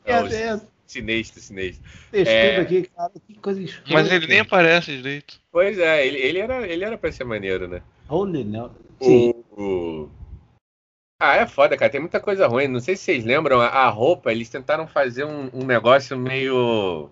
É 0.05 0.21
o 0.21 0.27
é, 0.31 0.41
é, 0.55 0.61
Sinistro, 0.85 1.41
sinistro. 1.41 1.83
É. 2.13 2.57
aqui, 2.57 2.83
cara, 2.95 3.11
que 3.27 3.33
coisa 3.39 3.59
escrota. 3.61 3.91
Mas 3.91 4.11
ele 4.11 4.27
nem 4.27 4.39
aparece 4.41 4.95
direito. 4.95 5.41
Pois 5.51 5.77
é, 5.79 6.05
ele, 6.05 6.17
ele, 6.19 6.39
era, 6.39 6.67
ele 6.67 6.83
era 6.85 6.97
pra 6.97 7.11
ser 7.11 7.23
maneiro, 7.23 7.67
né? 7.67 7.81
Holy 8.07 8.43
não. 8.43 8.69
Sim. 9.01 9.33
O, 9.51 9.61
o- 9.63 10.09
Ah, 11.19 11.35
é 11.37 11.47
foda, 11.47 11.77
cara. 11.77 11.89
Tem 11.91 12.01
muita 12.01 12.19
coisa 12.19 12.45
ruim. 12.47 12.67
Não 12.67 12.79
sei 12.79 12.95
se 12.95 13.03
vocês 13.03 13.23
lembram, 13.23 13.61
a, 13.61 13.87
roupa, 13.87 14.31
eles 14.31 14.49
tentaram 14.49 14.85
fazer 14.87 15.23
um, 15.23 15.49
um 15.53 15.65
negócio 15.65 16.17
meio. 16.17 17.09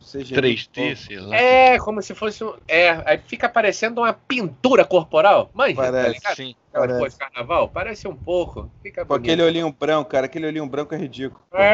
3D, 0.00 0.96
sei 0.96 1.20
lá. 1.20 1.36
É, 1.36 1.78
como 1.78 2.00
se 2.00 2.14
fosse 2.14 2.42
um. 2.42 2.54
É, 2.66 2.90
aí 3.04 3.18
fica 3.18 3.48
parecendo 3.48 4.00
uma 4.00 4.12
pintura 4.12 4.84
corporal. 4.84 5.50
Manja, 5.52 5.74
tá 5.76 5.82
Parece, 5.82 6.12
ligado? 6.14 6.36
Sim. 6.36 6.54
Aquela 6.70 6.86
parece. 6.86 7.00
coisa 7.00 7.16
de 7.16 7.18
carnaval? 7.20 7.68
Parece 7.68 8.08
um 8.08 8.16
pouco. 8.16 8.70
Fica 8.82 9.04
Com 9.04 9.14
aquele 9.14 9.42
olhinho 9.42 9.70
branco, 9.72 10.10
cara. 10.10 10.26
Aquele 10.26 10.46
olhinho 10.46 10.66
branco 10.66 10.94
é 10.94 10.98
ridículo. 10.98 11.42
É, 11.52 11.64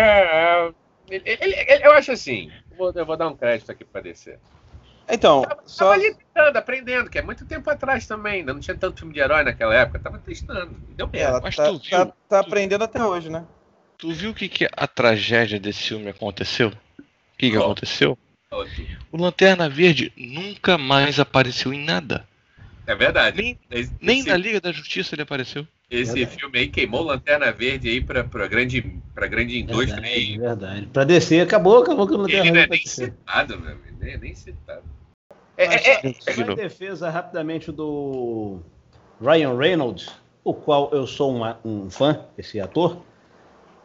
é. 0.67 0.73
Ele- 1.09 1.23
ele- 1.25 1.55
ele- 1.69 1.87
eu 1.87 1.93
acho 1.93 2.11
assim. 2.11 2.51
Vou, 2.77 2.91
eu 2.95 3.07
vou 3.07 3.17
dar 3.17 3.29
um 3.29 3.37
crédito 3.37 3.71
aqui 3.71 3.85
pra 3.85 4.01
descer. 4.01 4.39
Então, 5.09 5.43
Tava, 5.43 5.63
só. 5.67 5.85
tava 5.91 5.95
ali 5.95 6.15
tentando, 6.15 6.57
aprendendo, 6.57 7.09
que 7.11 7.19
é 7.19 7.23
muito 7.23 7.45
tempo 7.47 7.71
atrás 7.71 8.07
também. 8.07 8.41
Ainda 8.41 8.53
não 8.53 8.61
tinha 8.61 8.77
tanto 8.77 8.99
filme 9.01 9.15
de 9.15 9.21
herói 9.21 9.45
naquela 9.45 9.75
época. 9.75 9.99
Tava 10.01 10.19
testando. 10.19 10.77
Deu 10.97 11.09
merda. 11.09 11.29
Ela 11.31 11.41
Mas 11.41 11.55
tá, 11.57 11.67
tu 11.67 11.79
viu? 11.79 11.91
tá- 11.91 12.13
tá 12.29 12.41
aprendendo 12.41 12.83
até 12.85 13.03
hoje, 13.05 13.31
né? 13.31 13.45
Tu 13.99 14.13
viu 14.13 14.31
o 14.31 14.35
que, 14.35 14.49
que 14.49 14.69
a 14.77 14.87
tragédia 14.87 15.59
desse 15.61 15.85
filme 15.85 16.09
aconteceu? 16.09 16.69
O 16.69 17.03
que, 17.39 17.51
que 17.51 17.57
Qual? 17.57 17.65
aconteceu? 17.67 18.19
O 19.13 19.17
Lanterna 19.17 19.69
Verde 19.69 20.13
nunca 20.17 20.77
mais 20.79 21.21
apareceu 21.21 21.73
em 21.73 21.85
nada. 21.85 22.27
É 22.87 22.95
verdade. 22.95 23.37
Nem, 23.41 23.59
Esse, 23.71 23.93
nem 24.01 24.19
esse- 24.21 24.29
na 24.29 24.37
Liga 24.37 24.61
da 24.61 24.73
Justiça 24.73 25.15
ele 25.15 25.23
apareceu. 25.23 25.67
Esse 25.91 26.15
Verdade. 26.15 26.37
filme 26.41 26.59
aí 26.59 26.69
queimou 26.69 27.03
Lanterna 27.05 27.53
Verde 27.53 27.89
aí 27.89 28.01
pra, 28.01 28.25
pra, 28.25 28.47
grande, 28.49 28.83
pra 29.15 29.27
grande 29.29 29.59
indústria 29.59 30.01
Verdade, 30.01 30.39
verdade. 30.39 30.87
Pra 30.93 31.05
descer, 31.05 31.43
acabou, 31.47 31.79
acabou 31.83 32.07
que 32.09 32.15
o 32.15 32.17
Lanterna 32.19 32.41
ele 32.45 32.51
não 32.53 32.61
é 32.61 32.67
Verde 32.67 32.77
nem 32.85 32.87
citado, 32.87 33.59
meu 33.59 33.73
amigo. 33.73 33.97
Nem, 34.01 34.19
nem 34.19 34.35
citado. 34.35 34.83
É, 35.57 35.65
é, 35.65 36.07
é, 36.09 36.15
só 36.21 36.31
em 36.53 36.55
defesa 36.55 37.09
rapidamente 37.11 37.73
do 37.73 38.61
Ryan 39.21 39.57
Reynolds, 39.57 40.11
o 40.45 40.53
qual 40.53 40.91
eu 40.93 41.07
sou 41.07 41.35
uma- 41.35 41.59
um 41.65 41.91
fã, 41.91 42.21
esse 42.37 42.61
ator, 42.61 42.99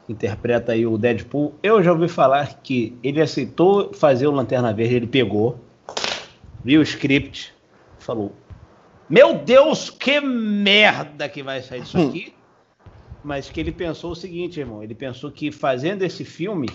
que 0.06 0.12
interpreta 0.14 0.74
aí 0.74 0.86
o 0.86 0.98
Deadpool. 0.98 1.56
Eu 1.64 1.82
já 1.82 1.92
ouvi 1.92 2.08
falar 2.08 2.60
que 2.62 2.98
ele 3.02 3.22
aceitou 3.22 3.94
fazer 3.94 4.28
o 4.28 4.32
Lanterna 4.32 4.74
Verde, 4.74 4.96
ele 4.96 5.08
pegou, 5.08 5.60
viu 6.64 6.82
o 6.82 6.84
script, 6.84 7.54
falou: 8.00 8.34
Meu 9.10 9.36
Deus, 9.38 9.90
que 9.90 10.20
merda 10.20 11.28
que 11.30 11.42
vai 11.44 11.62
sair 11.62 11.82
disso 11.82 11.98
aqui. 11.98 12.34
Mas 13.24 13.50
que 13.50 13.60
ele 13.60 13.72
pensou 13.72 14.12
o 14.12 14.16
seguinte, 14.16 14.60
irmão: 14.60 14.82
ele 14.84 14.96
pensou 14.96 15.30
que 15.32 15.52
fazendo 15.52 16.02
esse 16.02 16.26
filme, 16.26 16.68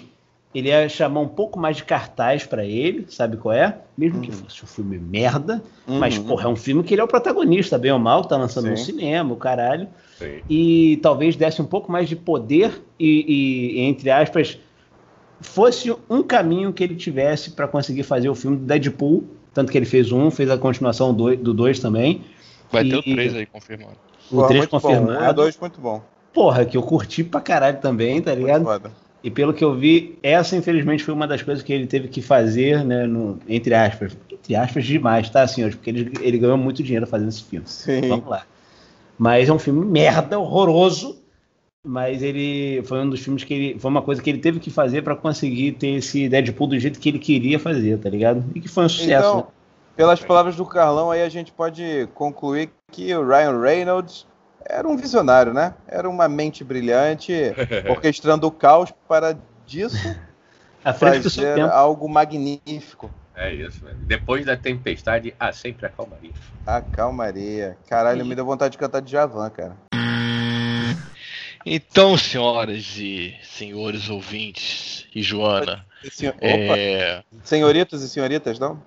ele 0.59 0.69
ia 0.69 0.89
chamar 0.89 1.21
um 1.21 1.29
pouco 1.29 1.59
mais 1.59 1.77
de 1.77 1.85
cartaz 1.85 2.47
pra 2.47 2.65
ele, 2.65 3.07
sabe 3.11 3.37
qual 3.37 3.55
é? 3.55 3.79
Mesmo 3.97 4.21
que 4.21 4.33
fosse 4.33 4.65
um 4.65 4.67
filme 4.67 4.99
merda, 4.99 5.63
mas, 5.87 6.17
Uhum. 6.17 6.25
porra, 6.25 6.45
é 6.45 6.49
um 6.49 6.57
filme 6.57 6.83
que 6.83 6.95
ele 6.95 7.01
é 7.01 7.05
o 7.05 7.09
protagonista, 7.09 7.77
bem 7.77 7.93
ou 7.93 7.99
mal, 7.99 8.25
tá 8.25 8.37
lançando 8.37 8.71
no 8.71 8.77
Sim. 8.77 8.85
cinema, 8.85 9.33
o 9.33 9.37
caralho. 9.37 9.89
sim. 10.19 10.41
E 10.49 10.99
talvez 11.03 11.37
desse 11.37 11.61
um 11.61 11.67
pouco 11.67 11.91
mais 11.93 12.09
de 12.09 12.17
poder 12.17 12.83
e, 12.99 13.75
e, 13.77 13.81
entre 13.81 14.11
aspas, 14.11 14.59
fosse 15.41 15.95
um 16.09 16.23
caminho 16.23 16.73
que 16.73 16.83
ele 16.83 16.95
tivesse 16.97 17.51
pra 17.51 17.69
conseguir 17.69 18.03
fazer 18.03 18.29
o 18.29 18.35
filme 18.35 18.57
do 18.57 18.65
Deadpool. 18.65 19.25
Tanto 19.53 19.73
que 19.73 19.79
ele 19.79 19.87
fez 19.87 20.13
um, 20.13 20.31
fez 20.31 20.51
a 20.51 20.57
continuação 20.59 21.13
do 21.15 21.35
do 21.37 21.53
dois 21.55 21.79
também. 21.81 22.23
Vai 22.71 22.85
E- 22.85 22.91
ter 22.91 22.97
o 22.97 23.03
3 23.03 23.35
aí 23.35 23.47
confirmado. 23.47 23.97
O 24.31 24.37
Porra, 24.37 24.49
3 24.49 24.61
muito 24.69 24.71
Bom. 24.71 24.77
Um 24.77 24.81
e 24.81 24.97
confirmado. 25.05 25.35
dois, 25.35 25.59
muito 25.59 25.81
bom. 25.81 26.03
Porra, 26.33 26.65
que 26.65 26.77
eu 26.77 26.83
curti 26.83 27.25
pra 27.25 27.41
caralho 27.41 27.79
também, 27.81 28.21
tá 28.21 28.31
Muito 28.33 28.41
ligado? 28.41 28.65
foda. 28.65 28.91
E 29.27 29.31
pelo 29.31 29.53
que 29.53 29.65
eu 29.65 29.75
vi, 29.75 30.17
essa 30.23 30.55
infelizmente 30.55 31.03
foi 31.03 31.13
uma 31.13 31.27
das 31.27 31.43
coisas 31.43 31.61
que 31.61 31.73
ele 31.73 31.89
teve 31.89 32.07
que 32.07 32.23
fazer, 32.23 32.85
né, 32.85 33.09
no, 33.09 33.41
entre 33.49 33.75
aspas. 33.75 34.17
Entre 34.31 34.55
aspas 34.55 34.85
demais, 34.87 35.29
tá, 35.29 35.45
senhores? 35.49 35.75
Porque 35.75 35.91
ele, 35.91 36.13
ele 36.21 36.39
ganhou 36.39 36.57
muito 36.57 36.81
dinheiro 36.81 37.09
fazendo 37.09 37.31
esse 37.31 37.43
filme. 37.43 37.67
Sim. 37.67 38.03
Vamos 38.03 38.29
lá. 38.29 38.45
Mas 39.19 39.49
é 39.49 39.53
um 39.53 39.59
filme 39.59 39.85
merda, 39.85 40.39
horroroso. 40.39 41.19
Mas 41.85 42.23
ele 42.23 42.85
foi 42.85 43.01
um 43.01 43.11
dos 43.11 43.19
filmes 43.19 43.43
que 43.43 43.53
ele. 43.53 43.79
Foi 43.81 43.91
uma 43.91 44.01
coisa 44.01 44.23
que 44.23 44.31
ele 44.31 44.39
teve 44.39 44.61
que 44.61 44.71
fazer 44.71 45.03
pra 45.03 45.17
conseguir 45.17 45.73
ter 45.73 45.97
esse 45.97 46.29
Deadpool 46.29 46.69
do 46.69 46.79
jeito 46.79 47.01
que 47.01 47.09
ele 47.09 47.19
queria 47.19 47.59
fazer, 47.59 47.99
tá 47.99 48.09
ligado? 48.09 48.45
E 48.55 48.61
que 48.61 48.69
foi 48.69 48.85
um 48.85 48.89
sucesso. 48.89 49.29
Então, 49.29 49.37
né? 49.39 49.47
pelas 49.97 50.21
palavras 50.21 50.55
do 50.55 50.65
Carlão, 50.65 51.11
aí 51.11 51.23
a 51.23 51.29
gente 51.29 51.51
pode 51.51 52.09
concluir 52.15 52.71
que 52.93 53.13
o 53.13 53.27
Ryan 53.27 53.61
Reynolds 53.61 54.25
era 54.69 54.87
um 54.87 54.97
visionário, 54.97 55.53
né? 55.53 55.75
Era 55.87 56.09
uma 56.09 56.29
mente 56.29 56.63
brilhante, 56.65 57.33
orquestrando 57.89 58.47
o 58.47 58.51
caos 58.51 58.93
para 59.09 59.39
disso 59.67 60.15
fazer 60.99 61.61
algo 61.61 62.09
magnífico. 62.09 63.11
É 63.35 63.53
isso, 63.53 63.85
velho. 63.85 63.99
Depois 64.07 64.47
da 64.47 64.57
tempestade, 64.57 65.35
há 65.39 65.53
sempre 65.53 65.87
a 65.87 65.89
calmaria. 65.89 66.33
A 66.65 66.81
calmaria. 66.81 67.77
Caralho, 67.89 68.25
me 68.25 68.35
deu 68.35 68.45
vontade 68.47 68.73
de 68.73 68.79
cantar 68.79 69.01
de 69.01 69.11
Javan, 69.13 69.51
cara. 69.51 69.77
Então, 71.65 72.17
senhoras 72.17 72.97
e 72.97 73.37
senhores 73.43 74.09
ouvintes 74.09 75.07
e 75.15 75.21
Joana, 75.23 75.85
Senhor- 76.11 76.35
Opa, 76.37 76.47
é, 76.47 77.25
senhoritos 77.43 78.03
e 78.05 78.09
senhoritas, 78.09 78.59
não? 78.59 78.81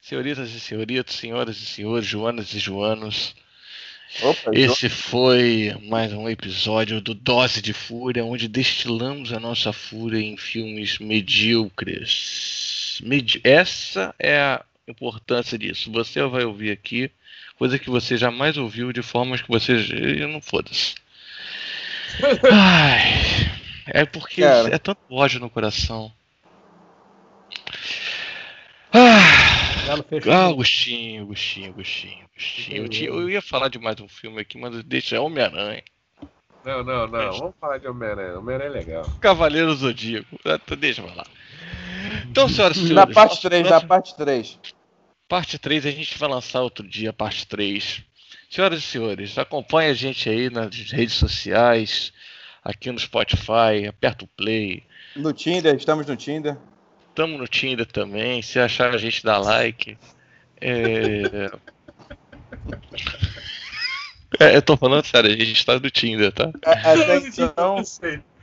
senhoritas 0.00 0.50
e 0.50 0.58
senhoritos, 0.60 1.16
senhoras 1.16 1.56
e 1.56 1.64
senhores, 1.64 2.04
Joanas 2.04 2.52
e 2.52 2.58
Joanos, 2.58 3.36
Opa, 4.22 4.50
esse 4.52 4.88
foi 4.88 5.76
mais 5.88 6.12
um 6.12 6.28
episódio 6.28 7.00
do 7.00 7.14
Dose 7.14 7.60
de 7.60 7.72
Fúria, 7.72 8.24
onde 8.24 8.46
destilamos 8.46 9.32
a 9.32 9.40
nossa 9.40 9.72
fúria 9.72 10.20
em 10.20 10.36
filmes 10.36 10.98
medíocres. 10.98 13.00
Medi- 13.02 13.40
Essa 13.42 14.14
é 14.18 14.38
a 14.38 14.64
importância 14.86 15.58
disso. 15.58 15.90
Você 15.90 16.22
vai 16.26 16.44
ouvir 16.44 16.70
aqui 16.70 17.10
coisa 17.58 17.78
que 17.78 17.90
você 17.90 18.16
jamais 18.16 18.56
ouviu 18.56 18.92
de 18.92 19.02
formas 19.02 19.42
que 19.42 19.48
você. 19.48 19.72
Eu 20.20 20.28
não 20.28 20.40
foda-se. 20.40 20.94
Ai, 22.52 23.50
é 23.86 24.04
porque 24.04 24.42
Cara. 24.42 24.72
é 24.72 24.78
tanto 24.78 25.00
ódio 25.10 25.40
no 25.40 25.50
coração. 25.50 26.12
Ah, 28.92 29.23
Galo 29.86 30.02
fechou. 30.08 30.32
ah, 30.32 30.46
Agostinho, 30.48 31.22
Agostinho, 31.22 31.70
Agostinho, 31.70 32.24
Agostinho. 32.32 32.76
Eu, 32.76 32.88
tinha- 32.88 33.08
eu 33.10 33.28
ia 33.30 33.42
falar 33.42 33.68
de 33.68 33.78
mais 33.78 34.00
um 34.00 34.08
filme 34.08 34.40
aqui, 34.40 34.58
mas 34.58 34.82
deixa 34.84 35.16
é 35.16 35.20
Homem-Aranha. 35.20 35.82
Não, 36.64 36.82
não, 36.82 37.06
não. 37.06 37.32
Vamos 37.32 37.54
falar 37.60 37.78
de 37.78 37.86
Homem-Aranha. 37.86 38.38
Homem-Aranha 38.38 38.70
é 38.70 38.72
legal. 38.72 39.04
Cavaleiro 39.20 39.74
Zodíaco. 39.74 40.38
Ah, 40.44 40.58
tá, 40.58 40.74
Deixa 40.74 41.02
eu 41.02 41.08
falar. 41.08 41.26
Então, 42.30 42.48
senhoras 42.48 42.76
e 42.76 42.80
senhores. 42.88 42.96
Na 42.96 43.06
parte 43.06 43.30
nosso 43.30 43.42
3, 43.42 43.70
na 43.70 43.80
parte 43.80 44.16
3. 44.16 44.58
Parte 45.28 45.58
3 45.58 45.86
a 45.86 45.90
gente 45.90 46.18
vai 46.18 46.28
lançar 46.28 46.60
outro 46.62 46.86
dia, 46.86 47.12
parte 47.12 47.46
3. 47.46 48.02
Senhoras 48.50 48.78
e 48.78 48.82
senhores, 48.82 49.36
acompanhe 49.36 49.90
a 49.90 49.94
gente 49.94 50.28
aí 50.28 50.48
nas 50.48 50.74
redes 50.92 51.14
sociais, 51.14 52.12
aqui 52.62 52.90
no 52.92 52.98
Spotify, 52.98 53.86
aperta 53.88 54.24
o 54.24 54.28
play. 54.28 54.84
No 55.16 55.32
Tinder, 55.32 55.74
estamos 55.74 56.06
no 56.06 56.14
Tinder. 56.16 56.56
Tamo 57.14 57.38
no 57.38 57.46
Tinder 57.46 57.86
também. 57.86 58.42
Se 58.42 58.58
achar 58.58 58.94
a 58.94 58.98
gente 58.98 59.24
dá 59.24 59.38
like. 59.38 59.96
É... 60.60 61.50
é, 64.40 64.56
eu 64.56 64.62
tô 64.62 64.76
falando 64.76 65.04
sério, 65.06 65.30
a 65.30 65.44
gente 65.44 65.64
tá 65.64 65.78
no 65.78 65.90
Tinder, 65.90 66.32
tá? 66.32 66.50
A- 66.64 66.72
Até 66.92 67.16
então, 67.18 67.76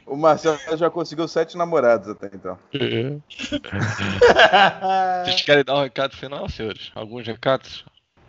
o 0.05 0.15
Marcelo 0.15 0.59
já 0.77 0.89
conseguiu 0.89 1.27
sete 1.27 1.57
namorados 1.57 2.09
até 2.09 2.27
então. 2.33 2.57
É. 2.73 3.17
Vocês 5.25 5.41
querem 5.41 5.63
dar 5.63 5.75
um 5.77 5.83
recado 5.83 6.15
final, 6.15 6.47
senhores? 6.49 6.91
Alguns 6.95 7.25
recados? 7.27 7.85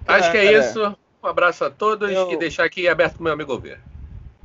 Acho 0.07 0.31
que 0.31 0.37
é 0.39 0.53
Cara, 0.53 0.59
isso. 0.71 0.97
Um 1.23 1.27
abraço 1.27 1.65
a 1.65 1.71
todos 1.71 2.11
eu- 2.11 2.33
e 2.33 2.37
deixar 2.37 2.65
aqui 2.65 2.89
aberto 2.89 3.15
pro 3.15 3.25
meu 3.25 3.33
amigo 3.33 3.57
ver. 3.59 3.79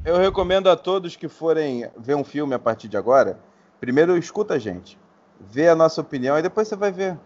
Eu 0.05 0.17
recomendo 0.17 0.69
a 0.69 0.75
todos 0.75 1.15
que 1.15 1.27
forem 1.27 1.89
ver 1.97 2.15
um 2.15 2.23
filme 2.23 2.53
a 2.53 2.59
partir 2.59 2.87
de 2.87 2.95
agora, 2.95 3.39
primeiro 3.79 4.15
escuta 4.17 4.53
a 4.53 4.59
gente, 4.59 4.97
vê 5.39 5.67
a 5.69 5.75
nossa 5.75 6.01
opinião 6.01 6.37
e 6.37 6.41
depois 6.41 6.67
você 6.67 6.75
vai 6.75 6.91
ver. 6.91 7.17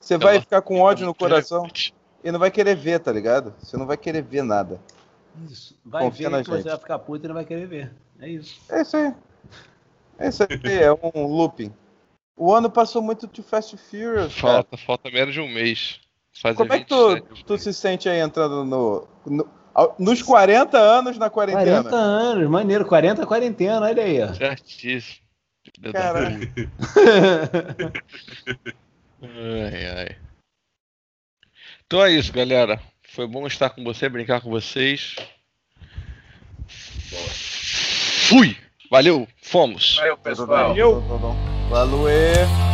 Você 0.00 0.18
vai 0.18 0.40
ficar 0.40 0.60
com 0.62 0.80
ódio 0.80 1.06
no 1.06 1.14
coração 1.14 1.66
e 2.22 2.30
não 2.30 2.38
vai 2.38 2.50
querer 2.50 2.74
ver, 2.76 3.00
tá 3.00 3.10
ligado? 3.10 3.54
Você 3.58 3.76
não 3.76 3.86
vai 3.86 3.96
querer 3.96 4.22
ver 4.22 4.42
nada. 4.42 4.80
Isso. 5.50 5.76
Vai 5.84 6.04
Confia 6.04 6.28
ver 6.28 6.36
na 6.36 6.42
que 6.42 6.50
você 6.50 6.56
gente. 6.58 6.68
vai 6.68 6.78
ficar 6.78 6.98
puto 6.98 7.24
e 7.24 7.28
não 7.28 7.34
vai 7.34 7.44
querer 7.44 7.66
ver. 7.66 7.92
É 8.20 8.28
isso. 8.28 8.60
É 8.68 8.82
isso 8.82 8.96
aí. 8.96 9.14
É 10.18 10.28
isso 10.28 10.42
aí, 10.44 10.48
é 10.82 10.92
um 10.92 11.26
looping. 11.26 11.72
O 12.36 12.52
ano 12.52 12.70
passou 12.70 13.00
muito 13.02 13.26
de 13.26 13.42
Fast 13.42 13.74
and 13.74 13.78
Furious, 13.78 14.34
cara. 14.34 14.54
Falta, 14.54 14.76
falta 14.76 15.10
menos 15.10 15.34
de 15.34 15.40
um 15.40 15.48
mês. 15.48 16.00
Fazer 16.40 16.56
Como 16.56 16.72
é 16.72 16.78
que 16.80 16.86
tu, 16.86 17.14
27. 17.14 17.44
tu 17.44 17.58
se 17.58 17.72
sente 17.72 18.08
aí 18.08 18.18
entrando 18.20 18.64
no, 18.64 19.06
no- 19.26 19.48
nos 19.98 20.20
40 20.22 20.76
anos 20.78 21.16
na 21.16 21.30
quarentena? 21.30 21.82
40 21.82 21.96
anos, 21.96 22.48
maneiro. 22.50 22.84
40 22.86 23.24
quarentena, 23.26 23.86
olha 23.86 24.02
aí. 24.02 24.22
ó. 24.22 24.32
Certíssimo. 24.34 25.23
Caralho. 25.92 26.50
Ai, 29.22 29.86
ai. 29.86 30.16
Então 31.86 32.04
é 32.04 32.12
isso, 32.12 32.32
galera. 32.32 32.80
Foi 33.02 33.26
bom 33.26 33.46
estar 33.46 33.70
com 33.70 33.82
você, 33.82 34.08
brincar 34.08 34.40
com 34.40 34.50
vocês. 34.50 35.16
Fui! 38.28 38.56
Valeu, 38.90 39.26
fomos! 39.42 39.96
Valeu, 39.96 40.18
pessoal. 40.18 40.46
Valeu. 40.48 41.00
Valeu. 41.70 42.73